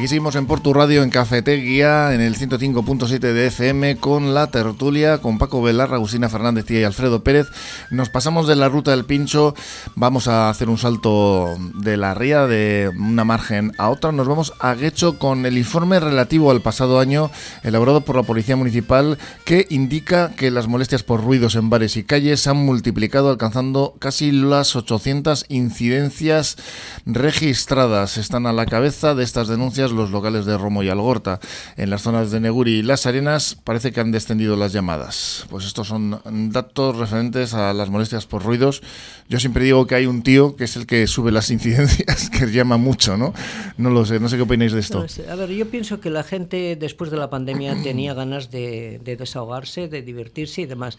Aquí 0.00 0.08
seguimos 0.08 0.34
en 0.34 0.46
Portu 0.46 0.72
Radio, 0.72 1.02
en 1.02 1.10
Cafetería, 1.10 2.14
en 2.14 2.22
el 2.22 2.34
105.7 2.34 3.18
de 3.18 3.48
FM, 3.48 3.98
con 3.98 4.32
la 4.32 4.46
tertulia, 4.46 5.18
con 5.18 5.36
Paco 5.36 5.60
Velarra, 5.60 5.96
Agustina 5.96 6.30
Fernández 6.30 6.70
y 6.70 6.82
Alfredo 6.82 7.22
Pérez. 7.22 7.48
Nos 7.90 8.08
pasamos 8.08 8.48
de 8.48 8.56
la 8.56 8.70
ruta 8.70 8.92
del 8.92 9.04
pincho, 9.04 9.54
vamos 9.96 10.26
a 10.26 10.48
hacer 10.48 10.70
un 10.70 10.78
salto 10.78 11.54
de 11.74 11.98
la 11.98 12.14
ría 12.14 12.46
de 12.46 12.90
una 12.96 13.24
margen 13.24 13.72
a 13.76 13.90
otra. 13.90 14.10
Nos 14.10 14.26
vamos 14.26 14.54
a 14.58 14.72
Guecho 14.74 15.18
con 15.18 15.44
el 15.44 15.58
informe 15.58 16.00
relativo 16.00 16.50
al 16.50 16.62
pasado 16.62 16.98
año, 16.98 17.30
elaborado 17.62 18.00
por 18.00 18.16
la 18.16 18.22
Policía 18.22 18.56
Municipal, 18.56 19.18
que 19.44 19.66
indica 19.68 20.30
que 20.34 20.50
las 20.50 20.66
molestias 20.66 21.02
por 21.02 21.22
ruidos 21.22 21.56
en 21.56 21.68
bares 21.68 21.98
y 21.98 22.04
calles 22.04 22.40
se 22.40 22.48
han 22.48 22.56
multiplicado, 22.56 23.28
alcanzando 23.28 23.96
casi 23.98 24.32
las 24.32 24.76
800 24.76 25.44
incidencias 25.50 26.56
registradas. 27.04 28.16
Están 28.16 28.46
a 28.46 28.54
la 28.54 28.64
cabeza 28.64 29.14
de 29.14 29.24
estas 29.24 29.46
denuncias 29.46 29.89
los 29.90 30.10
locales 30.10 30.46
de 30.46 30.56
Romo 30.56 30.82
y 30.82 30.88
Algorta. 30.88 31.40
En 31.76 31.90
las 31.90 32.02
zonas 32.02 32.30
de 32.30 32.40
Neguri 32.40 32.78
y 32.78 32.82
Las 32.82 33.06
Arenas 33.06 33.56
parece 33.62 33.92
que 33.92 34.00
han 34.00 34.12
descendido 34.12 34.56
las 34.56 34.72
llamadas. 34.72 35.46
Pues 35.50 35.64
estos 35.64 35.88
son 35.88 36.20
datos 36.52 36.96
referentes 36.96 37.54
a 37.54 37.72
las 37.74 37.90
molestias 37.90 38.26
por 38.26 38.42
ruidos. 38.42 38.82
Yo 39.28 39.38
siempre 39.40 39.64
digo 39.64 39.86
que 39.86 39.94
hay 39.94 40.06
un 40.06 40.22
tío 40.22 40.56
que 40.56 40.64
es 40.64 40.76
el 40.76 40.86
que 40.86 41.06
sube 41.06 41.32
las 41.32 41.50
incidencias, 41.50 42.30
que 42.38 42.46
llama 42.46 42.76
mucho, 42.76 43.16
¿no? 43.16 43.32
No 43.76 43.90
lo 43.90 44.04
sé, 44.04 44.20
no 44.20 44.28
sé 44.28 44.36
qué 44.36 44.42
opináis 44.42 44.72
de 44.72 44.80
esto. 44.80 45.04
a 45.28 45.34
ver, 45.34 45.50
yo 45.50 45.68
pienso 45.68 46.00
que 46.00 46.10
la 46.10 46.22
gente 46.22 46.76
después 46.76 47.10
de 47.10 47.16
la 47.16 47.30
pandemia 47.30 47.80
tenía 47.82 48.14
ganas 48.14 48.50
de 48.50 49.00
desahogarse, 49.04 49.88
de 49.88 50.02
divertirse 50.02 50.62
y 50.62 50.66
demás. 50.66 50.98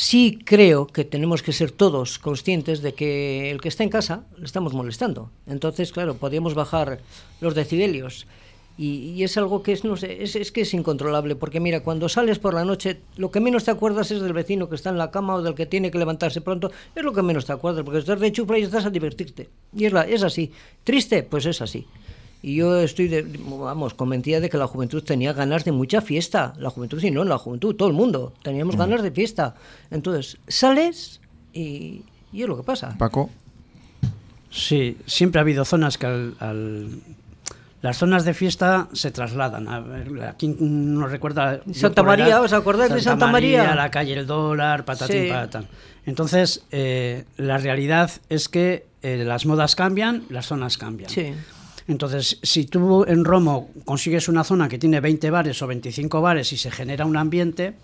Sí 0.00 0.38
creo 0.44 0.86
que 0.86 1.04
tenemos 1.04 1.42
que 1.42 1.52
ser 1.52 1.72
todos 1.72 2.20
conscientes 2.20 2.82
de 2.82 2.94
que 2.94 3.50
el 3.50 3.60
que 3.60 3.66
está 3.66 3.82
en 3.82 3.88
casa 3.88 4.22
le 4.36 4.44
estamos 4.44 4.72
molestando. 4.72 5.32
Entonces, 5.44 5.90
claro, 5.90 6.14
podríamos 6.14 6.54
bajar 6.54 7.00
los 7.40 7.56
decibelios. 7.56 8.28
Y, 8.78 9.24
es 9.24 9.36
algo 9.36 9.64
que 9.64 9.72
es, 9.72 9.82
no 9.82 9.96
sé, 9.96 10.22
es, 10.22 10.36
es, 10.36 10.52
que 10.52 10.60
es 10.60 10.72
incontrolable, 10.72 11.34
porque 11.34 11.58
mira, 11.58 11.82
cuando 11.82 12.08
sales 12.08 12.38
por 12.38 12.54
la 12.54 12.64
noche, 12.64 13.00
lo 13.16 13.32
que 13.32 13.40
menos 13.40 13.64
te 13.64 13.72
acuerdas 13.72 14.12
es 14.12 14.20
del 14.20 14.32
vecino 14.32 14.68
que 14.68 14.76
está 14.76 14.90
en 14.90 14.98
la 14.98 15.10
cama 15.10 15.34
o 15.34 15.42
del 15.42 15.56
que 15.56 15.66
tiene 15.66 15.90
que 15.90 15.98
levantarse 15.98 16.42
pronto, 16.42 16.70
es 16.94 17.02
lo 17.02 17.12
que 17.12 17.22
menos 17.22 17.44
te 17.44 17.52
acuerdas, 17.52 17.82
porque 17.82 17.98
estás 17.98 18.20
de 18.20 18.30
chufla 18.30 18.56
y 18.56 18.62
estás 18.62 18.86
a 18.86 18.90
divertirte. 18.90 19.48
Y 19.74 19.86
es, 19.86 19.92
la, 19.92 20.02
es 20.02 20.22
así. 20.22 20.52
Triste, 20.84 21.24
pues 21.24 21.44
es 21.44 21.60
así. 21.60 21.88
Y 22.40 22.56
yo 22.56 22.78
estoy, 22.78 23.08
de, 23.08 23.22
vamos, 23.22 23.94
convencida 23.94 24.40
de 24.40 24.48
que 24.48 24.58
la 24.58 24.66
juventud 24.66 25.02
tenía 25.02 25.32
ganas 25.32 25.64
de 25.64 25.72
mucha 25.72 26.00
fiesta. 26.00 26.54
La 26.58 26.70
juventud, 26.70 27.00
sí, 27.00 27.10
no, 27.10 27.24
la 27.24 27.38
juventud, 27.38 27.74
todo 27.74 27.88
el 27.88 27.94
mundo. 27.94 28.32
Teníamos 28.42 28.76
ganas 28.76 29.02
de 29.02 29.10
fiesta. 29.10 29.56
Entonces, 29.90 30.38
sales 30.46 31.20
y, 31.52 32.04
y, 32.32 32.42
es 32.42 32.48
lo 32.48 32.56
que 32.56 32.62
pasa. 32.62 32.96
Paco. 32.96 33.30
Sí, 34.50 34.96
siempre 35.06 35.40
ha 35.40 35.42
habido 35.42 35.64
zonas 35.64 35.98
que 35.98 36.06
al, 36.06 37.02
las 37.82 37.98
zonas 37.98 38.24
de 38.24 38.34
fiesta 38.34 38.88
se 38.92 39.10
trasladan. 39.10 39.68
A 39.68 39.80
ver, 39.80 40.22
aquí 40.24 40.48
no 40.58 41.06
recuerda. 41.06 41.60
Santa 41.72 42.02
María, 42.02 42.40
¿os 42.40 42.52
acordáis 42.52 42.92
de 42.92 43.00
Santa 43.00 43.26
María? 43.26 43.58
María? 43.58 43.74
La 43.74 43.90
calle 43.90 44.14
El 44.14 44.26
Dólar, 44.26 44.84
patatín, 44.84 45.24
sí. 45.24 45.28
patatán. 45.28 45.66
Entonces, 46.06 46.64
eh, 46.70 47.24
la 47.36 47.58
realidad 47.58 48.10
es 48.28 48.48
que 48.48 48.86
eh, 49.02 49.22
las 49.24 49.44
modas 49.44 49.76
cambian, 49.76 50.24
las 50.28 50.46
zonas 50.46 50.78
cambian. 50.78 51.10
Sí. 51.10 51.34
Entonces, 51.88 52.38
si 52.42 52.66
tú 52.66 53.04
en 53.08 53.24
Romo 53.24 53.70
consigues 53.84 54.28
una 54.28 54.44
zona 54.44 54.68
que 54.68 54.78
tiene 54.78 55.00
20 55.00 55.30
bares 55.30 55.60
o 55.62 55.66
25 55.66 56.20
bares 56.20 56.52
y 56.52 56.56
se 56.58 56.70
genera 56.70 57.04
un 57.06 57.16
ambiente, 57.16 57.74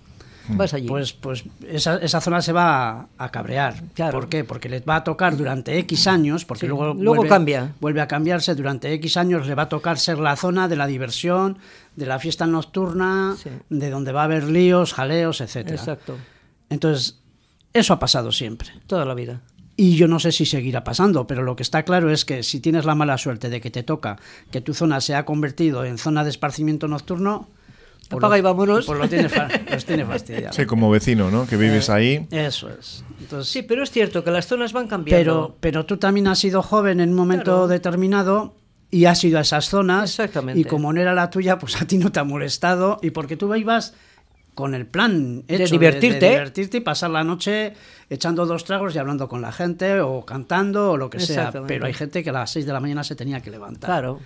Vas 0.46 0.74
allí. 0.74 0.86
pues, 0.86 1.14
pues 1.14 1.42
esa, 1.66 1.96
esa 1.96 2.20
zona 2.20 2.42
se 2.42 2.52
va 2.52 3.08
a, 3.16 3.30
cabrear. 3.30 3.82
Claro. 3.94 4.12
¿Por 4.20 4.28
qué? 4.28 4.44
Porque 4.44 4.68
les 4.68 4.82
va 4.86 4.96
a 4.96 5.04
tocar 5.04 5.38
durante 5.38 5.78
X 5.78 6.06
años, 6.06 6.44
porque 6.44 6.66
Sí. 6.66 6.66
luego, 6.66 6.92
Luego 6.92 7.14
vuelve, 7.16 7.28
cambia. 7.30 7.72
vuelve 7.80 8.02
a 8.02 8.06
cambiarse, 8.06 8.54
durante 8.54 8.92
X 8.92 9.16
años 9.16 9.46
le 9.46 9.54
va 9.54 9.62
a 9.62 9.68
tocar 9.70 9.98
ser 9.98 10.18
la 10.18 10.36
zona 10.36 10.68
de 10.68 10.76
la 10.76 10.86
diversión, 10.86 11.56
de 11.96 12.04
la 12.04 12.18
fiesta 12.18 12.46
nocturna, 12.46 13.36
Sí. 13.42 13.48
de 13.70 13.88
donde 13.88 14.12
va 14.12 14.20
a 14.20 14.24
haber 14.24 14.44
líos, 14.44 14.92
jaleos, 14.92 15.40
etcétera. 15.40 15.76
Exacto. 15.76 16.18
Entonces, 16.68 17.20
eso 17.72 17.94
ha 17.94 17.98
pasado 17.98 18.30
siempre. 18.30 18.68
Toda 18.86 19.06
la 19.06 19.14
vida. 19.14 19.40
Y 19.76 19.96
yo 19.96 20.06
no 20.06 20.20
sé 20.20 20.30
si 20.30 20.46
seguirá 20.46 20.84
pasando, 20.84 21.26
pero 21.26 21.42
lo 21.42 21.56
que 21.56 21.62
está 21.64 21.82
claro 21.82 22.10
es 22.10 22.24
que 22.24 22.42
si 22.44 22.60
tienes 22.60 22.84
la 22.84 22.94
mala 22.94 23.18
suerte 23.18 23.48
de 23.48 23.60
que 23.60 23.70
te 23.70 23.82
toca 23.82 24.16
que 24.52 24.60
tu 24.60 24.72
zona 24.72 25.00
se 25.00 25.14
ha 25.16 25.24
convertido 25.24 25.84
en 25.84 25.98
zona 25.98 26.22
de 26.22 26.30
esparcimiento 26.30 26.86
nocturno, 26.86 27.48
pues 28.08 28.18
Apaga 28.20 28.34
lo- 28.34 28.38
y 28.38 28.42
vámonos. 28.42 28.86
Pues 28.86 28.98
lo 29.00 29.08
tienes, 29.08 29.32
los 29.70 29.84
tienes 29.84 30.06
fastidiados. 30.06 30.54
Sí, 30.54 30.66
como 30.66 30.90
vecino, 30.90 31.30
¿no? 31.30 31.46
Que 31.46 31.56
vives 31.56 31.90
ahí. 31.90 32.26
Eso 32.30 32.68
es. 32.70 33.02
Entonces, 33.18 33.52
Sí, 33.52 33.62
pero 33.62 33.82
es 33.82 33.90
cierto 33.90 34.22
que 34.22 34.30
las 34.30 34.46
zonas 34.46 34.72
van 34.72 34.86
cambiando. 34.86 35.18
pero, 35.20 35.56
pero 35.60 35.86
tú 35.86 35.96
también 35.96 36.28
has 36.28 36.38
sido 36.38 36.62
joven 36.62 37.00
en 37.00 37.08
un 37.10 37.16
momento 37.16 37.44
Claro. 37.44 37.66
determinado 37.68 38.54
y 38.90 39.06
has 39.06 39.24
ido 39.24 39.38
a 39.38 39.40
esas 39.40 39.68
zonas. 39.70 40.10
Exactamente. 40.10 40.60
Y 40.60 40.64
como 40.64 40.92
no 40.92 41.00
era 41.00 41.14
la 41.14 41.30
tuya, 41.30 41.58
pues 41.58 41.80
a 41.82 41.86
ti 41.86 41.98
no 41.98 42.12
te 42.12 42.20
ha 42.20 42.24
molestado. 42.24 43.00
Y 43.02 43.10
porque 43.10 43.36
tú 43.36 43.52
ibas 43.56 43.94
con 44.54 44.74
el 44.74 44.86
plan 44.86 45.44
De 45.46 45.56
hecho 45.56 45.72
divertirte. 45.72 46.26
de 46.26 46.30
divertirte 46.32 46.76
y 46.78 46.80
pasar 46.80 47.10
la 47.10 47.24
noche 47.24 47.72
echando 48.08 48.46
dos 48.46 48.64
tragos 48.64 48.94
y 48.94 48.98
hablando 48.98 49.28
con 49.28 49.42
la 49.42 49.52
gente 49.52 50.00
o 50.00 50.24
cantando 50.24 50.92
o 50.92 50.96
lo 50.96 51.10
que 51.10 51.20
sea. 51.20 51.52
Pero 51.66 51.86
hay 51.86 51.94
gente 51.94 52.22
que 52.22 52.30
a 52.30 52.32
las 52.32 52.50
6 52.52 52.66
de 52.66 52.72
la 52.72 52.80
mañana 52.80 53.04
se 53.04 53.16
tenía 53.16 53.40
que 53.40 53.50
levantar. 53.50 53.88
Claro. 53.88 54.20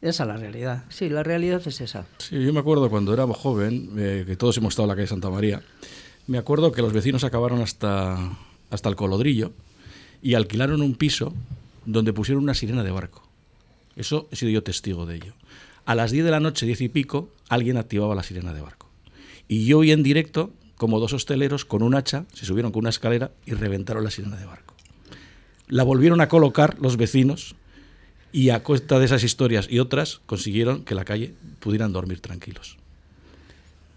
Esa 0.00 0.22
es 0.22 0.28
la 0.28 0.36
realidad. 0.36 0.84
Sí, 0.88 1.08
la 1.08 1.22
realidad 1.22 1.60
es 1.66 1.80
esa. 1.80 2.06
Sí, 2.18 2.42
yo 2.42 2.52
me 2.52 2.60
acuerdo 2.60 2.88
cuando 2.88 3.12
éramos 3.12 3.36
joven, 3.36 3.90
eh, 3.96 4.24
que 4.26 4.36
todos 4.36 4.56
hemos 4.58 4.72
estado 4.72 4.84
en 4.84 4.90
la 4.90 4.94
calle 4.94 5.08
Santa 5.08 5.28
María, 5.28 5.60
me 6.28 6.38
acuerdo 6.38 6.70
que 6.70 6.82
los 6.82 6.92
vecinos 6.92 7.24
acabaron 7.24 7.60
hasta, 7.60 8.16
hasta 8.70 8.88
el 8.88 8.94
colodrillo 8.96 9.52
y 10.22 10.34
alquilaron 10.34 10.82
un 10.82 10.94
piso 10.94 11.32
donde 11.84 12.12
pusieron 12.12 12.44
una 12.44 12.54
sirena 12.54 12.84
de 12.84 12.90
barco. 12.90 13.22
Eso 13.96 14.28
he 14.30 14.36
sido 14.36 14.52
yo 14.52 14.62
testigo 14.62 15.04
de 15.06 15.16
ello. 15.16 15.32
A 15.84 15.94
las 15.96 16.12
10 16.12 16.24
de 16.26 16.30
la 16.30 16.38
noche, 16.38 16.66
10 16.66 16.82
y 16.82 16.88
pico, 16.88 17.30
alguien 17.48 17.76
activaba 17.78 18.14
la 18.14 18.22
sirena 18.22 18.52
de 18.52 18.60
barco. 18.60 18.77
Y 19.48 19.64
yo 19.64 19.80
vi 19.80 19.92
en 19.92 20.02
directo 20.02 20.52
como 20.76 21.00
dos 21.00 21.12
hosteleros 21.12 21.64
con 21.64 21.82
un 21.82 21.94
hacha 21.94 22.24
se 22.32 22.46
subieron 22.46 22.70
con 22.70 22.80
una 22.80 22.90
escalera 22.90 23.32
y 23.44 23.52
reventaron 23.52 24.04
la 24.04 24.10
sirena 24.10 24.36
de 24.36 24.46
barco. 24.46 24.74
La 25.66 25.82
volvieron 25.82 26.20
a 26.20 26.28
colocar 26.28 26.78
los 26.80 26.96
vecinos 26.96 27.56
y 28.32 28.50
a 28.50 28.62
costa 28.62 28.98
de 28.98 29.06
esas 29.06 29.24
historias 29.24 29.66
y 29.68 29.80
otras 29.80 30.20
consiguieron 30.26 30.84
que 30.84 30.94
la 30.94 31.04
calle 31.04 31.34
pudieran 31.60 31.92
dormir 31.92 32.20
tranquilos. 32.20 32.78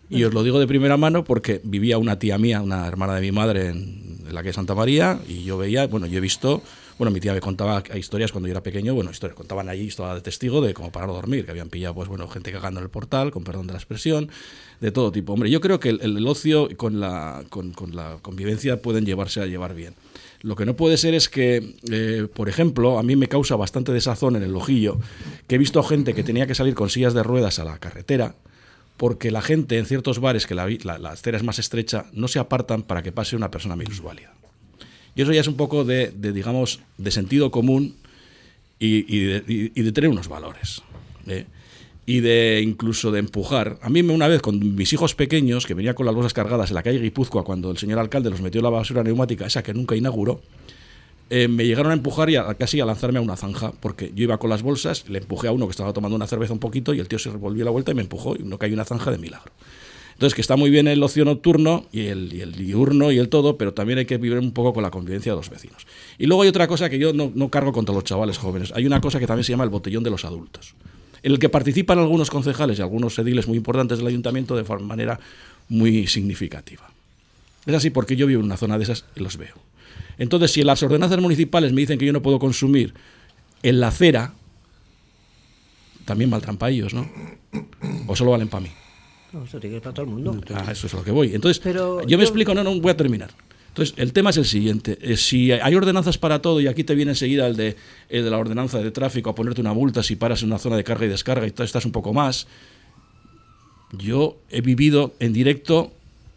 Y 0.10 0.24
os 0.26 0.34
lo 0.34 0.44
digo 0.44 0.60
de 0.60 0.68
primera 0.68 0.98
mano 0.98 1.24
porque 1.24 1.62
vivía 1.64 1.98
una 1.98 2.20
tía 2.20 2.38
mía, 2.38 2.62
una 2.62 2.86
hermana 2.88 3.16
de 3.16 3.22
mi 3.22 3.32
madre 3.32 3.70
en, 3.70 4.02
la 4.30 4.42
calle 4.42 4.54
Santa 4.54 4.76
María 4.76 5.20
y 5.28 5.44
yo 5.44 5.58
veía, 5.58 5.88
bueno, 5.88 6.06
yo 6.06 6.18
he 6.18 6.22
visto, 6.22 6.62
bueno, 6.98 7.12
mi 7.12 7.20
tía 7.20 7.34
me 7.34 7.42
contaba 7.42 7.84
historias 7.96 8.32
cuando 8.32 8.48
yo 8.48 8.52
era 8.52 8.64
pequeño, 8.64 8.94
bueno, 8.94 9.12
historias, 9.12 9.36
contaban 9.36 9.70
allí, 9.70 9.88
estaba 9.88 10.16
de 10.16 10.22
testigo 10.22 10.62
de 10.62 10.74
como 10.74 10.92
para 10.92 11.08
no 11.08 11.14
dormir, 11.14 11.46
que 11.46 11.52
habían 11.52 11.70
pillado, 11.70 11.96
pues 11.96 12.08
bueno, 12.08 12.28
gente 12.28 12.52
cagando 12.52 12.80
en 12.80 12.86
el 12.86 12.90
portal, 12.90 13.32
con 13.32 13.44
perdón 13.44 13.68
de 13.68 13.74
la 13.74 13.80
expresión, 13.80 14.30
de 14.80 14.92
todo 14.92 15.12
tipo. 15.12 15.34
Hombre, 15.34 15.50
yo 15.50 15.62
creo 15.62 15.80
que 15.80 15.90
el, 15.90 16.28
ocio 16.28 16.70
con 16.78 17.00
la, 17.00 17.44
con, 17.50 17.74
la 17.94 18.18
convivencia 18.22 18.82
pueden 18.82 19.06
llevarse 19.06 19.42
a 19.42 19.46
llevar 19.46 19.76
bien. 19.76 19.94
Lo 20.42 20.56
que 20.56 20.66
no 20.66 20.76
puede 20.76 20.98
ser 20.98 21.14
es 21.14 21.30
que, 21.30 21.76
eh, 21.92 22.28
por 22.34 22.50
ejemplo, 22.50 22.98
a 22.98 23.04
mí 23.04 23.16
me 23.16 23.28
causa 23.28 23.56
bastante 23.56 23.92
desazón 23.92 24.36
en 24.36 24.44
el 24.44 24.56
ojillo 24.56 25.00
que 25.48 25.56
he 25.56 25.58
visto 25.60 25.84
gente 25.84 26.14
que 26.14 26.24
tenía 26.24 26.48
que 26.48 26.56
salir 26.56 26.74
con 26.74 26.90
sillas 26.90 27.14
de 27.14 27.22
ruedas 27.22 27.60
a 27.60 27.64
la 27.64 27.78
carretera 27.78 28.36
porque 29.02 29.32
la 29.32 29.42
gente 29.42 29.80
en 29.80 29.88
ciertos 29.88 30.20
bares, 30.20 30.46
que 30.46 30.54
la, 30.54 30.68
la, 30.84 31.00
la 31.00 31.14
es 31.14 31.44
más 31.44 31.58
estrecha, 31.58 32.06
no 32.14 32.28
se 32.28 32.38
apartan 32.38 32.84
para 32.84 33.02
que 33.02 33.12
pase 33.12 33.36
una 33.36 33.50
persona 33.50 33.76
minusválida. 33.76 34.32
Y 35.16 35.22
eso 35.22 35.34
ya 35.34 35.42
es 35.42 35.48
un 35.48 35.56
poco 35.56 35.84
de, 35.84 36.12
de, 36.12 36.32
digamos, 36.32 36.80
de 36.98 37.12
sentido 37.12 37.52
común 37.52 37.96
y, 38.80 39.20
de, 39.26 39.92
tener 39.94 40.10
unos 40.10 40.28
valores. 40.28 40.82
¿eh? 41.28 41.46
Y 42.06 42.22
de 42.22 42.62
incluso 42.64 43.12
de 43.12 43.20
empujar. 43.20 43.78
A 43.82 43.90
mí 43.90 44.02
una 44.02 44.28
vez 44.28 44.42
con 44.42 44.76
mis 44.76 44.92
hijos 44.94 45.14
pequeños, 45.14 45.66
que 45.66 45.74
venía 45.74 45.94
con 45.94 46.06
las 46.06 46.16
bolsas 46.16 46.34
cargadas 46.34 46.72
en 46.72 46.76
la 46.76 46.84
calle 46.84 47.00
Guipúzcoa, 47.00 47.44
cuando 47.44 47.72
el 47.72 47.78
señor 47.78 48.00
alcalde 48.00 48.30
los 48.30 48.42
metió 48.42 48.60
en 48.60 48.64
la 48.64 48.70
basura 48.72 49.04
neumática, 49.04 49.46
esa 49.46 49.62
que 49.62 49.74
nunca 49.74 49.96
inauguró, 49.96 50.42
eh, 51.30 51.48
me 51.48 51.66
llegaron 51.66 51.92
a 51.92 51.94
empujar 51.96 52.30
y 52.30 52.36
a- 52.38 52.54
casi 52.56 52.80
a 52.82 52.86
lanzarme 52.86 53.20
a 53.20 53.22
una 53.22 53.38
zanja, 53.38 53.72
porque 53.72 54.12
yo 54.16 54.24
iba 54.24 54.38
con 54.38 54.50
las 54.50 54.64
bolsas, 54.64 55.08
le 55.08 55.20
empujé 55.20 55.48
a 55.48 55.52
uno 55.52 55.68
que 55.68 55.72
estaba 55.72 55.94
tomando 55.94 56.16
una 56.16 56.28
cerveza 56.28 56.52
un 56.54 56.60
poquito 56.60 56.94
y 56.94 57.00
el 57.00 57.08
tío 57.08 57.20
se 57.20 57.30
volvió 57.30 57.64
la 57.64 57.72
vuelta 57.72 57.92
y 57.92 57.96
me 57.96 58.02
empujó 58.02 58.36
y 58.36 58.44
no 58.44 58.58
cayó 58.58 58.74
una 58.74 58.84
zanja 58.86 59.12
de 59.12 59.18
milagro. 59.18 59.52
Entonces, 60.22 60.36
que 60.36 60.42
está 60.42 60.56
muy 60.56 60.70
bien 60.70 60.88
el 60.88 61.02
ocio 61.02 61.26
nocturno 61.26 61.88
y 61.92 62.02
el, 62.02 62.30
diurno 62.30 63.12
y 63.12 63.18
el 63.18 63.28
todo, 63.28 63.58
pero 63.58 63.74
también 63.74 63.98
hay 63.98 64.06
que 64.06 64.20
vivir 64.20 64.38
un 64.38 64.52
poco 64.52 64.72
con 64.72 64.84
la 64.84 64.92
convivencia 64.92 65.32
de 65.32 65.36
los 65.36 65.50
vecinos. 65.50 65.88
Y 66.20 66.28
luego 66.28 66.44
hay 66.44 66.50
otra 66.50 66.68
cosa 66.68 66.92
que 66.92 67.00
yo 67.00 67.12
no, 67.12 67.32
no 67.34 67.50
cargo 67.50 67.74
contra 67.74 67.96
los 67.96 68.04
chavales 68.04 68.38
jóvenes. 68.38 68.72
Hay 68.76 68.86
una 68.86 69.02
cosa 69.02 69.20
que 69.20 69.26
también 69.26 69.46
se 69.46 69.52
llama 69.52 69.64
el 69.64 69.72
botellón 69.72 70.04
de 70.04 70.12
los 70.12 70.24
adultos, 70.24 70.76
en 71.24 71.32
el 71.32 71.40
que 71.40 71.50
participan 71.50 71.98
algunos 71.98 72.30
concejales 72.30 72.78
y 72.78 72.84
algunos 72.84 73.18
ediles 73.18 73.48
muy 73.48 73.58
importantes 73.58 73.98
del 73.98 74.06
ayuntamiento 74.06 74.56
de 74.56 74.64
manera 74.82 75.20
muy 75.70 76.06
significativa. 76.06 76.88
Es 77.66 77.74
así 77.74 77.90
porque 77.90 78.16
yo 78.16 78.28
vivo 78.28 78.42
en 78.42 78.46
una 78.46 78.58
zona 78.58 78.78
de 78.78 78.84
esas 78.84 79.06
y 79.16 79.22
los 79.22 79.38
veo. 79.38 79.56
Entonces, 80.20 80.52
si 80.52 80.62
las 80.62 80.84
ordenanzas 80.84 81.20
municipales 81.20 81.74
me 81.74 81.82
dicen 81.82 81.98
que 81.98 82.06
yo 82.06 82.14
no 82.14 82.22
puedo 82.22 82.38
consumir 82.38 82.94
en 83.64 83.80
la 83.80 83.88
acera, 83.88 84.36
también 86.06 86.30
valdrán 86.30 86.58
para 86.58 86.72
ellos, 86.72 86.94
¿no? 86.94 87.10
O 88.06 88.16
solo 88.16 88.30
valen 88.30 88.50
para 88.50 88.66
mí. 88.66 88.70
No, 89.34 89.44
eso 89.46 89.60
tiene 89.60 89.78
que 89.78 89.82
para 89.82 89.94
todo 89.94 90.06
el 90.06 90.12
mundo. 90.12 90.40
Ah, 90.54 90.72
eso 90.72 90.88
es 90.88 90.94
a 90.94 90.98
lo 90.98 91.04
que 91.04 91.12
voy. 91.12 91.34
Entonces, 91.34 91.60
Pero 91.64 92.02
yo, 92.02 92.08
yo- 92.08 92.18
me 92.18 92.24
explico, 92.24 92.54
no, 92.54 92.64
no, 92.64 92.80
voy 92.80 92.92
a 92.92 92.98
terminar. 92.98 93.30
Entonces, 93.70 93.96
el 93.98 94.12
tema 94.12 94.32
es 94.32 94.38
el 94.38 94.46
siguiente. 94.46 94.98
Eh, 95.02 95.16
si 95.16 95.54
hay 95.54 95.74
ordenanzas 95.76 96.18
para 96.18 96.42
todo 96.42 96.60
y 96.60 96.68
aquí 96.68 96.84
te 96.84 96.94
viene 96.94 97.12
enseguida 97.12 97.48
el 97.48 97.56
de, 97.56 97.78
el 98.10 98.26
de 98.26 98.30
la 98.30 98.38
ordenanza 98.38 98.80
de 98.80 98.92
tráfico 98.92 99.30
a 99.30 99.36
ponerte 99.36 99.62
una 99.62 99.74
multa 99.74 100.04
si 100.04 100.18
paras 100.18 100.42
en 100.42 100.50
una 100.50 100.58
zona 100.58 100.76
de 100.76 100.84
carga 100.84 101.06
y 101.06 101.10
descarga 101.10 101.48
y 101.48 101.54
estás 101.58 101.86
un 101.86 101.94
poco 101.94 102.12
más, 102.12 102.48
yo 103.98 104.38
he 104.50 104.62
vivido 104.62 105.14
en 105.20 105.34
directo 105.34 105.92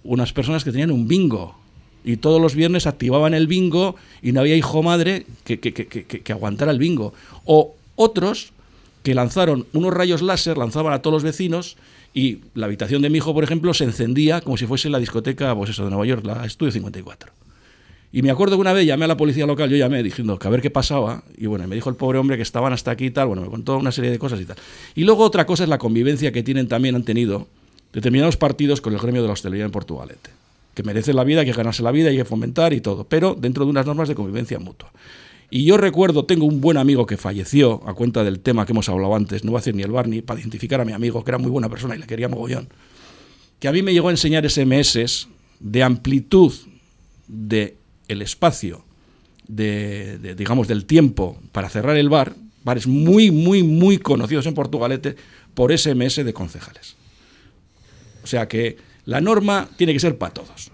unas 0.05 0.33
personas 0.33 0.65
que 0.65 0.71
tenían 0.71 0.91
un 0.91 1.09
bingo 1.09 1.57
y 2.05 2.19
todos 2.19 2.41
los 2.41 2.55
viernes 2.55 2.87
activaban 2.87 3.33
el 3.35 3.47
bingo 3.47 3.97
y 4.23 4.33
no 4.33 4.41
había 4.41 4.57
hijo 4.57 4.83
madre 4.83 5.27
que, 5.45 5.59
que- 5.59 5.73
que- 5.73 5.87
que- 5.87 6.05
que 6.05 6.33
aguantara 6.33 6.71
el 6.71 6.79
bingo. 6.79 7.15
O 7.47 7.75
otros 7.97 8.53
que 9.03 9.15
lanzaron 9.15 9.67
unos 9.73 9.93
rayos 9.95 10.21
láser, 10.23 10.57
lanzaban 10.59 10.93
a 10.93 11.01
todos 11.03 11.15
los 11.15 11.23
vecinos 11.25 11.77
y 12.15 12.39
la 12.55 12.67
habitación 12.67 13.03
de 13.03 13.11
mi 13.11 13.19
hijo, 13.19 13.35
por 13.35 13.43
ejemplo, 13.43 13.75
se 13.75 13.83
encendía 13.83 14.41
como 14.41 14.57
si 14.57 14.67
fuese 14.67 14.89
la 14.89 15.01
discoteca 15.01 15.55
pues 15.55 15.71
eso, 15.71 15.85
de 15.85 15.91
Nueva 15.91 16.07
York, 16.07 16.25
la 16.25 16.47
Estudio 16.47 16.71
54. 16.71 17.33
Y 18.13 18.23
me 18.23 18.31
acuerdo 18.31 18.55
que 18.55 18.61
una 18.61 18.73
vez 18.73 18.87
llamé 18.87 19.07
a 19.07 19.09
la 19.09 19.17
policía 19.17 19.45
local, 19.45 19.69
yo 19.69 19.77
llamé 19.77 20.01
diciendo 20.01 20.39
que 20.39 20.47
a 20.47 20.51
ver 20.53 20.63
qué 20.63 20.71
pasaba, 20.71 21.25
y 21.37 21.47
bueno, 21.47 21.67
me 21.67 21.75
dijo 21.75 21.91
el 21.91 21.97
pobre 21.97 22.21
hombre 22.21 22.37
que 22.37 22.45
estaban 22.45 22.73
hasta 22.73 22.93
aquí 22.93 23.07
y 23.07 23.11
tal, 23.11 23.27
bueno, 23.27 23.43
me 23.43 23.49
contó 23.49 23.77
una 23.77 23.91
serie 23.91 24.13
de 24.13 24.21
cosas 24.21 24.41
y 24.41 24.45
tal. 24.45 24.57
Y 24.95 25.03
luego 25.03 25.25
otra 25.25 25.45
cosa 25.45 25.65
es 25.65 25.69
la 25.69 25.79
convivencia 25.79 26.31
que 26.31 26.45
tienen 26.45 26.69
también, 26.69 26.95
han 26.95 27.03
tenido 27.03 27.49
determinados 27.93 28.37
partidos 28.37 28.81
con 28.81 28.93
el 28.93 29.01
gremio 29.01 29.21
de 29.21 29.27
la 29.27 29.33
hostelería 29.33 29.65
en 29.65 29.73
Portugalete, 29.73 30.31
que 30.75 30.85
merece 30.85 31.13
la 31.13 31.25
vida, 31.25 31.45
que 31.45 31.53
ganarse 31.53 31.83
la 31.83 31.91
vida, 31.91 32.11
hay 32.11 32.17
que 32.17 32.25
fomentar 32.25 32.73
y 32.73 32.81
todo, 32.81 33.03
pero 33.03 33.35
dentro 33.35 33.65
de 33.65 33.71
unas 33.71 33.85
normas 33.85 34.07
de 34.07 34.15
convivencia 34.15 34.61
mutua. 34.61 34.93
Y 35.51 35.65
yo 35.65 35.77
recuerdo, 35.77 36.25
tengo 36.25 36.47
un 36.47 36.61
buen 36.61 36.77
amigo 36.77 37.07
que 37.07 37.17
falleció 37.17 37.87
a 37.87 37.95
cuenta 37.95 38.25
del 38.25 38.41
tema 38.41 38.67
que 38.67 38.73
hemos 38.73 38.89
hablado 38.89 39.15
antes, 39.15 39.45
no 39.45 39.53
voy 39.53 39.59
a 39.59 39.61
decir 39.61 39.75
ni 39.75 39.83
el 39.83 39.91
bar 39.91 40.09
ni 40.09 40.23
para 40.23 40.41
identificar 40.41 40.81
a 40.81 40.85
mi 40.85 40.93
amigo, 40.93 41.23
que 41.23 41.31
era 41.31 41.39
muy 41.39 41.51
buena 41.51 41.69
persona 41.69 41.95
y 41.95 41.99
le 41.99 42.07
quería 42.07 42.29
mogollón, 42.29 42.69
que 43.59 43.69
a 43.69 43.73
mí 43.73 43.83
me 43.83 43.93
llegó 43.93 44.09
a 44.09 44.11
enseñar 44.11 44.49
SMS 44.49 45.29
de 45.61 45.83
amplitud 45.83 46.53
de 47.29 47.77
el 48.09 48.23
espacio 48.23 48.85
de, 49.49 50.19
de, 50.19 50.35
digamos 50.35 50.69
del 50.69 50.85
tiempo 50.85 51.39
para 51.53 51.69
cerrar 51.69 51.97
el 51.97 52.09
bar, 52.09 52.35
bares 52.65 52.87
muy 52.87 53.31
muy 53.31 53.63
muy 53.63 53.99
conocidos 53.99 54.47
en 54.47 54.55
Portugalete 54.55 55.17
por 55.55 55.77
SMS 55.77 56.25
de 56.25 56.33
concejales. 56.33 56.97
O 58.23 58.27
sea 58.27 58.49
que 58.49 58.77
la 59.05 59.21
norma 59.21 59.69
tiene 59.77 59.93
que 59.93 60.01
ser 60.01 60.19
para 60.19 60.35
todos. 60.35 60.71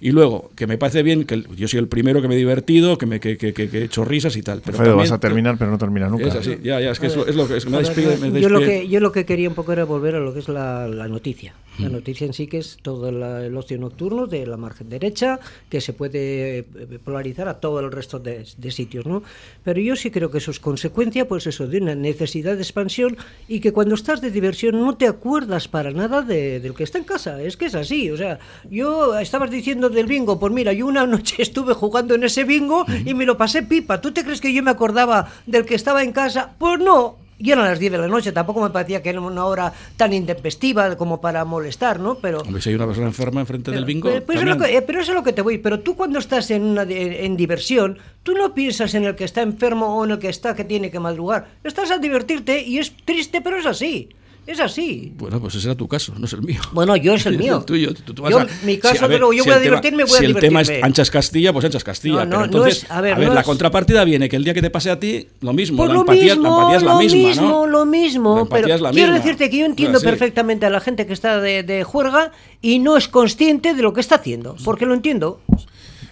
Y 0.00 0.12
luego, 0.12 0.50
que 0.56 0.66
me 0.66 0.78
parece 0.78 1.02
bien, 1.02 1.24
que 1.24 1.44
yo 1.56 1.68
soy 1.68 1.78
el 1.78 1.88
primero 1.88 2.22
que 2.22 2.28
me 2.28 2.34
he 2.34 2.38
divertido, 2.38 2.96
que, 2.96 3.06
me, 3.06 3.20
que, 3.20 3.36
que- 3.36 3.52
que- 3.52 3.68
que 3.68 3.78
he 3.80 3.84
hecho 3.84 4.04
risas 4.04 4.34
y 4.36 4.42
tal. 4.42 4.60
Pero 4.60 4.70
Alfredo, 4.72 4.92
también- 4.92 5.10
vas 5.10 5.12
a 5.12 5.20
terminar, 5.20 5.56
pero 5.58 5.70
no 5.70 5.78
terminas 5.78 6.10
nunca. 6.10 6.26
Es 6.28 6.34
así, 6.36 6.56
ya, 6.62 6.80
ya, 6.80 6.90
es 6.92 6.98
que 7.00 7.06
es 7.08 7.16
lo, 7.16 7.26
es 7.26 7.36
lo 7.36 7.46
que 7.46 7.56
es 7.58 7.66
me 7.66 7.76
ver, 7.78 7.86
despide- 7.86 8.16
me 8.30 8.40
yo, 8.40 8.48
lo 8.48 8.60
que, 8.60 8.88
yo 8.88 9.00
lo 9.00 9.12
que 9.12 9.26
quería 9.26 9.48
un 9.48 9.54
poco 9.54 9.72
era 9.72 9.84
volver 9.84 10.14
a 10.14 10.20
lo 10.20 10.32
que 10.32 10.38
es 10.40 10.48
la, 10.48 10.88
la 10.88 11.06
noticia. 11.08 11.54
La 11.78 11.88
Mm. 11.88 11.92
noticia 11.92 12.26
en 12.26 12.32
sí 12.34 12.46
que 12.46 12.58
es 12.58 12.78
todo 12.82 13.10
la- 13.12 13.44
el 13.46 13.56
ocio 13.56 13.78
nocturno 13.78 14.26
de 14.26 14.46
la 14.46 14.56
margen 14.56 14.88
derecha, 14.88 15.38
que 15.68 15.80
se 15.80 15.92
puede 15.92 16.58
eh, 16.58 16.64
polarizar 17.04 17.48
a 17.48 17.60
todo 17.60 17.80
el 17.80 17.90
resto 17.92 18.18
de, 18.18 18.44
de 18.56 18.70
sitios, 18.70 19.06
¿no? 19.06 19.22
Pero 19.64 19.80
yo 19.80 19.96
sí 19.96 20.10
creo 20.10 20.30
que 20.30 20.38
eso 20.38 20.50
es 20.50 20.60
consecuencia, 20.60 21.28
pues 21.28 21.46
eso, 21.46 21.66
de 21.66 21.78
una 21.78 21.94
necesidad 21.94 22.56
de 22.56 22.62
expansión 22.62 23.16
y 23.48 23.60
que 23.60 23.72
cuando 23.72 23.94
estás 23.94 24.20
de 24.20 24.30
diversión 24.30 24.78
no 24.80 24.96
te 24.96 25.06
acuerdas 25.06 25.68
para 25.68 25.90
nada 25.90 26.22
de, 26.22 26.60
del 26.60 26.74
que 26.74 26.84
está 26.84 26.98
en 26.98 27.04
casa. 27.04 27.40
Es 27.42 27.56
que 27.56 27.66
es 27.66 27.74
así, 27.74 28.10
o 28.10 28.16
sea, 28.16 28.38
yo 28.70 29.18
estabas 29.18 29.50
diciendo 29.50 29.89
del 29.90 30.06
bingo, 30.06 30.38
pues 30.38 30.52
mira, 30.52 30.72
yo 30.72 30.86
una 30.86 31.06
noche 31.06 31.36
estuve 31.42 31.74
jugando 31.74 32.14
en 32.14 32.24
ese 32.24 32.44
bingo 32.44 32.84
y 33.04 33.14
me 33.14 33.24
lo 33.26 33.36
pasé 33.36 33.62
pipa. 33.62 34.00
¿Tú 34.00 34.12
te 34.12 34.24
crees 34.24 34.40
que 34.40 34.52
yo 34.52 34.62
me 34.62 34.70
acordaba 34.70 35.28
del 35.46 35.64
que 35.66 35.74
estaba 35.74 36.02
en 36.02 36.12
casa? 36.12 36.52
Pues 36.58 36.78
no. 36.80 37.16
Y 37.42 37.52
eran 37.52 37.64
las 37.64 37.78
10 37.78 37.92
de 37.92 37.96
la 37.98 38.06
noche, 38.06 38.32
tampoco 38.32 38.60
me 38.60 38.68
parecía 38.68 39.02
que 39.02 39.08
era 39.08 39.18
una 39.18 39.46
hora 39.46 39.72
tan 39.96 40.12
intempestiva 40.12 40.94
como 40.98 41.22
para 41.22 41.42
molestar, 41.46 41.98
¿no? 41.98 42.16
Pero, 42.16 42.40
Hombre, 42.42 42.60
si 42.60 42.68
hay 42.68 42.74
una 42.74 42.84
persona 42.84 43.06
enferma 43.06 43.40
enfrente 43.40 43.70
del 43.70 43.86
bingo. 43.86 44.10
pero, 44.10 44.26
pero 44.26 44.38
eso 44.40 44.42
es 44.42 44.44
lo 44.44 44.52
también- 44.58 44.70
que, 44.72 44.76
eh, 44.76 44.82
pero 44.82 45.00
eso 45.00 45.12
es 45.12 45.14
lo 45.16 45.22
que 45.24 45.32
te 45.32 45.40
voy. 45.40 45.56
Pero 45.56 45.80
tú 45.80 45.96
cuando 45.96 46.18
estás 46.18 46.50
en, 46.50 46.64
una 46.64 46.84
de- 46.84 47.24
en 47.24 47.38
diversión, 47.38 47.96
tú 48.24 48.34
no 48.34 48.52
piensas 48.52 48.92
en 48.92 49.04
el 49.04 49.16
que 49.16 49.24
está 49.24 49.40
enfermo 49.40 49.86
o 49.96 50.04
en 50.04 50.10
el 50.10 50.18
que 50.18 50.28
está 50.28 50.54
que 50.54 50.64
tiene 50.64 50.90
que 50.90 51.00
madrugar. 51.00 51.48
Estás 51.64 51.90
a 51.90 51.96
divertirte 51.96 52.62
y 52.62 52.76
es 52.78 52.92
triste, 53.06 53.40
pero 53.40 53.56
es 53.56 53.64
así. 53.64 54.10
Es 54.50 54.58
así. 54.58 55.12
Bueno, 55.16 55.38
pues 55.40 55.54
ese 55.54 55.68
era 55.68 55.76
tu 55.76 55.86
caso, 55.86 56.12
no 56.18 56.24
es 56.26 56.32
el 56.32 56.42
mío. 56.42 56.60
Bueno, 56.72 56.96
yo 56.96 57.14
es 57.14 57.24
el 57.26 57.38
mío. 57.38 57.58
el 57.58 57.64
tuyo. 57.64 57.94
Tú- 57.94 58.14
tú 58.14 58.22
vas 58.22 58.32
Yo, 58.32 58.40
a- 58.40 58.46
mi 58.64 58.78
caso, 58.78 59.04
a 59.04 59.06
ver, 59.08 59.18
pero 59.18 59.32
yo 59.32 59.44
si 59.44 59.48
voy 59.48 59.58
a 59.58 59.60
divertirme, 59.62 60.02
voy 60.02 60.16
a 60.16 60.18
Si 60.18 60.24
el 60.24 60.34
tema 60.34 60.60
es 60.62 60.66
divertirme. 60.66 60.86
anchas 60.88 61.08
Castilla, 61.10 61.52
pues 61.52 61.64
anchas 61.66 61.84
Castilla. 61.84 62.14
No, 62.16 62.24
no, 62.24 62.28
pero 62.30 62.38
no 62.40 62.44
entonces, 62.46 62.82
es- 62.82 62.90
a 62.90 63.00
ver, 63.00 63.16
no 63.16 63.32
la 63.32 63.40
es- 63.40 63.46
contrapartida 63.46 64.02
viene 64.04 64.28
que 64.28 64.34
el 64.34 64.42
día 64.42 64.52
que 64.52 64.62
te 64.62 64.70
pase 64.70 64.90
a 64.90 64.98
ti, 64.98 65.28
lo 65.40 65.52
mismo. 65.52 65.76
Pues 65.76 65.88
la, 65.88 65.94
lo 65.94 66.00
empatía, 66.00 66.34
mismo, 66.34 66.42
la 66.42 66.48
empatía 66.56 66.76
es 66.78 66.82
la 66.82 66.92
lo 66.94 66.98
misma, 66.98 67.28
mismo, 67.28 67.42
¿no? 67.48 67.66
lo 67.68 67.86
mismo. 67.86 68.38
La 68.38 68.44
pero 68.56 68.74
es 68.74 68.80
la 68.80 68.90
quiero 68.90 69.12
misma. 69.12 69.24
decirte 69.24 69.50
que 69.50 69.58
yo 69.58 69.66
entiendo 69.66 70.00
perfectamente 70.00 70.66
a 70.66 70.70
la 70.70 70.80
gente 70.80 71.06
que 71.06 71.12
está 71.12 71.40
de, 71.40 71.62
de 71.62 71.84
juerga 71.84 72.32
y 72.60 72.80
no 72.80 72.96
es 72.96 73.06
consciente 73.06 73.74
de 73.74 73.82
lo 73.82 73.92
que 73.92 74.00
está 74.00 74.16
haciendo, 74.16 74.56
porque 74.64 74.84
lo 74.84 74.94
entiendo. 74.94 75.40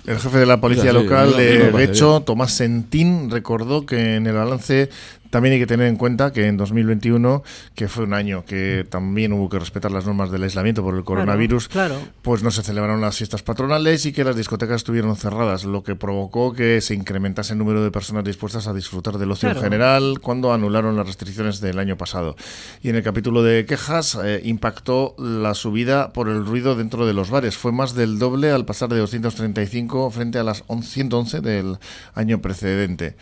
El 0.06 0.18
jefe 0.18 0.38
de 0.38 0.46
la 0.46 0.58
policía 0.58 0.90
Sí, 0.92 0.96
local 0.96 1.36
de 1.36 1.70
bien. 1.70 2.24
Tomás 2.24 2.52
Sentín, 2.52 3.30
recordó 3.30 3.84
que 3.84 4.14
en 4.14 4.26
el 4.26 4.32
balance 4.32 4.88
también 5.30 5.54
hay 5.54 5.58
que 5.60 5.66
tener 5.66 5.86
en 5.86 5.96
cuenta 5.96 6.32
que 6.32 6.46
en 6.46 6.56
2021, 6.56 7.42
que 7.74 7.88
fue 7.88 8.04
un 8.04 8.14
año 8.14 8.44
que 8.44 8.86
también 8.88 9.32
hubo 9.32 9.48
que 9.48 9.58
respetar 9.58 9.90
las 9.90 10.06
normas 10.06 10.30
del 10.30 10.42
aislamiento 10.42 10.82
por 10.82 10.94
el 10.96 11.04
coronavirus, 11.04 11.68
claro. 11.68 11.96
pues 12.22 12.42
no 12.42 12.50
se 12.50 12.62
celebraron 12.62 13.00
las 13.00 13.16
fiestas 13.16 13.42
patronales 13.42 14.04
y 14.06 14.12
que 14.12 14.24
las 14.24 14.36
discotecas 14.36 14.76
estuvieron 14.76 15.16
cerradas, 15.16 15.64
lo 15.64 15.82
que 15.82 15.94
provocó 15.94 16.52
que 16.52 16.80
se 16.80 16.94
incrementase 16.94 17.52
el 17.52 17.58
número 17.58 17.82
de 17.84 17.90
personas 17.90 18.24
dispuestas 18.24 18.66
a 18.66 18.74
disfrutar 18.74 19.18
del 19.18 19.30
ocio 19.30 19.48
Claro. 19.48 19.60
en 19.60 19.64
general 19.64 20.18
cuando 20.20 20.52
anularon 20.52 20.96
las 20.96 21.06
restricciones 21.06 21.60
del 21.60 21.78
año 21.78 21.96
pasado. 21.96 22.34
Y 22.82 22.88
en 22.90 22.96
el 22.96 23.02
capítulo 23.02 23.42
de 23.42 23.64
quejas 23.66 24.18
eh, 24.22 24.40
impactó 24.44 25.14
la 25.18 25.54
subida 25.54 26.12
por 26.12 26.28
el 26.28 26.44
ruido 26.44 26.74
dentro 26.74 27.06
de 27.06 27.12
los 27.14 27.30
bares. 27.30 27.56
Fue 27.56 27.70
más 27.72 27.94
del 27.94 28.18
doble 28.18 28.50
al 28.50 28.64
pasar 28.64 28.88
de 28.88 28.98
235 28.98 30.10
frente 30.10 30.38
a 30.38 30.42
las 30.42 30.64
11 30.66 30.88
111 30.88 31.40
del 31.40 31.78
año 32.14 32.40
precedente. 32.40 33.16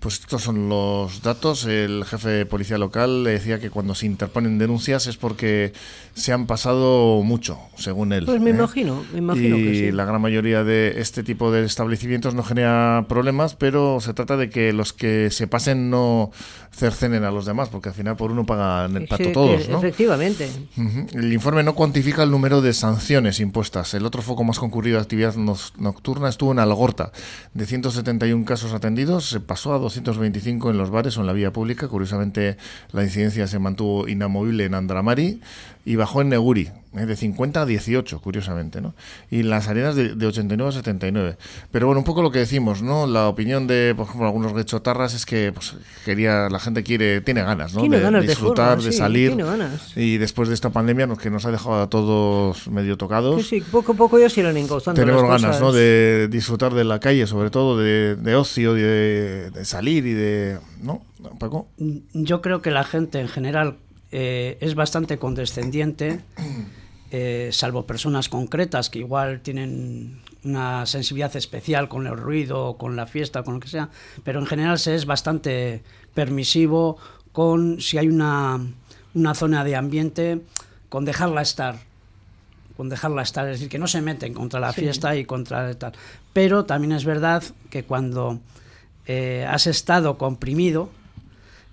Pues 0.00 0.20
estos 0.20 0.42
son 0.42 0.70
los 0.70 1.22
datos. 1.22 1.66
El 1.66 2.06
jefe 2.06 2.30
de 2.30 2.46
policía 2.46 2.78
local 2.78 3.22
le 3.22 3.32
decía 3.32 3.60
que 3.60 3.68
cuando 3.68 3.94
se 3.94 4.06
interponen 4.06 4.56
denuncias 4.56 5.06
es 5.06 5.18
porque 5.18 5.74
se 6.14 6.32
han 6.32 6.46
pasado 6.46 7.22
mucho, 7.22 7.58
según 7.76 8.14
él. 8.14 8.24
Pues 8.24 8.40
me 8.40 8.48
¿eh? 8.48 8.54
imagino, 8.54 9.04
me 9.12 9.18
imagino 9.18 9.58
y 9.58 9.62
que 9.62 9.74
sí. 9.74 9.92
la 9.92 10.06
gran 10.06 10.22
mayoría 10.22 10.64
de 10.64 11.00
este 11.02 11.22
tipo 11.22 11.52
de 11.52 11.66
establecimientos 11.66 12.34
no 12.34 12.42
genera 12.42 13.04
problemas, 13.10 13.56
pero 13.56 14.00
se 14.00 14.14
trata 14.14 14.38
de 14.38 14.48
que 14.48 14.72
los 14.72 14.94
que 14.94 15.30
se 15.30 15.46
pasen 15.46 15.90
no 15.90 16.32
cercenen 16.72 17.24
a 17.24 17.30
los 17.30 17.46
demás, 17.46 17.68
porque 17.68 17.88
al 17.88 17.94
final 17.94 18.16
por 18.16 18.30
uno 18.30 18.46
pagan 18.46 18.96
el 18.96 19.06
pato 19.06 19.24
Sí, 19.24 19.32
todos, 19.32 19.68
¿no? 19.68 19.78
Efectivamente. 19.78 20.48
El 21.12 21.32
informe 21.32 21.62
no 21.62 21.74
cuantifica 21.74 22.22
el 22.22 22.30
número 22.30 22.62
de 22.62 22.72
sanciones 22.72 23.40
impuestas. 23.40 23.92
El 23.94 24.06
otro 24.06 24.22
foco 24.22 24.44
más 24.44 24.58
concurrido 24.58 24.96
de 24.96 25.02
actividad 25.02 25.34
nocturna 25.34 26.28
estuvo 26.28 26.52
en 26.52 26.58
Algorta. 26.58 27.12
De 27.54 27.66
171 27.66 28.44
casos 28.44 28.72
atendidos, 28.72 29.28
se 29.28 29.40
pasó 29.40 29.74
a 29.74 29.78
225 29.78 30.70
en 30.70 30.78
los 30.78 30.90
bares 30.90 31.16
o 31.18 31.20
en 31.20 31.26
la 31.26 31.32
vía 31.32 31.52
pública. 31.52 31.88
Curiosamente, 31.88 32.56
la 32.92 33.02
incidencia 33.02 33.46
se 33.46 33.58
mantuvo 33.58 34.08
inamovible 34.08 34.64
en 34.64 34.74
Andramari 34.74 35.40
y 35.84 35.96
bajó 35.96 36.20
en 36.20 36.28
Neguri, 36.28 36.68
¿eh? 36.94 37.06
de 37.06 37.16
50 37.16 37.62
a 37.62 37.66
18, 37.66 38.20
curiosamente, 38.20 38.80
¿no? 38.82 38.94
Y 39.30 39.40
en 39.40 39.50
las 39.50 39.66
arenas 39.68 39.94
de, 39.96 40.14
de 40.14 40.26
89 40.26 40.68
a 40.68 40.72
79. 40.72 41.36
Pero 41.72 41.86
bueno, 41.86 42.00
un 42.00 42.04
poco 42.04 42.20
lo 42.22 42.30
que 42.30 42.38
decimos, 42.40 42.82
¿no? 42.82 43.06
La 43.06 43.28
opinión 43.28 43.66
de, 43.66 43.94
por 43.96 44.06
ejemplo, 44.06 44.26
algunos 44.26 44.52
gechotarras 44.54 45.14
es 45.14 45.24
que 45.24 45.52
pues, 45.54 45.74
quería, 46.04 46.48
la 46.50 46.58
gente 46.60 46.82
quiere, 46.82 47.22
tiene 47.22 47.42
ganas, 47.42 47.72
¿no? 47.74 47.80
Tiene 47.80 47.96
de 47.96 48.02
ganas 48.02 48.22
de 48.22 48.28
disfrutar, 48.28 48.74
juerga, 48.74 48.84
de 48.84 48.92
sí, 48.92 48.98
salir. 48.98 49.28
tiene 49.28 49.44
ganas. 49.44 49.96
Y 49.96 50.18
después 50.18 50.48
de 50.48 50.54
esta 50.54 50.70
pandemia, 50.70 51.06
nos- 51.06 51.18
que 51.18 51.30
nos 51.30 51.46
ha 51.46 51.50
dejado 51.50 51.80
a 51.82 51.88
todos 51.88 52.68
medio 52.68 52.98
tocados, 52.98 53.36
Que 53.36 53.42
sí, 53.42 53.60
poco 53.62 53.92
a 53.92 53.94
poco 53.94 54.18
ya 54.18 54.28
se 54.28 54.40
irán 54.40 54.56
encauzando 54.58 55.00
tenemos 55.00 55.22
las 55.22 55.30
ganas, 55.40 55.56
cosas. 55.56 55.60
¿no? 55.62 55.72
De 55.72 56.28
disfrutar 56.30 56.74
de 56.74 56.84
la 56.84 57.00
calle, 57.00 57.26
sobre 57.26 57.50
todo 57.50 57.78
de, 57.78 58.16
de 58.16 58.34
ocio, 58.36 58.74
de, 58.74 59.50
de 59.50 59.64
salir 59.64 60.06
y 60.06 60.12
de... 60.12 60.58
¿No, 60.82 61.02
Paco? 61.38 61.68
Yo 62.12 62.40
creo 62.42 62.60
que 62.62 62.70
la 62.70 62.84
gente 62.84 63.20
en 63.20 63.28
general 63.28 63.76
eh, 64.12 64.58
es 64.60 64.74
bastante 64.74 65.18
condescendiente, 65.18 66.20
eh, 67.10 67.50
salvo 67.52 67.86
personas 67.86 68.28
concretas 68.28 68.90
que 68.90 69.00
igual 69.00 69.40
tienen 69.40 70.20
una 70.42 70.86
sensibilidad 70.86 71.34
especial 71.36 71.88
con 71.88 72.06
el 72.06 72.16
ruido, 72.16 72.76
con 72.76 72.96
la 72.96 73.06
fiesta, 73.06 73.42
con 73.42 73.54
lo 73.54 73.60
que 73.60 73.68
sea, 73.68 73.90
pero 74.24 74.40
en 74.40 74.46
general 74.46 74.78
se 74.78 74.94
es 74.94 75.06
bastante 75.06 75.82
permisivo 76.14 76.96
con 77.32 77.80
si 77.80 77.98
hay 77.98 78.08
una, 78.08 78.58
una 79.14 79.34
zona 79.34 79.64
de 79.64 79.76
ambiente, 79.76 80.40
con 80.88 81.04
dejarla 81.04 81.42
estar. 81.42 81.76
con 82.76 82.88
dejarla 82.88 83.22
estar, 83.22 83.46
es 83.46 83.56
decir, 83.56 83.68
que 83.68 83.78
no 83.78 83.86
se 83.86 84.00
meten 84.00 84.32
contra 84.32 84.58
la 84.58 84.72
fiesta 84.72 85.14
y 85.14 85.24
contra 85.24 85.74
tal. 85.74 85.92
Pero 86.32 86.64
también 86.64 86.92
es 86.92 87.04
verdad 87.04 87.42
que 87.68 87.84
cuando 87.84 88.40
eh, 89.06 89.46
has 89.48 89.66
estado 89.66 90.16
comprimido, 90.16 90.90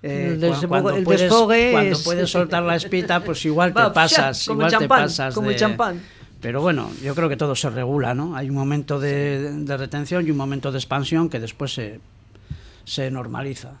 eh, 0.02 0.38
cuando, 0.68 1.02
puedes, 1.02 1.32
cuando 1.32 1.98
puedes 2.04 2.30
soltar 2.30 2.62
la 2.62 2.76
espita, 2.76 3.20
pues 3.20 3.44
igual 3.44 3.74
te 3.74 3.90
pasas, 3.90 4.46
igual 4.46 4.76
te 4.76 4.88
pasas 4.88 5.34
como 5.34 5.52
champán. 5.52 6.00
Pero 6.40 6.60
bueno, 6.60 6.90
yo 7.02 7.16
creo 7.16 7.28
que 7.28 7.36
todo 7.36 7.56
se 7.56 7.68
regula, 7.68 8.14
¿no? 8.14 8.36
Hay 8.36 8.48
un 8.48 8.54
momento 8.54 9.00
de, 9.00 9.64
retención 9.66 10.26
y 10.26 10.30
un 10.30 10.36
momento 10.36 10.70
de 10.70 10.78
expansión 10.78 11.28
que 11.28 11.40
después 11.40 11.74
se, 11.74 12.00
se 12.84 13.10
normaliza. 13.10 13.72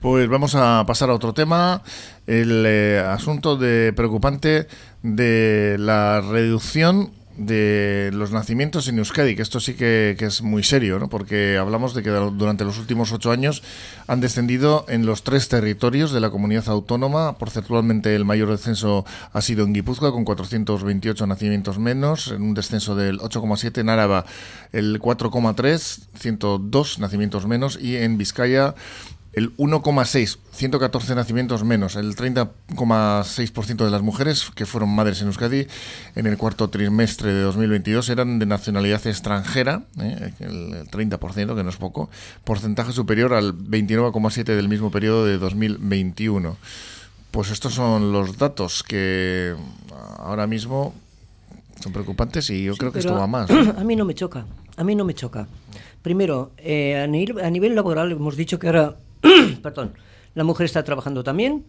Pues 0.00 0.28
vamos 0.28 0.54
a 0.56 0.84
pasar 0.86 1.08
a 1.10 1.14
otro 1.14 1.32
tema, 1.32 1.82
el 2.26 2.64
eh, 2.66 2.98
asunto 2.98 3.56
de 3.56 3.92
preocupante 3.94 4.66
de 5.02 5.76
la 5.78 6.20
reducción 6.20 7.12
de 7.36 8.10
los 8.14 8.32
nacimientos 8.32 8.88
en 8.88 8.98
Euskadi, 8.98 9.36
que 9.36 9.42
esto 9.42 9.60
sí 9.60 9.74
que, 9.74 10.16
es 10.18 10.42
muy 10.42 10.62
serio, 10.62 10.98
¿no? 10.98 11.08
porque 11.08 11.56
hablamos 11.58 11.94
de 11.94 12.02
que 12.02 12.10
durante 12.10 12.64
los 12.64 12.78
últimos 12.78 13.12
ocho 13.12 13.30
años 13.30 13.62
han 14.06 14.20
descendido 14.20 14.84
en 14.88 15.06
los 15.06 15.22
tres 15.22 15.48
territorios 15.48 16.12
de 16.12 16.20
la 16.20 16.30
comunidad 16.30 16.68
autónoma. 16.68 17.38
Porcentualmente 17.38 18.14
el 18.14 18.24
mayor 18.24 18.50
descenso 18.50 19.04
ha 19.32 19.40
sido 19.42 19.64
en 19.64 19.72
Guipúzcoa, 19.72 20.12
con 20.12 20.24
428 20.24 21.26
nacimientos 21.26 21.78
menos, 21.78 22.28
en 22.28 22.42
un 22.42 22.54
descenso 22.54 22.94
del 22.94 23.18
8,7, 23.18 23.80
en 23.80 23.88
Áraba 23.88 24.24
el 24.72 25.00
4,3, 25.00 26.00
102 26.18 26.98
nacimientos 26.98 27.46
menos, 27.46 27.78
y 27.80 27.96
en 27.96 28.18
Vizcaya 28.18 28.74
el 29.36 29.54
1,6, 29.58 30.38
114 30.50 31.14
nacimientos 31.14 31.62
menos, 31.62 31.94
el 31.96 32.16
30,6% 32.16 33.84
de 33.84 33.90
las 33.90 34.00
mujeres 34.00 34.50
que 34.54 34.64
fueron 34.64 34.88
madres 34.88 35.20
en 35.20 35.26
Euskadi 35.26 35.66
en 36.14 36.26
el 36.26 36.38
cuarto 36.38 36.70
trimestre 36.70 37.34
de 37.34 37.42
2022 37.42 38.08
eran 38.08 38.38
de 38.38 38.46
nacionalidad 38.46 39.06
extranjera, 39.06 39.82
¿eh? 40.00 40.32
el 40.40 40.88
30%, 40.88 41.54
que 41.54 41.62
no 41.62 41.68
es 41.68 41.76
poco, 41.76 42.08
porcentaje 42.44 42.92
superior 42.92 43.34
al 43.34 43.54
29,7% 43.54 44.44
del 44.44 44.70
mismo 44.70 44.90
periodo 44.90 45.26
de 45.26 45.36
2021. 45.36 46.56
Pues 47.30 47.50
estos 47.50 47.74
son 47.74 48.12
los 48.12 48.38
datos 48.38 48.82
que 48.82 49.54
ahora 50.16 50.46
mismo 50.46 50.94
son 51.78 51.92
preocupantes 51.92 52.48
y 52.48 52.64
yo 52.64 52.74
creo 52.76 52.90
que 52.90 53.00
esto 53.00 53.12
va 53.12 53.26
más. 53.26 53.50
A 53.76 53.84
mí 53.84 53.96
no 53.96 54.06
me 54.06 54.14
choca, 54.14 54.46
a 54.78 54.82
mí 54.82 54.94
no 54.94 55.04
me 55.04 55.12
choca. 55.12 55.46
Primero, 56.00 56.52
eh, 56.56 57.02
a, 57.02 57.06
nivel, 57.06 57.44
a 57.44 57.50
nivel 57.50 57.74
laboral 57.74 58.12
hemos 58.12 58.36
dicho 58.36 58.58
que 58.58 58.68
ahora 58.68 58.96
perdón, 59.62 59.92
la 60.34 60.44
mujer 60.44 60.66
está 60.66 60.84
trabajando 60.84 61.24
también. 61.24 61.64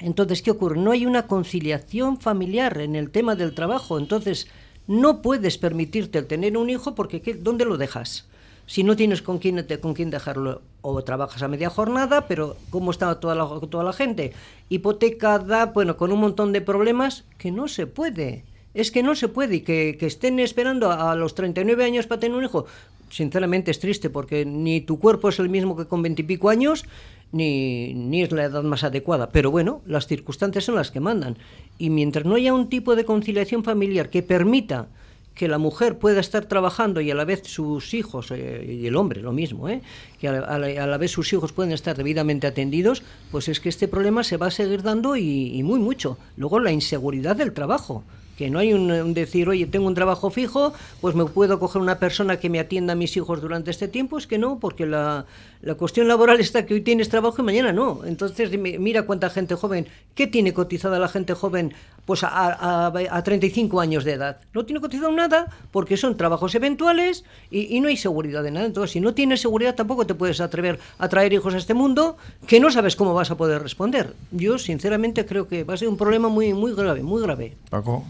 Entonces, 0.00 0.42
¿qué 0.42 0.50
ocurre? 0.50 0.78
No 0.78 0.90
hay 0.90 1.06
una 1.06 1.26
conciliación 1.26 2.18
familiar 2.18 2.78
en 2.80 2.96
el 2.96 3.10
tema 3.10 3.36
del 3.36 3.54
trabajo. 3.54 3.98
Entonces, 3.98 4.48
no 4.86 5.22
puedes 5.22 5.56
permitirte 5.56 6.18
el 6.18 6.26
tener 6.26 6.56
un 6.56 6.68
hijo 6.68 6.94
porque 6.94 7.22
¿dónde 7.40 7.64
lo 7.64 7.78
dejas? 7.78 8.26
Si 8.66 8.82
no 8.82 8.96
tienes 8.96 9.22
con 9.22 9.38
quién, 9.38 9.66
con 9.80 9.94
quién 9.94 10.10
dejarlo, 10.10 10.62
o 10.80 11.02
trabajas 11.04 11.42
a 11.42 11.48
media 11.48 11.70
jornada, 11.70 12.26
pero 12.26 12.56
¿cómo 12.70 12.90
está 12.90 13.20
toda 13.20 13.34
la, 13.34 13.46
toda 13.70 13.84
la 13.84 13.92
gente? 13.92 14.32
Hipotecada, 14.68 15.66
bueno, 15.66 15.96
con 15.96 16.12
un 16.12 16.20
montón 16.20 16.52
de 16.52 16.60
problemas 16.60 17.24
que 17.38 17.50
no 17.50 17.68
se 17.68 17.86
puede. 17.86 18.44
Es 18.72 18.90
que 18.90 19.02
no 19.02 19.14
se 19.14 19.28
puede 19.28 19.56
y 19.56 19.60
que, 19.60 19.96
que 19.98 20.06
estén 20.06 20.40
esperando 20.40 20.90
a 20.90 21.14
los 21.14 21.34
39 21.34 21.84
años 21.84 22.06
para 22.06 22.20
tener 22.20 22.36
un 22.36 22.44
hijo 22.44 22.66
sinceramente 23.14 23.70
es 23.70 23.78
triste 23.78 24.10
porque 24.10 24.44
ni 24.44 24.80
tu 24.80 24.98
cuerpo 24.98 25.28
es 25.28 25.38
el 25.38 25.48
mismo 25.48 25.76
que 25.76 25.86
con 25.86 26.02
veintipico 26.02 26.48
años, 26.48 26.84
ni, 27.30 27.94
ni 27.94 28.22
es 28.22 28.32
la 28.32 28.44
edad 28.44 28.64
más 28.64 28.82
adecuada. 28.82 29.30
Pero 29.30 29.52
bueno, 29.52 29.82
las 29.86 30.08
circunstancias 30.08 30.64
son 30.64 30.74
las 30.74 30.90
que 30.90 30.98
mandan. 30.98 31.36
Y 31.78 31.90
mientras 31.90 32.24
no 32.24 32.34
haya 32.34 32.52
un 32.52 32.68
tipo 32.68 32.96
de 32.96 33.04
conciliación 33.04 33.62
familiar 33.62 34.10
que 34.10 34.24
permita 34.24 34.88
que 35.36 35.48
la 35.48 35.58
mujer 35.58 35.98
pueda 35.98 36.20
estar 36.20 36.46
trabajando 36.46 37.00
y 37.00 37.10
a 37.10 37.14
la 37.14 37.24
vez 37.24 37.42
sus 37.44 37.94
hijos, 37.94 38.30
eh, 38.30 38.78
y 38.82 38.86
el 38.86 38.96
hombre 38.96 39.20
lo 39.20 39.32
mismo, 39.32 39.68
eh, 39.68 39.80
que 40.20 40.28
a 40.28 40.58
la, 40.58 40.98
vez 40.98 41.10
sus 41.12 41.32
hijos 41.32 41.52
pueden 41.52 41.72
estar 41.72 41.96
debidamente 41.96 42.46
atendidos, 42.46 43.02
pues 43.30 43.48
es 43.48 43.60
que 43.60 43.68
este 43.68 43.88
problema 43.88 44.24
se 44.24 44.36
va 44.36 44.46
a 44.46 44.50
seguir 44.50 44.82
dando 44.82 45.16
y 45.16 45.60
muy 45.62 45.78
mucho. 45.78 46.18
Luego 46.36 46.58
la 46.58 46.72
inseguridad 46.72 47.36
del 47.36 47.52
trabajo 47.52 48.04
que 48.36 48.50
no 48.50 48.58
hay 48.58 48.72
un, 48.72 49.14
decir, 49.14 49.48
oye, 49.48 49.66
tengo 49.66 49.86
un 49.86 49.94
trabajo 49.94 50.30
fijo, 50.30 50.72
pues 51.00 51.14
me 51.14 51.24
puedo 51.24 51.58
coger 51.58 51.80
una 51.80 51.98
persona 51.98 52.38
que 52.38 52.50
me 52.50 52.60
atienda 52.60 52.92
a 52.92 52.96
mis 52.96 53.16
hijos 53.16 53.40
durante 53.40 53.70
este 53.70 53.88
tiempo, 53.88 54.18
es 54.18 54.26
que 54.26 54.38
no, 54.38 54.58
porque 54.58 54.86
la, 54.86 55.26
la 55.64 55.74
cuestión 55.76 56.08
laboral 56.08 56.40
está 56.40 56.66
que 56.66 56.74
hoy 56.74 56.82
tienes 56.82 57.08
trabajo 57.08 57.40
y 57.40 57.44
mañana 57.44 57.72
no. 57.72 58.04
Entonces, 58.04 58.50
mira 58.58 59.04
cuánta 59.04 59.30
gente 59.30 59.54
joven, 59.54 59.86
¿qué 60.14 60.26
tiene 60.26 60.52
cotizada 60.52 60.98
la 60.98 61.08
gente 61.08 61.34
joven 61.34 61.72
pues 62.04 62.22
a, 62.22 62.28
a, 62.28 62.86
a 62.86 63.22
35 63.22 63.80
años 63.80 64.04
de 64.04 64.12
edad? 64.12 64.40
No 64.52 64.66
tiene 64.66 64.80
cotizado 64.80 65.10
nada 65.12 65.50
porque 65.70 65.96
son 65.96 66.16
trabajos 66.16 66.54
eventuales 66.54 67.24
y, 67.50 67.74
y, 67.74 67.80
no 67.80 67.88
hay 67.88 67.96
seguridad 67.96 68.42
de 68.42 68.50
nada. 68.50 68.66
Entonces, 68.66 68.90
si 68.90 69.00
no 69.00 69.14
tienes 69.14 69.40
seguridad, 69.40 69.74
tampoco 69.74 70.06
te 70.06 70.14
puedes 70.14 70.40
atrever 70.40 70.78
a 70.98 71.08
traer 71.08 71.32
hijos 71.32 71.54
a 71.54 71.58
este 71.58 71.72
mundo 71.72 72.16
que 72.46 72.60
no 72.60 72.70
sabes 72.70 72.94
cómo 72.94 73.14
vas 73.14 73.30
a 73.30 73.36
poder 73.36 73.62
responder. 73.62 74.14
Yo, 74.32 74.58
sinceramente, 74.58 75.24
creo 75.24 75.48
que 75.48 75.64
va 75.64 75.74
a 75.74 75.76
ser 75.76 75.88
un 75.88 75.96
problema 75.96 76.28
muy, 76.28 76.52
muy 76.52 76.74
grave, 76.74 77.02
muy 77.02 77.22
grave. 77.22 77.56
Paco. 77.70 78.04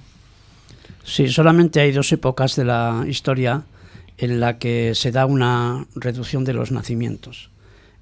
Sí, 1.04 1.28
solamente 1.28 1.80
hay 1.80 1.92
dos 1.92 2.10
épocas 2.12 2.56
de 2.56 2.64
la 2.64 3.04
historia 3.06 3.64
en 4.16 4.40
la 4.40 4.58
que 4.58 4.94
se 4.94 5.12
da 5.12 5.26
una 5.26 5.86
reducción 5.94 6.44
de 6.44 6.54
los 6.54 6.72
nacimientos. 6.72 7.50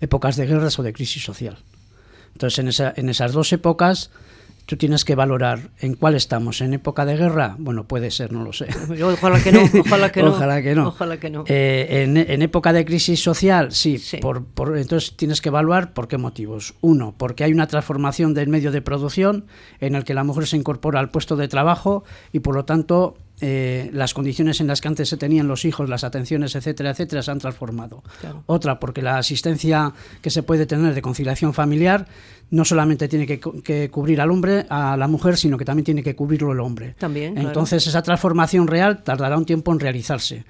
Épocas 0.01 0.37
de 0.37 0.47
guerras 0.47 0.79
o 0.79 0.83
de 0.83 0.93
crisis 0.93 1.25
social. 1.25 1.59
Entonces, 2.33 2.59
en, 2.61 2.69
esa, 2.69 2.93
en 2.97 3.09
esas 3.09 3.33
dos 3.33 3.53
épocas 3.53 4.11
tú 4.73 4.79
tienes 4.79 5.05
que 5.05 5.15
valorar 5.15 5.69
en 5.81 5.93
cuál 5.93 6.15
estamos. 6.15 6.63
¿En 6.63 6.73
época 6.73 7.05
de 7.05 7.15
guerra? 7.15 7.57
Bueno, 7.59 7.85
puede 7.85 8.11
ser, 8.11 8.33
no 8.33 8.43
lo 8.43 8.55
sé. 8.55 8.69
Ojalá 9.03 9.39
que 9.39 9.53
no, 9.53 9.61
ojalá 9.81 10.11
que 10.11 10.23
no. 10.23 10.31
ojalá 10.31 10.63
que 10.63 10.75
no. 10.75 10.89
Ojalá 10.89 11.21
que 11.21 11.29
no. 11.29 11.45
Eh, 11.47 12.05
en, 12.27 12.41
época 12.41 12.73
de 12.73 12.87
crisis 12.87 13.23
social, 13.23 13.73
sí. 13.73 14.01
Por, 14.23 14.47
entonces 14.79 15.15
tienes 15.15 15.43
que 15.43 15.51
evaluar 15.51 15.93
por 15.93 16.09
qué 16.09 16.17
motivos. 16.17 16.73
Uno, 16.81 17.15
porque 17.19 17.45
hay 17.45 17.53
una 17.53 17.67
transformación 17.67 18.33
del 18.33 18.49
medio 18.49 18.73
de 18.73 18.81
producción 18.81 19.45
en 19.79 19.95
el 19.95 20.05
que 20.05 20.15
la 20.15 20.25
mujer 20.25 20.47
se 20.47 20.57
incorpora 20.57 21.01
al 21.01 21.11
puesto 21.11 21.37
de 21.37 21.49
trabajo 21.49 22.05
y 22.33 22.41
por 22.41 22.55
lo 22.55 22.65
tanto 22.65 23.19
eh, 23.45 23.91
las 23.93 24.15
condiciones 24.15 24.61
en 24.61 24.69
las 24.69 24.81
que 24.81 24.87
antes 24.87 25.09
se 25.09 25.17
tenían 25.17 25.49
los 25.49 25.65
hijos, 25.65 25.89
las 25.89 26.05
atenciones, 26.05 26.55
etcétera, 26.55 26.91
etcétera, 26.91 27.23
se 27.23 27.31
han 27.33 27.41
transformado. 27.41 28.05
Otra, 28.47 28.79
porque 28.79 29.03
la 29.03 29.19
asistencia 29.19 29.93
que 30.21 30.31
se 30.31 30.45
puede 30.45 30.65
tener 30.65 30.95
de 30.95 31.03
conciliación 31.03 31.53
familiar 31.53 32.07
no 32.51 32.65
solamente 32.65 33.09
tiene 33.09 33.27
que, 33.27 33.91
cubrir 33.91 34.21
al 34.21 34.31
hombre, 34.31 34.65
a 34.69 34.97
la 34.97 35.09
mujer, 35.09 35.37
sino 35.37 35.59
que 35.59 35.65
también 35.65 35.85
tiene 35.85 36.05
que 36.05 36.15
cubrirlo 36.15 36.53
el 36.53 36.61
hombre. 36.61 36.95
También. 36.97 37.37
Entonces, 37.37 37.85
esa 37.85 38.01
transformación 38.03 38.69
real 38.69 39.03
tardará 39.03 39.37
un 39.37 39.45
tiempo 39.45 39.73
en 39.73 39.81
realizarse. 39.81 40.45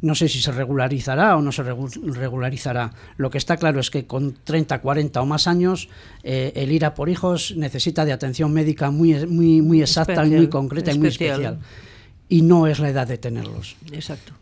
No 0.00 0.14
sé 0.14 0.28
si 0.28 0.40
se 0.40 0.50
regularizará 0.50 1.36
o 1.36 1.42
no 1.42 1.52
se 1.52 1.62
regularizará. 1.64 2.94
Lo 3.18 3.28
que 3.28 3.36
está 3.36 3.58
claro 3.58 3.78
es 3.78 3.90
que 3.90 4.06
con 4.06 4.38
30, 4.42 4.80
40 4.80 5.20
o 5.20 5.26
más 5.26 5.46
años, 5.46 5.90
eh, 6.22 6.52
el 6.56 6.72
ir 6.72 6.86
a 6.86 6.94
por 6.94 7.10
hijos 7.10 7.52
necesita 7.58 8.06
de 8.06 8.12
atención 8.14 8.54
médica 8.54 8.90
muy, 8.90 9.26
muy, 9.26 9.60
muy 9.60 9.82
exacta 9.82 10.24
y 10.24 10.30
muy 10.30 10.48
concreta 10.48 10.92
y 10.92 10.98
muy 10.98 11.08
especial 11.08 11.58
y 12.28 12.42
no 12.42 12.66
es 12.66 12.78
la 12.78 12.90
edad 12.90 13.06
de 13.06 13.18
tenerlos. 13.18 13.76
Exacto. 13.92 14.32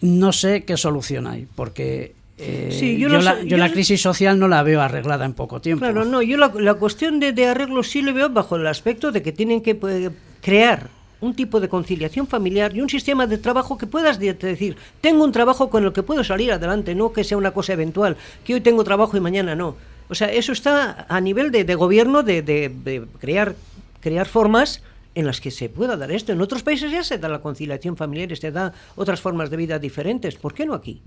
No 0.00 0.32
sé 0.32 0.64
qué 0.64 0.76
solución 0.76 1.26
hay, 1.26 1.46
porque 1.54 2.14
eh, 2.38 2.96
yo, 2.98 3.08
la, 3.08 3.70
crisis 3.70 4.00
social 4.00 4.38
no 4.38 4.48
la 4.48 4.62
veo 4.62 4.80
arreglada 4.80 5.26
en 5.26 5.34
poco 5.34 5.60
tiempo. 5.60 5.84
Claro, 5.84 6.06
no, 6.06 6.22
yo 6.22 6.38
la, 6.38 6.74
cuestión 6.74 7.20
de, 7.20 7.46
arreglo 7.46 7.82
sí 7.82 8.00
lo 8.00 8.14
veo 8.14 8.30
bajo 8.30 8.56
el 8.56 8.66
aspecto 8.66 9.12
de 9.12 9.22
que 9.22 9.32
tienen 9.32 9.60
que 9.60 9.74
pues, 9.74 10.10
crear 10.40 10.88
un 11.20 11.34
tipo 11.34 11.60
de 11.60 11.68
conciliación 11.68 12.26
familiar 12.26 12.74
y 12.74 12.80
un 12.80 12.88
sistema 12.88 13.26
de 13.26 13.36
trabajo 13.36 13.76
que 13.76 13.86
puedas 13.86 14.18
decir, 14.18 14.76
tengo 15.02 15.22
un 15.22 15.32
trabajo 15.32 15.68
con 15.68 15.84
el 15.84 15.92
que 15.92 16.02
puedo 16.02 16.24
salir 16.24 16.50
adelante, 16.50 16.94
no 16.94 17.12
que 17.12 17.24
sea 17.24 17.36
una 17.36 17.50
cosa 17.50 17.74
eventual, 17.74 18.16
que 18.42 18.54
hoy 18.54 18.62
tengo 18.62 18.84
trabajo 18.84 19.18
y 19.18 19.20
mañana 19.20 19.54
no. 19.54 19.76
O 20.08 20.14
sea, 20.14 20.32
eso 20.32 20.52
está 20.52 21.04
a 21.08 21.20
nivel 21.20 21.50
de, 21.50 21.74
gobierno 21.74 22.22
de, 22.22 22.40
de, 22.40 23.04
crear, 23.20 23.54
crear 24.00 24.26
formas 24.26 24.82
en 25.14 25.26
las 25.26 25.40
que 25.40 25.50
se 25.50 25.68
pueda 25.68 25.96
dar 25.96 26.10
esto. 26.12 26.32
En 26.32 26.40
otros 26.40 26.62
países 26.62 26.90
ya 26.90 27.02
se 27.02 27.18
da 27.18 27.28
la 27.28 27.40
conciliación 27.40 27.96
familiar, 27.96 28.36
se 28.36 28.50
da 28.50 28.72
otras 28.96 29.20
formas 29.20 29.50
de 29.50 29.56
vida 29.56 29.78
diferentes. 29.78 30.36
¿Por 30.36 30.54
qué 30.54 30.66
no 30.66 30.74
aquí? 30.74 31.02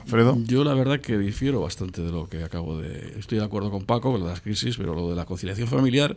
Alfredo. 0.00 0.38
Yo 0.44 0.64
la 0.64 0.74
verdad 0.74 1.00
que 1.00 1.18
difiero 1.18 1.60
bastante 1.60 2.02
de 2.02 2.10
lo 2.10 2.28
que 2.28 2.42
acabo 2.42 2.78
de... 2.78 3.14
Estoy 3.18 3.38
de 3.38 3.44
acuerdo 3.44 3.70
con 3.70 3.84
Paco, 3.84 4.12
con 4.12 4.24
las 4.24 4.40
crisis, 4.40 4.76
pero 4.76 4.94
lo 4.94 5.10
de 5.10 5.16
la 5.16 5.24
conciliación 5.24 5.68
familiar, 5.68 6.16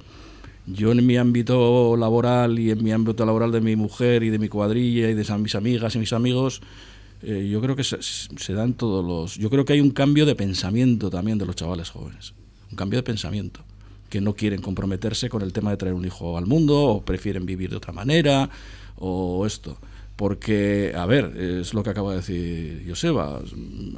yo 0.66 0.92
en 0.92 1.06
mi 1.06 1.18
ámbito 1.18 1.96
laboral 1.98 2.58
y 2.58 2.72
en 2.72 2.84
mi 2.84 2.92
ámbito 2.92 3.26
laboral 3.26 3.52
de 3.52 3.62
mi 3.62 3.76
mujer 3.76 4.24
y 4.24 4.30
de 4.30 4.40
mi 4.40 4.48
cuadrilla 4.48 5.10
y 5.10 5.14
de 5.14 5.38
mis 5.38 5.56
amigas 5.56 5.96
y 5.96 6.00
mis 6.00 6.14
amigos, 6.14 6.62
eh, 7.22 7.48
yo 7.52 7.62
creo 7.62 7.76
que 7.76 7.84
se, 7.84 8.02
se 8.02 8.54
dan 8.54 8.74
todos 8.74 9.06
los... 9.06 9.36
Yo 9.38 9.50
creo 9.50 9.66
que 9.66 9.74
hay 9.74 9.82
un 9.82 9.92
cambio 9.92 10.26
de 10.26 10.36
pensamiento 10.36 11.10
también 11.10 11.38
de 11.38 11.46
los 11.46 11.56
chavales 11.56 11.90
jóvenes. 11.90 12.34
Un 12.72 12.78
cambio 12.78 12.98
de 12.98 13.04
pensamiento 13.04 13.62
que 14.10 14.22
no 14.22 14.36
quieren 14.36 14.62
comprometerse 14.62 15.30
con 15.30 15.42
el 15.42 15.54
tema 15.54 15.72
de 15.72 15.78
traer 15.78 15.94
un 15.94 16.06
hijo 16.06 16.38
al 16.38 16.46
mundo 16.46 16.82
o 16.84 17.02
prefieren 17.02 17.46
vivir 17.46 17.70
de 17.70 17.78
otra 17.78 17.94
manera 17.94 18.50
o 18.98 19.46
esto. 19.46 19.78
Porque, 20.16 20.94
a 20.96 21.06
ver, 21.06 21.36
es 21.36 21.74
lo 21.74 21.84
que 21.84 21.90
acaba 21.90 22.12
de 22.12 22.18
decir 22.18 22.86
Joseba. 22.88 23.42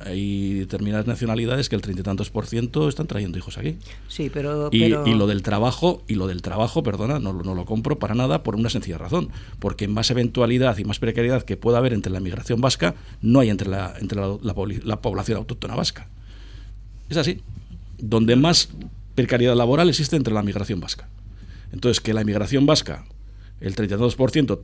Hay 0.04 0.56
determinadas 0.56 1.06
nacionalidades 1.06 1.70
que 1.70 1.76
el 1.76 1.84
treinta 1.84 2.02
y 2.02 2.04
tantos 2.04 2.32
por 2.32 2.48
ciento 2.48 2.90
están 2.90 3.06
trayendo 3.06 3.38
hijos 3.38 3.60
aquí. 3.60 3.78
Sí, 4.08 4.32
pero 4.34 4.70
y, 4.72 4.80
pero... 4.80 5.06
y, 5.06 5.14
lo 5.14 5.28
del 5.28 5.44
trabajo, 5.44 6.02
y 6.08 6.16
lo 6.16 6.26
del 6.26 6.42
trabajo, 6.42 6.82
perdona, 6.82 7.20
no, 7.20 7.34
no, 7.34 7.54
lo 7.54 7.66
compro 7.66 8.00
para 8.00 8.16
nada 8.16 8.42
por 8.42 8.56
una 8.56 8.72
sencilla 8.72 8.98
razón. 8.98 9.30
Porque 9.60 9.88
más 9.88 10.10
eventualidad 10.10 10.76
y 10.80 10.86
más 10.86 10.98
precariedad 10.98 11.44
que 11.44 11.56
pueda 11.56 11.78
haber 11.78 11.94
entre 11.94 12.12
la 12.12 12.20
migración 12.20 12.62
vasca, 12.62 12.96
no 13.22 13.40
hay 13.40 13.52
entre 13.52 13.70
la, 13.70 13.94
entre 14.02 14.20
la, 14.20 14.40
la, 14.42 14.56
la 14.86 15.02
población 15.02 15.38
autóctona 15.38 15.76
vasca. 15.76 16.08
Es 17.10 17.18
así. 17.18 17.42
Donde 18.00 18.36
más 18.36 18.70
precariedad 19.18 19.56
laboral 19.56 19.90
existe 19.90 20.16
entre 20.16 20.32
la 20.32 20.44
migración 20.44 20.80
vasca. 20.80 21.10
Entonces, 21.74 22.00
que 22.00 22.14
la 22.14 22.22
inmigración 22.22 22.68
vasca, 22.68 23.04
el 23.60 23.76
32%, 23.76 24.60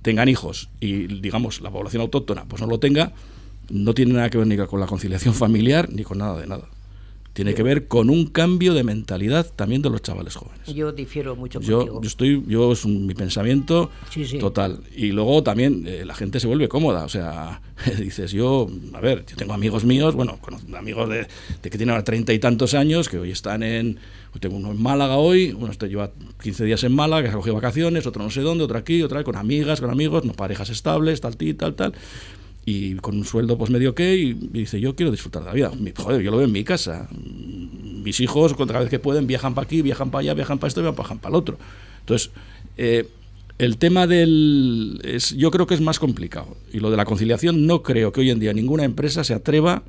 tengan 0.00 0.28
hijos 0.28 0.70
y, 0.80 1.20
digamos, 1.20 1.60
la 1.60 1.70
población 1.70 2.00
autóctona 2.00 2.46
pues 2.46 2.62
no 2.62 2.66
lo 2.66 2.80
tenga, 2.80 3.12
no 3.68 3.92
tiene 3.92 4.14
nada 4.14 4.30
que 4.30 4.38
ver 4.38 4.46
ni 4.46 4.56
con 4.56 4.80
la 4.80 4.86
conciliación 4.86 5.34
familiar 5.34 5.90
ni 5.92 6.02
con 6.02 6.16
nada 6.16 6.40
de 6.40 6.46
nada. 6.46 6.64
Tiene 7.38 7.54
que 7.54 7.62
ver 7.62 7.86
con 7.86 8.10
un 8.10 8.26
cambio 8.26 8.74
de 8.74 8.82
mentalidad 8.82 9.46
también 9.54 9.80
de 9.80 9.88
los 9.90 10.02
chavales 10.02 10.34
jóvenes. 10.34 10.74
Yo 10.74 10.90
difiero 10.90 11.36
mucho 11.36 11.60
yo, 11.60 11.78
contigo. 11.78 12.02
Yo 12.02 12.08
estoy, 12.08 12.44
yo 12.48 12.72
es 12.72 12.84
un, 12.84 13.06
mi 13.06 13.14
pensamiento 13.14 13.92
sí, 14.10 14.24
sí. 14.24 14.40
total. 14.40 14.80
Y 14.96 15.12
luego 15.12 15.44
también 15.44 15.84
eh, 15.86 16.04
la 16.04 16.16
gente 16.16 16.40
se 16.40 16.48
vuelve 16.48 16.68
cómoda. 16.68 17.04
O 17.04 17.08
sea, 17.08 17.62
dices, 18.00 18.32
yo, 18.32 18.66
a 18.92 19.00
ver, 19.00 19.24
yo 19.24 19.36
tengo 19.36 19.52
amigos 19.52 19.84
míos, 19.84 20.16
bueno, 20.16 20.40
amigos 20.76 21.08
de, 21.10 21.28
de 21.62 21.70
que 21.70 21.78
tienen 21.78 21.90
ahora 21.90 22.02
treinta 22.02 22.32
y 22.32 22.40
tantos 22.40 22.74
años, 22.74 23.08
que 23.08 23.20
hoy 23.20 23.30
están 23.30 23.62
en, 23.62 24.00
tengo 24.40 24.56
uno 24.56 24.72
en 24.72 24.82
Málaga 24.82 25.16
hoy, 25.18 25.54
uno 25.56 25.70
este 25.70 25.88
lleva 25.88 26.10
15 26.42 26.64
días 26.64 26.82
en 26.82 26.92
Málaga, 26.92 27.22
que 27.22 27.28
se 27.28 27.34
ha 27.34 27.36
cogido 27.36 27.54
vacaciones, 27.54 28.04
otro 28.04 28.20
no 28.20 28.30
sé 28.30 28.40
dónde, 28.40 28.64
otro 28.64 28.78
aquí, 28.78 29.00
otra 29.00 29.22
con 29.22 29.36
amigas, 29.36 29.80
con 29.80 29.90
amigos, 29.90 30.24
no 30.24 30.32
parejas 30.32 30.70
estables, 30.70 31.20
tal, 31.20 31.36
tal, 31.36 31.54
tal, 31.54 31.74
tal 31.76 31.94
y 32.68 32.94
con 32.96 33.16
un 33.16 33.24
sueldo 33.24 33.56
pues 33.56 33.70
medio 33.70 33.94
que 33.94 34.14
y, 34.14 34.34
dice 34.34 34.78
yo 34.78 34.94
quiero 34.94 35.10
disfrutar 35.10 35.42
de 35.42 35.48
la 35.48 35.54
vida 35.54 35.72
joder 35.96 36.22
yo 36.22 36.30
lo 36.30 36.36
veo 36.36 36.46
en 36.46 36.52
mi 36.52 36.64
casa. 36.64 37.08
Mis 37.10 38.20
hijos 38.20 38.54
cada 38.54 38.80
vez 38.80 38.90
que 38.90 38.98
pueden 38.98 39.26
viajan 39.26 39.54
para 39.54 39.64
aquí 39.64 39.80
viajan 39.80 40.10
para 40.10 40.20
allá 40.20 40.34
viajan 40.34 40.58
para 40.58 40.68
esto 40.68 40.82
viajan 40.82 41.18
para 41.18 41.30
el 41.30 41.36
otro. 41.36 41.58
Entonces 42.00 42.30
eh, 42.76 43.08
el 43.58 43.78
tema 43.78 44.06
del 44.06 45.00
es, 45.02 45.34
yo 45.36 45.50
creo 45.50 45.66
que 45.66 45.74
es 45.74 45.80
más 45.80 45.98
complicado. 45.98 46.56
Y 46.72 46.78
lo 46.78 46.90
de 46.90 46.96
la 46.96 47.04
conciliación 47.04 47.66
no 47.66 47.82
creo 47.82 48.12
que 48.12 48.20
hoy 48.20 48.30
en 48.30 48.38
día 48.38 48.52
ninguna 48.52 48.84
empresa 48.84 49.24
se 49.24 49.34
atreva 49.34 49.82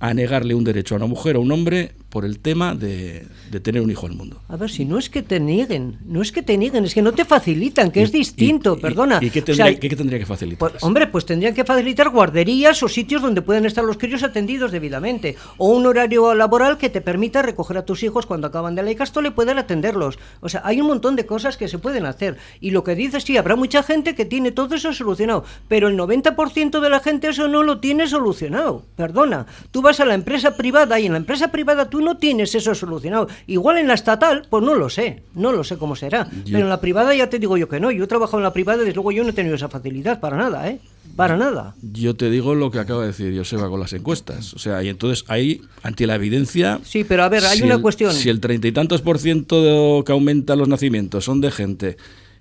a 0.00 0.14
negarle 0.14 0.54
un 0.54 0.64
derecho 0.64 0.94
a 0.94 0.98
una 0.98 1.06
mujer 1.06 1.36
o 1.36 1.40
a 1.40 1.42
un 1.42 1.52
hombre 1.52 1.92
por 2.14 2.24
el 2.24 2.38
tema 2.38 2.76
de, 2.76 3.26
de, 3.50 3.58
tener 3.58 3.82
un 3.82 3.90
hijo 3.90 4.06
al 4.06 4.12
mundo. 4.12 4.40
A 4.46 4.56
ver, 4.56 4.70
si 4.70 4.84
no 4.84 4.98
es 4.98 5.10
que 5.10 5.20
te 5.20 5.40
nieguen, 5.40 5.98
no 6.06 6.22
es 6.22 6.30
que 6.30 6.42
te 6.42 6.56
nieguen, 6.56 6.84
es 6.84 6.94
que 6.94 7.02
no 7.02 7.10
te 7.10 7.24
facilitan, 7.24 7.90
que 7.90 7.98
y, 7.98 8.02
es 8.04 8.12
distinto, 8.12 8.76
y, 8.78 8.80
perdona. 8.80 9.18
¿Y, 9.20 9.30
qué 9.30 9.42
tendría, 9.42 9.64
o 9.64 9.68
sea, 9.68 9.80
¿qué, 9.80 9.88
qué 9.88 9.96
tendría 9.96 10.20
que 10.20 10.24
facilitar? 10.24 10.70
Pues, 10.70 10.80
hombre, 10.84 11.08
pues 11.08 11.26
tendrían 11.26 11.54
que 11.54 11.64
facilitar 11.64 12.10
guarderías 12.10 12.80
o 12.84 12.88
sitios 12.88 13.20
donde 13.20 13.42
puedan 13.42 13.66
estar 13.66 13.82
los 13.82 13.98
críos 13.98 14.22
atendidos 14.22 14.70
debidamente, 14.70 15.34
o 15.56 15.70
un 15.70 15.86
horario 15.86 16.36
laboral 16.36 16.78
que 16.78 16.88
te 16.88 17.00
permita 17.00 17.42
recoger 17.42 17.78
a 17.78 17.84
tus 17.84 18.04
hijos 18.04 18.26
cuando 18.26 18.46
acaban 18.46 18.76
de 18.76 18.84
la 18.84 18.92
ICASTO 18.92 19.20
y 19.22 19.30
poder 19.30 19.58
atenderlos. 19.58 20.16
O 20.40 20.48
sea, 20.48 20.62
hay 20.64 20.80
un 20.80 20.86
montón 20.86 21.16
de 21.16 21.26
cosas 21.26 21.56
que 21.56 21.66
se 21.66 21.78
pueden 21.78 22.06
hacer. 22.06 22.38
Y 22.60 22.70
lo 22.70 22.84
que 22.84 22.94
dices, 22.94 23.24
sí, 23.24 23.36
habrá 23.36 23.56
mucha 23.56 23.82
gente 23.82 24.14
que 24.14 24.24
tiene 24.24 24.52
todo 24.52 24.76
eso 24.76 24.92
solucionado, 24.92 25.44
pero 25.66 25.88
el 25.88 25.98
90% 25.98 26.78
de 26.78 26.90
la 26.90 27.00
gente 27.00 27.30
eso 27.30 27.48
no 27.48 27.64
lo 27.64 27.80
tiene 27.80 28.06
solucionado. 28.06 28.84
Perdona, 28.94 29.46
tú 29.72 29.82
vas 29.82 29.98
a 29.98 30.04
la 30.04 30.14
empresa 30.14 30.56
privada 30.56 31.00
y 31.00 31.06
en 31.06 31.12
la 31.12 31.18
empresa 31.18 31.48
privada 31.48 31.90
tú 31.90 32.03
no 32.04 32.18
tienes 32.18 32.54
eso 32.54 32.74
solucionado. 32.74 33.28
Igual 33.46 33.78
en 33.78 33.88
la 33.88 33.94
estatal, 33.94 34.46
pues 34.48 34.62
no 34.62 34.74
lo 34.74 34.88
sé, 34.88 35.22
no 35.34 35.52
lo 35.52 35.64
sé 35.64 35.76
cómo 35.76 35.96
será. 35.96 36.28
Yo... 36.30 36.52
Pero 36.52 36.60
en 36.60 36.68
la 36.68 36.80
privada 36.80 37.14
ya 37.14 37.28
te 37.28 37.38
digo 37.38 37.56
yo 37.56 37.68
que 37.68 37.80
no. 37.80 37.90
Yo 37.90 38.04
he 38.04 38.06
trabajado 38.06 38.38
en 38.38 38.44
la 38.44 38.52
privada 38.52 38.82
y 38.82 38.84
desde 38.84 38.94
luego 38.94 39.12
yo 39.12 39.24
no 39.24 39.30
he 39.30 39.32
tenido 39.32 39.56
esa 39.56 39.68
facilidad 39.68 40.20
para 40.20 40.36
nada, 40.36 40.68
¿eh? 40.68 40.78
Para 41.16 41.36
nada. 41.36 41.74
Yo 41.80 42.14
te 42.14 42.28
digo 42.30 42.54
lo 42.54 42.70
que 42.70 42.78
acaba 42.78 43.02
de 43.02 43.08
decir 43.08 43.36
Joseba 43.36 43.68
con 43.68 43.80
las 43.80 43.92
encuestas. 43.92 44.54
O 44.54 44.58
sea, 44.58 44.82
y 44.82 44.88
entonces 44.88 45.24
ahí, 45.28 45.62
ante 45.82 46.06
la 46.06 46.16
evidencia. 46.16 46.80
Sí, 46.84 47.04
pero 47.04 47.22
a 47.22 47.28
ver, 47.28 47.44
hay 47.44 47.58
si 47.58 47.64
una 47.64 47.76
el, 47.76 47.82
cuestión. 47.82 48.12
Si 48.12 48.28
el 48.28 48.40
treinta 48.40 48.68
y 48.68 48.72
tantos 48.72 49.00
por 49.00 49.18
ciento 49.18 49.62
de 49.62 50.04
que 50.04 50.12
aumenta 50.12 50.56
los 50.56 50.68
nacimientos 50.68 51.24
son 51.24 51.40
de 51.40 51.50
gente 51.50 51.96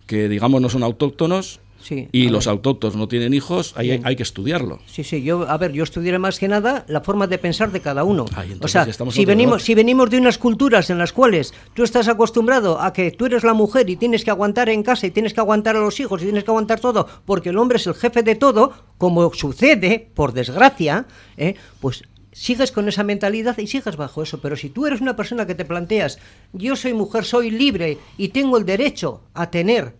que, 0.08 0.28
digamos, 0.28 0.62
no 0.62 0.70
son 0.70 0.84
autóctonos, 0.84 1.60
Sí, 1.84 2.08
y 2.12 2.30
los 2.30 2.48
autóctonos 2.48 2.96
no 2.96 3.08
tienen 3.08 3.34
hijos, 3.34 3.74
hay, 3.76 4.02
hay, 4.04 4.16
que 4.16 4.24
estudiarlo. 4.24 4.80
Sí, 4.86 5.04
sí, 5.04 5.22
yo, 5.22 5.50
a 5.50 5.58
ver, 5.58 5.74
yo 5.74 5.84
estudiaré 5.84 6.18
más 6.18 6.40
que 6.40 6.48
nada 6.48 6.86
la 6.88 7.02
forma 7.02 7.28
de 7.28 7.38
pensar 7.38 7.72
de 7.72 7.82
cada 7.82 8.06
uno. 8.06 8.26
Ay, 8.36 8.58
o 8.60 8.68
sea, 8.68 8.88
si 9.12 9.26
venimos, 9.26 9.64
si 9.64 9.76
venimos 9.76 10.10
de 10.10 10.18
unas 10.18 10.38
culturas 10.38 10.90
en 10.90 10.98
las 10.98 11.12
cuales 11.12 11.54
tú 11.74 11.84
estás 11.84 12.08
acostumbrado 12.08 12.80
a 12.80 12.94
que 12.94 13.12
tú 13.12 13.26
eres 13.26 13.44
la 13.44 13.54
mujer 13.54 13.90
y 13.90 13.98
tienes 13.98 14.24
que 14.24 14.32
aguantar 14.32 14.70
en 14.70 14.82
casa 14.82 15.08
y 15.08 15.12
tienes 15.12 15.34
que 15.34 15.42
aguantar 15.42 15.76
a 15.76 15.80
los 15.80 16.00
hijos 16.00 16.22
y 16.22 16.26
tienes 16.26 16.44
que 16.44 16.52
aguantar 16.52 16.80
todo 16.80 17.08
porque 17.26 17.50
el 17.50 17.58
hombre 17.58 17.78
es 17.78 17.88
el 17.88 17.96
jefe 17.96 18.24
de 18.24 18.36
todo, 18.36 18.74
como 18.98 19.34
sucede, 19.34 20.10
por 20.14 20.34
desgracia, 20.34 21.06
¿eh? 21.38 21.56
pues 21.80 22.04
sigues 22.32 22.72
con 22.72 22.88
esa 22.88 23.04
mentalidad 23.04 23.58
y 23.58 23.68
sigues 23.68 23.96
bajo 23.96 24.24
eso. 24.24 24.40
Pero 24.42 24.56
si 24.56 24.70
tú 24.70 24.86
eres 24.86 25.02
una 25.02 25.16
persona 25.16 25.46
que 25.46 25.56
te 25.56 25.66
planteas, 25.66 26.20
yo 26.52 26.76
soy 26.76 26.94
mujer, 26.94 27.26
soy 27.26 27.52
libre 27.52 27.98
y 28.18 28.30
tengo 28.30 28.58
el 28.58 28.66
derecho 28.66 29.24
a 29.34 29.50
tener 29.50 29.96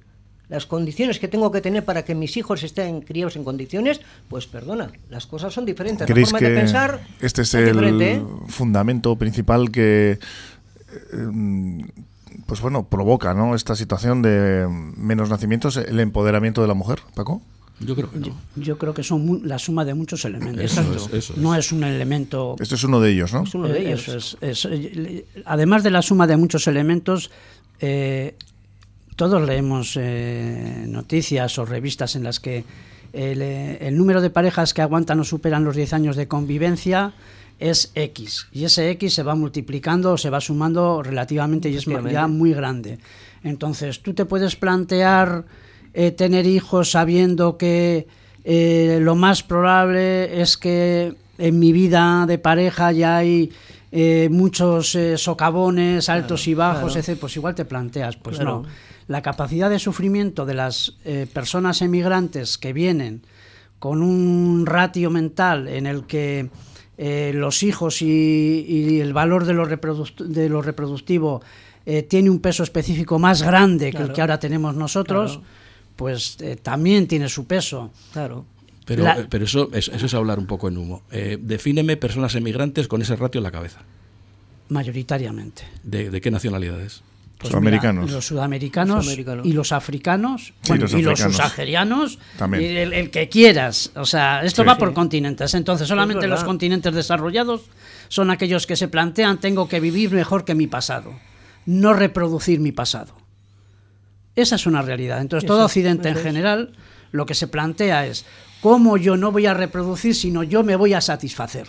las 0.54 0.68
condiciones 0.68 1.18
que 1.18 1.28
tengo 1.28 1.52
que 1.52 1.62
tener 1.62 1.84
para 1.84 2.06
que 2.06 2.14
mis 2.14 2.38
hijos 2.38 2.62
estén 2.62 3.02
criados 3.02 3.36
en 3.38 3.44
condiciones, 3.44 4.02
pues 4.30 4.46
perdona, 4.46 4.92
las 5.10 5.26
cosas 5.26 5.52
son 5.52 5.66
diferentes. 5.66 6.08
La 6.08 6.16
forma 6.16 6.38
que 6.38 6.50
de 6.50 6.60
pensar 6.60 7.02
este 7.22 7.42
es 7.42 7.56
el 7.56 7.66
diferente, 7.66 8.14
¿eh? 8.14 8.24
fundamento 8.50 9.16
principal 9.16 9.72
que 9.72 10.20
eh, 10.92 11.86
pues 12.46 12.62
bueno, 12.62 12.84
provoca 12.84 13.34
¿no? 13.34 13.56
esta 13.56 13.76
situación 13.76 14.22
de 14.22 14.68
menos 14.70 15.32
nacimientos, 15.32 15.78
el 15.78 16.00
empoderamiento 16.00 16.62
de 16.62 16.68
la 16.68 16.76
mujer, 16.76 17.00
Paco? 17.16 17.42
Yo 17.80 17.96
creo 17.96 18.12
que 18.12 18.20
no. 18.20 18.28
Yo, 18.28 18.34
yo 18.56 18.78
creo 18.78 18.94
que 18.94 19.02
son 19.02 19.42
la 19.46 19.58
suma 19.58 19.84
de 19.86 19.96
muchos 19.96 20.24
elementos. 20.24 20.64
Eso 20.64 20.82
es, 20.94 21.14
eso 21.14 21.34
no 21.36 21.56
es. 21.56 21.72
un 21.72 21.84
elemento. 21.84 22.56
Este 22.60 22.76
es 22.76 22.84
uno 22.84 23.02
de 23.02 23.10
ellos, 23.10 23.34
¿no? 23.34 23.42
Es 23.42 23.56
uno 23.56 23.68
de 23.68 23.80
ellos. 23.82 24.08
Es, 24.08 24.38
es, 24.40 24.68
además 25.46 25.82
de 25.82 25.90
la 25.90 26.04
suma 26.04 26.28
de 26.28 26.38
muchos 26.38 26.68
elementos, 26.68 27.32
eh, 27.80 28.36
todos 29.16 29.46
leemos 29.46 29.98
eh, 30.00 30.86
noticias 30.88 31.58
o 31.60 31.66
revistas 31.66 32.16
en 32.16 32.24
las 32.24 32.40
que 32.40 32.64
el, 33.14 33.42
eh, 33.42 33.78
el, 33.88 33.98
número 33.98 34.22
de 34.22 34.30
parejas 34.30 34.74
que 34.74 34.82
aguantan 34.82 35.20
o 35.20 35.24
superan 35.24 35.64
los 35.64 35.76
10 35.76 35.94
años 35.94 36.16
de 36.16 36.28
convivencia 36.28 37.14
es 37.60 37.92
X. 37.96 38.48
Y 38.52 38.66
ese 38.66 38.90
X 38.92 39.14
se 39.14 39.24
va 39.24 39.36
multiplicando 39.36 40.14
o 40.14 40.18
se 40.18 40.30
va 40.30 40.42
sumando 40.42 41.02
relativamente 41.02 41.70
y 41.70 41.76
es 41.76 41.86
ya 41.86 42.28
muy 42.28 42.54
grande. 42.54 43.00
Entonces, 43.44 44.02
tú 44.02 44.14
te 44.14 44.26
puedes 44.26 44.56
plantear 44.56 45.46
eh, 45.94 46.12
tener 46.12 46.46
hijos 46.46 46.92
sabiendo 46.92 47.58
que 47.58 48.08
eh, 48.44 49.00
lo 49.02 49.16
más 49.16 49.44
probable 49.44 50.42
es 50.42 50.58
que 50.58 51.14
en 51.38 51.60
mi 51.60 51.72
vida 51.72 52.26
de 52.28 52.38
pareja 52.38 52.92
ya 52.92 53.18
hay 53.18 53.52
eh, 53.92 54.28
muchos 54.32 54.98
socavones 55.18 56.10
altos 56.10 56.42
claro, 56.42 56.52
y 56.52 56.56
bajos, 56.56 56.94
claro. 56.94 57.12
etc. 57.12 57.20
Pues 57.20 57.36
igual 57.36 57.56
te 57.56 57.66
planteas, 57.66 58.18
pues 58.18 58.38
Claro. 58.38 58.64
no 58.64 58.93
la 59.08 59.22
capacidad 59.22 59.70
de 59.70 59.80
sufrimiento 59.80 60.46
de 60.46 60.54
las 60.54 60.98
eh, 61.06 61.28
personas 61.32 61.82
emigrantes 61.82 62.58
que 62.58 62.74
vienen 62.74 63.22
con 63.80 64.02
un 64.02 64.66
ratio 64.66 65.10
mental 65.10 65.68
en 65.68 65.86
el 65.88 66.06
que 66.06 66.50
eh, 66.98 67.32
los 67.36 67.64
hijos 67.64 68.02
y, 68.02 68.08
y, 68.68 69.00
el 69.02 69.14
valor 69.14 69.46
de 69.46 69.54
lo, 69.54 69.66
reproduct 69.66 70.22
de 70.22 70.48
lo 70.48 70.62
reproductivo 70.62 71.42
eh, 71.86 72.04
tiene 72.04 72.30
un 72.30 72.40
peso 72.40 72.64
específico 72.64 73.20
más 73.20 73.42
grande 73.42 73.90
Claro. 73.92 74.06
que 74.06 74.10
el 74.12 74.16
que 74.16 74.22
ahora 74.22 74.40
tenemos 74.40 74.76
nosotros, 74.76 75.32
Claro. 75.34 75.48
pues 75.98 76.38
eh, 76.40 76.56
también 76.56 77.08
tiene 77.08 77.28
su 77.28 77.46
peso. 77.46 77.92
Claro. 78.14 78.46
Pero, 78.86 79.04
La- 79.04 79.28
pero 79.30 79.44
eso, 79.46 79.70
es, 79.74 79.90
eso 79.90 80.06
es 80.06 80.14
hablar 80.14 80.40
un 80.40 80.46
poco 80.46 80.68
en 80.70 80.78
humo. 80.78 81.02
Eh, 81.12 81.38
defíneme 81.42 81.98
personas 81.98 82.36
emigrantes 82.36 82.88
con 82.88 83.02
ese 83.02 83.16
ratio 83.18 83.40
en 83.40 83.44
la 83.44 83.52
cabeza. 83.52 83.80
Mayoritariamente. 84.70 85.64
¿De, 85.84 86.10
de 86.10 86.22
qué 86.22 86.32
nacionalidades? 86.32 87.02
Pues 87.44 87.52
Sudamericanos. 87.52 88.04
mira, 88.06 88.16
los 88.16 88.26
sudamericanos 88.26 89.04
Sudamericanos. 89.06 89.46
y 89.46 89.54
los 89.54 89.72
africanos 89.72 90.42
Sí, 90.46 90.54
bueno, 90.70 90.82
los 90.84 90.94
y 90.94 91.02
los 91.02 91.20
subsaharianos 91.20 92.20
También. 92.38 92.64
y 92.64 92.66
el, 92.78 92.94
el 92.94 93.10
que 93.12 93.30
quieras. 93.30 93.92
O 93.96 94.06
sea, 94.06 94.44
esto 94.44 94.64
Sí. 94.64 94.68
va 94.68 94.74
Sí. 94.76 94.80
por 94.80 94.94
continentes. 94.94 95.54
Entonces, 95.54 95.88
solamente 95.88 96.28
los 96.28 96.44
continentes 96.44 96.94
desarrollados 96.94 97.62
son 98.10 98.32
aquellos 98.32 98.66
que 98.68 98.76
se 98.76 98.88
plantean 98.88 99.40
tengo 99.40 99.68
que 99.68 99.80
vivir 99.80 100.12
mejor 100.12 100.46
que 100.46 100.56
mi 100.56 100.68
pasado, 100.68 101.14
no 101.66 101.94
reproducir 101.94 102.60
mi 102.60 102.72
pasado. 102.72 103.14
Esa 104.36 104.56
es 104.56 104.66
una 104.66 104.82
realidad. 104.82 105.22
Entonces, 105.22 105.46
todo 105.48 105.60
Eso, 105.60 105.66
Occidente 105.68 106.10
en 106.10 106.16
general 106.16 106.74
lo 107.12 107.26
que 107.26 107.36
se 107.36 107.48
plantea 107.48 108.08
es 108.08 108.26
cómo 108.62 108.98
yo 108.98 109.18
no 109.18 109.32
voy 109.32 109.46
a 109.46 109.54
reproducir, 109.54 110.16
sino 110.16 110.42
yo 110.44 110.64
me 110.64 110.76
voy 110.76 110.94
a 110.94 111.02
satisfacer. 111.02 111.68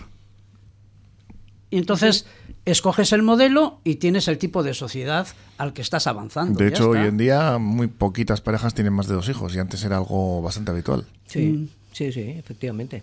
Y 1.71 1.79
entonces 1.79 2.27
escoges 2.65 3.13
el 3.13 3.23
modelo 3.23 3.79
y 3.85 3.97
tienes 3.97 4.29
el 4.29 4.39
tipo 4.39 4.63
de 4.63 4.75
sociedad 4.75 5.27
al 5.59 5.73
que 5.73 5.83
estás 5.83 6.07
avanzando. 6.07 6.59
De 6.59 6.69
hecho, 6.69 6.91
hoy 6.91 7.01
en 7.01 7.17
día 7.19 7.59
muy 7.59 7.87
poquitas 7.89 8.41
parejas 8.41 8.75
tienen 8.75 8.93
más 8.93 9.07
de 9.09 9.15
dos 9.15 9.29
hijos 9.29 9.55
y 9.55 9.59
antes 9.59 9.85
era 9.85 9.99
algo 9.99 10.41
bastante 10.43 10.71
habitual. 10.71 11.05
Sí, 11.27 11.41
Mm. 11.47 11.69
sí, 11.93 12.13
sí, 12.13 12.21
efectivamente. 12.23 13.03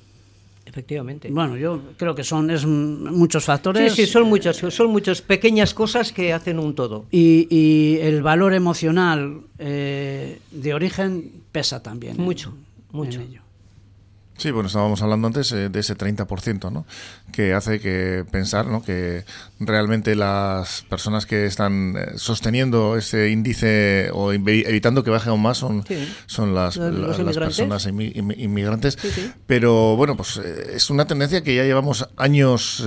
Efectivamente. 0.64 1.30
Bueno, 1.32 1.57
yo 1.57 1.82
creo 1.97 2.14
que 2.16 2.24
son 2.24 2.49
es, 2.51 2.66
muchos 2.66 3.43
factores. 3.43 3.93
Sí, 3.93 4.05
sí, 4.05 4.12
son 4.12 4.28
muchas, 4.30 4.57
son 4.57 4.89
muchas 4.91 5.22
pequeñas 5.22 5.74
cosas 5.74 6.12
que 6.14 6.34
hacen 6.34 6.59
un 6.59 6.76
todo. 6.76 7.05
Y, 7.12 7.47
y 7.49 7.97
el 8.01 8.22
valor 8.22 8.53
emocional 8.53 9.41
eh, 9.57 10.39
de 10.51 10.74
origen 10.74 11.32
pesa 11.51 11.82
también. 11.84 12.18
Mucho, 12.18 12.53
mucho. 12.91 13.20
ello. 13.22 13.40
Sí, 14.41 14.49
bueno, 14.49 14.65
estábamos 14.65 15.03
hablando 15.03 15.27
antes 15.27 15.51
eh, 15.51 15.69
de 15.69 15.79
ese 15.79 15.95
30%, 15.95 16.71
¿no? 16.71 16.83
Que 17.31 17.53
hace 17.53 17.79
que 17.79 18.25
pensar, 18.31 18.65
¿no? 18.65 18.81
Que 18.81 19.23
realmente 19.59 20.15
las 20.15 20.81
personas 20.89 21.27
que 21.27 21.45
están 21.45 21.95
eh, 21.95 22.13
sosteniendo 22.15 22.97
ese 22.97 23.29
índice 23.29 24.09
o 24.11 24.33
evitando 24.33 25.03
que 25.03 25.11
baje 25.11 25.29
aún 25.29 25.43
más 25.43 25.59
son, 25.59 25.85
son 26.25 26.55
las, 26.55 26.75
las 26.77 27.37
personas 27.37 27.85
inmigrantes. 27.85 28.97
Pero 29.45 29.95
bueno, 29.95 30.17
pues 30.17 30.37
eh, 30.37 30.71
es 30.73 30.89
una 30.89 31.05
tendencia 31.05 31.43
que 31.43 31.53
ya 31.53 31.63
llevamos 31.63 32.09
años 32.17 32.83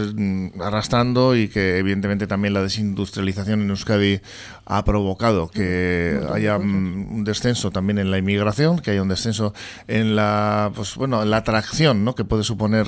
arrastrando 0.61 1.37
y 1.37 1.47
que 1.47 1.79
evidentemente 1.79 2.27
también 2.27 2.53
la 2.53 2.63
desindustrialización 2.63 3.63
en 3.63 3.71
Euskadi 3.71 4.21
ha 4.67 4.85
provocado 4.85 5.51
que 5.51 6.19
haya 6.33 6.57
un 6.57 7.23
descenso 7.23 7.71
también 7.71 7.99
en 7.99 8.11
la 8.11 8.19
inmigración, 8.19 8.81
que 8.81 8.91
haya 8.91 9.03
un 9.03 9.09
descenso 9.09 9.55
en 9.87 10.17
la, 10.17 10.73
pues 10.75 10.97
bueno, 10.97 11.23
en 11.23 11.31
la 11.31 11.44
atracción 11.45 12.05
¿no? 12.05 12.15
que 12.15 12.25
puede 12.25 12.43
suponer 12.43 12.87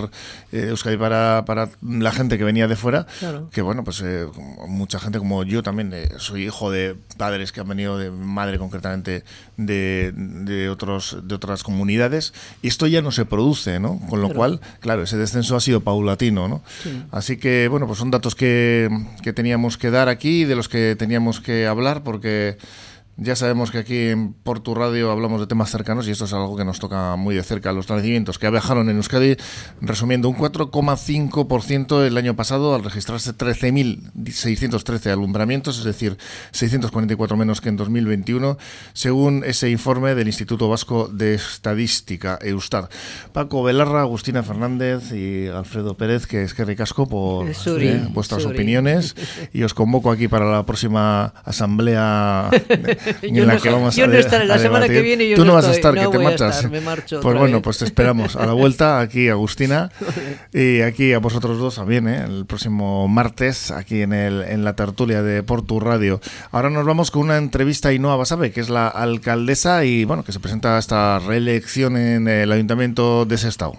eh, 0.51 0.67
Euskadi 0.71 0.97
para, 0.97 1.45
para 1.47 1.69
la 1.83 2.11
gente 2.11 2.39
que 2.39 2.45
venía 2.45 2.67
de 2.67 2.77
fuera, 2.77 3.07
que 3.53 3.63
bueno, 3.63 3.85
pues 3.85 4.03
eh, 4.05 4.27
mucha 4.67 4.99
gente 4.99 5.19
como 5.19 5.45
yo 5.45 5.63
también 5.63 5.93
eh, 5.93 6.09
soy 6.19 6.47
hijo 6.47 6.71
de 6.71 6.97
padres 7.17 7.53
que 7.53 7.61
han 7.61 7.69
venido 7.69 7.99
de 7.99 8.11
madre 8.11 8.59
concretamente 8.59 9.25
de, 9.57 10.13
de, 10.15 10.69
otros, 10.69 11.19
de 11.23 11.35
otras 11.35 11.63
comunidades, 11.63 12.33
y 12.63 12.69
esto 12.69 12.87
ya 12.87 13.03
no 13.03 13.13
se 13.13 13.27
produce, 13.27 13.79
¿no? 13.79 14.01
Con 14.09 14.23
lo 14.23 14.31
cual, 14.31 14.61
claro, 14.81 15.03
ese 15.03 15.17
descenso 15.17 15.57
ha 15.57 15.61
sido 15.61 15.83
paulatino, 15.83 16.49
¿no? 16.49 16.63
Así 17.11 17.37
que, 17.37 17.69
bueno, 17.69 17.87
pues 17.87 17.99
son 17.99 18.11
datos 18.11 18.35
que, 18.35 18.89
que 19.23 19.33
teníamos 19.33 19.77
que 19.77 19.91
dar 19.91 20.09
aquí, 20.09 20.45
de 20.45 20.57
los 20.57 20.69
que 20.69 20.97
teníamos 20.99 21.41
que 21.41 21.67
hablar, 21.67 22.03
porque 22.03 22.57
ya 23.19 23.35
sabemos 23.35 23.71
que 23.71 23.79
aquí 23.79 24.09
en 24.09 24.35
Portu 24.35 24.75
Radio 24.75 25.11
hablamos 25.11 25.41
de 25.41 25.47
temas 25.47 25.71
cercanos 25.71 26.07
y 26.07 26.11
esto 26.11 26.27
es 26.27 26.35
algo 26.35 26.55
que 26.55 26.67
nos 26.67 26.79
toca 26.79 27.17
muy 27.17 27.35
de 27.35 27.43
cerca. 27.43 27.73
Los 27.73 27.89
nacimientos 27.89 28.39
que 28.39 28.51
viajaron 28.51 28.91
en 28.91 28.97
Euskadi, 28.97 29.37
resumiendo, 29.81 30.29
un 30.29 30.37
4,5% 30.37 32.05
el 32.05 32.19
año 32.19 32.37
pasado 32.37 32.75
al 32.75 32.85
registrarse 32.85 33.33
13.613 33.33 35.11
alumbramientos, 35.11 35.79
es 35.79 35.85
decir, 35.85 36.19
644 36.51 37.37
menos 37.39 37.63
que 37.63 37.71
en 37.71 37.77
2021, 37.77 38.59
según 38.93 39.45
ese 39.45 39.71
informe 39.71 40.15
del 40.15 40.27
Instituto 40.27 40.69
Vasco 40.69 41.09
de 41.09 41.35
Estadística, 41.35 42.39
Eustar. 42.43 42.91
Paco 43.33 43.63
Belarra, 43.63 44.03
Agustina 44.03 44.43
Fernández 44.43 45.13
y 45.13 45.47
Alfredo 45.47 45.97
Pérez, 45.97 46.27
que 46.27 46.43
es 46.43 46.53
que 46.53 46.67
ricasco 46.67 47.09
por 47.09 47.47
eh, 47.49 48.09
vuestras 48.11 48.45
opiniones 48.45 49.17
y 49.55 49.63
os 49.63 49.73
convoco 49.73 50.11
aquí 50.11 50.29
para 50.29 50.45
la 50.51 50.67
próxima 50.67 51.33
asamblea. 51.45 52.51
yo 53.23 53.47
no, 53.47 53.61
que 53.61 53.71
vamos 53.77 53.97
yo 53.97 54.07
no 54.07 54.15
estaré 54.15 54.47
la 54.47 54.59
semana 54.59 54.89
que 54.89 55.03
viene. 55.03 55.29
Yo 55.29 55.37
Tú 55.37 55.45
no, 55.45 55.55
vas 55.55 55.67
a 55.67 55.73
estar, 55.73 55.95
que 55.95 56.07
te 56.07 56.19
marchas. 56.19 56.71
me 56.71 56.81
marcho 56.81 57.21
pues 57.21 57.37
bueno, 57.37 57.63
pues 57.63 57.79
te 57.79 57.85
esperamos 57.85 58.37
a 58.37 58.47
la 58.47 58.53
vuelta 58.55 59.01
aquí, 59.01 59.29
Agustina, 59.29 59.91
y 60.53 60.81
aquí 60.81 61.13
a 61.13 61.19
vosotros 61.19 61.59
dos 61.59 61.77
también, 61.77 62.09
¿eh? 62.09 62.25
el 62.25 62.47
próximo 62.47 63.09
martes, 63.09 63.71
aquí 63.71 64.03
en, 64.03 64.13
el, 64.13 64.43
en 64.43 64.65
la 64.65 64.75
tertulia 64.75 65.23
de 65.23 65.43
Portu 65.43 65.81
Radio. 65.81 66.21
Ahora 66.51 66.71
nos 66.71 66.85
vamos 66.85 67.11
con 67.11 67.23
una 67.23 67.37
entrevista 67.37 67.89
a 67.89 67.93
Inoa 67.93 68.17
Basabe, 68.17 68.53
que 68.53 68.61
es 68.61 68.69
la 68.69 68.89
alcaldesa 68.89 69.85
y 69.85 70.05
bueno, 70.05 70.25
que 70.25 70.33
se 70.33 70.41
presenta 70.41 70.77
a 70.77 70.79
esta 70.79 71.19
reelección 71.19 71.97
en 71.97 72.29
el 72.29 72.53
Ayuntamiento 72.53 73.25
de 73.25 73.39
Sestao. 73.39 73.79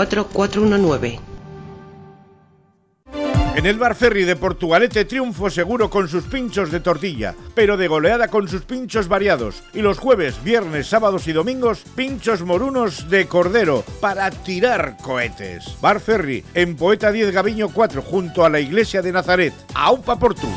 419. 0.09 1.19
En 3.53 3.65
el 3.65 3.77
Bar 3.77 3.95
Ferry 3.95 4.23
de 4.23 4.37
Portugalete 4.37 5.03
triunfo 5.03 5.49
seguro 5.49 5.89
con 5.89 6.07
sus 6.07 6.23
pinchos 6.23 6.71
de 6.71 6.79
tortilla, 6.79 7.35
pero 7.53 7.75
de 7.75 7.87
goleada 7.87 8.29
con 8.29 8.47
sus 8.47 8.61
pinchos 8.61 9.09
variados. 9.09 9.61
Y 9.73 9.81
los 9.81 9.99
jueves, 9.99 10.41
viernes, 10.41 10.87
sábados 10.87 11.27
y 11.27 11.33
domingos, 11.33 11.83
pinchos 11.95 12.41
morunos 12.43 13.09
de 13.09 13.27
cordero 13.27 13.83
para 13.99 14.31
tirar 14.31 14.97
cohetes. 15.03 15.77
Bar 15.81 15.99
Ferry, 15.99 16.45
en 16.53 16.77
Poeta 16.77 17.11
10 17.11 17.31
Gaviño 17.31 17.69
4, 17.73 18.01
junto 18.01 18.45
a 18.45 18.49
la 18.49 18.61
iglesia 18.61 19.01
de 19.01 19.11
Nazaret. 19.11 19.53
¡Aupa 19.75 20.17
Portu! 20.17 20.47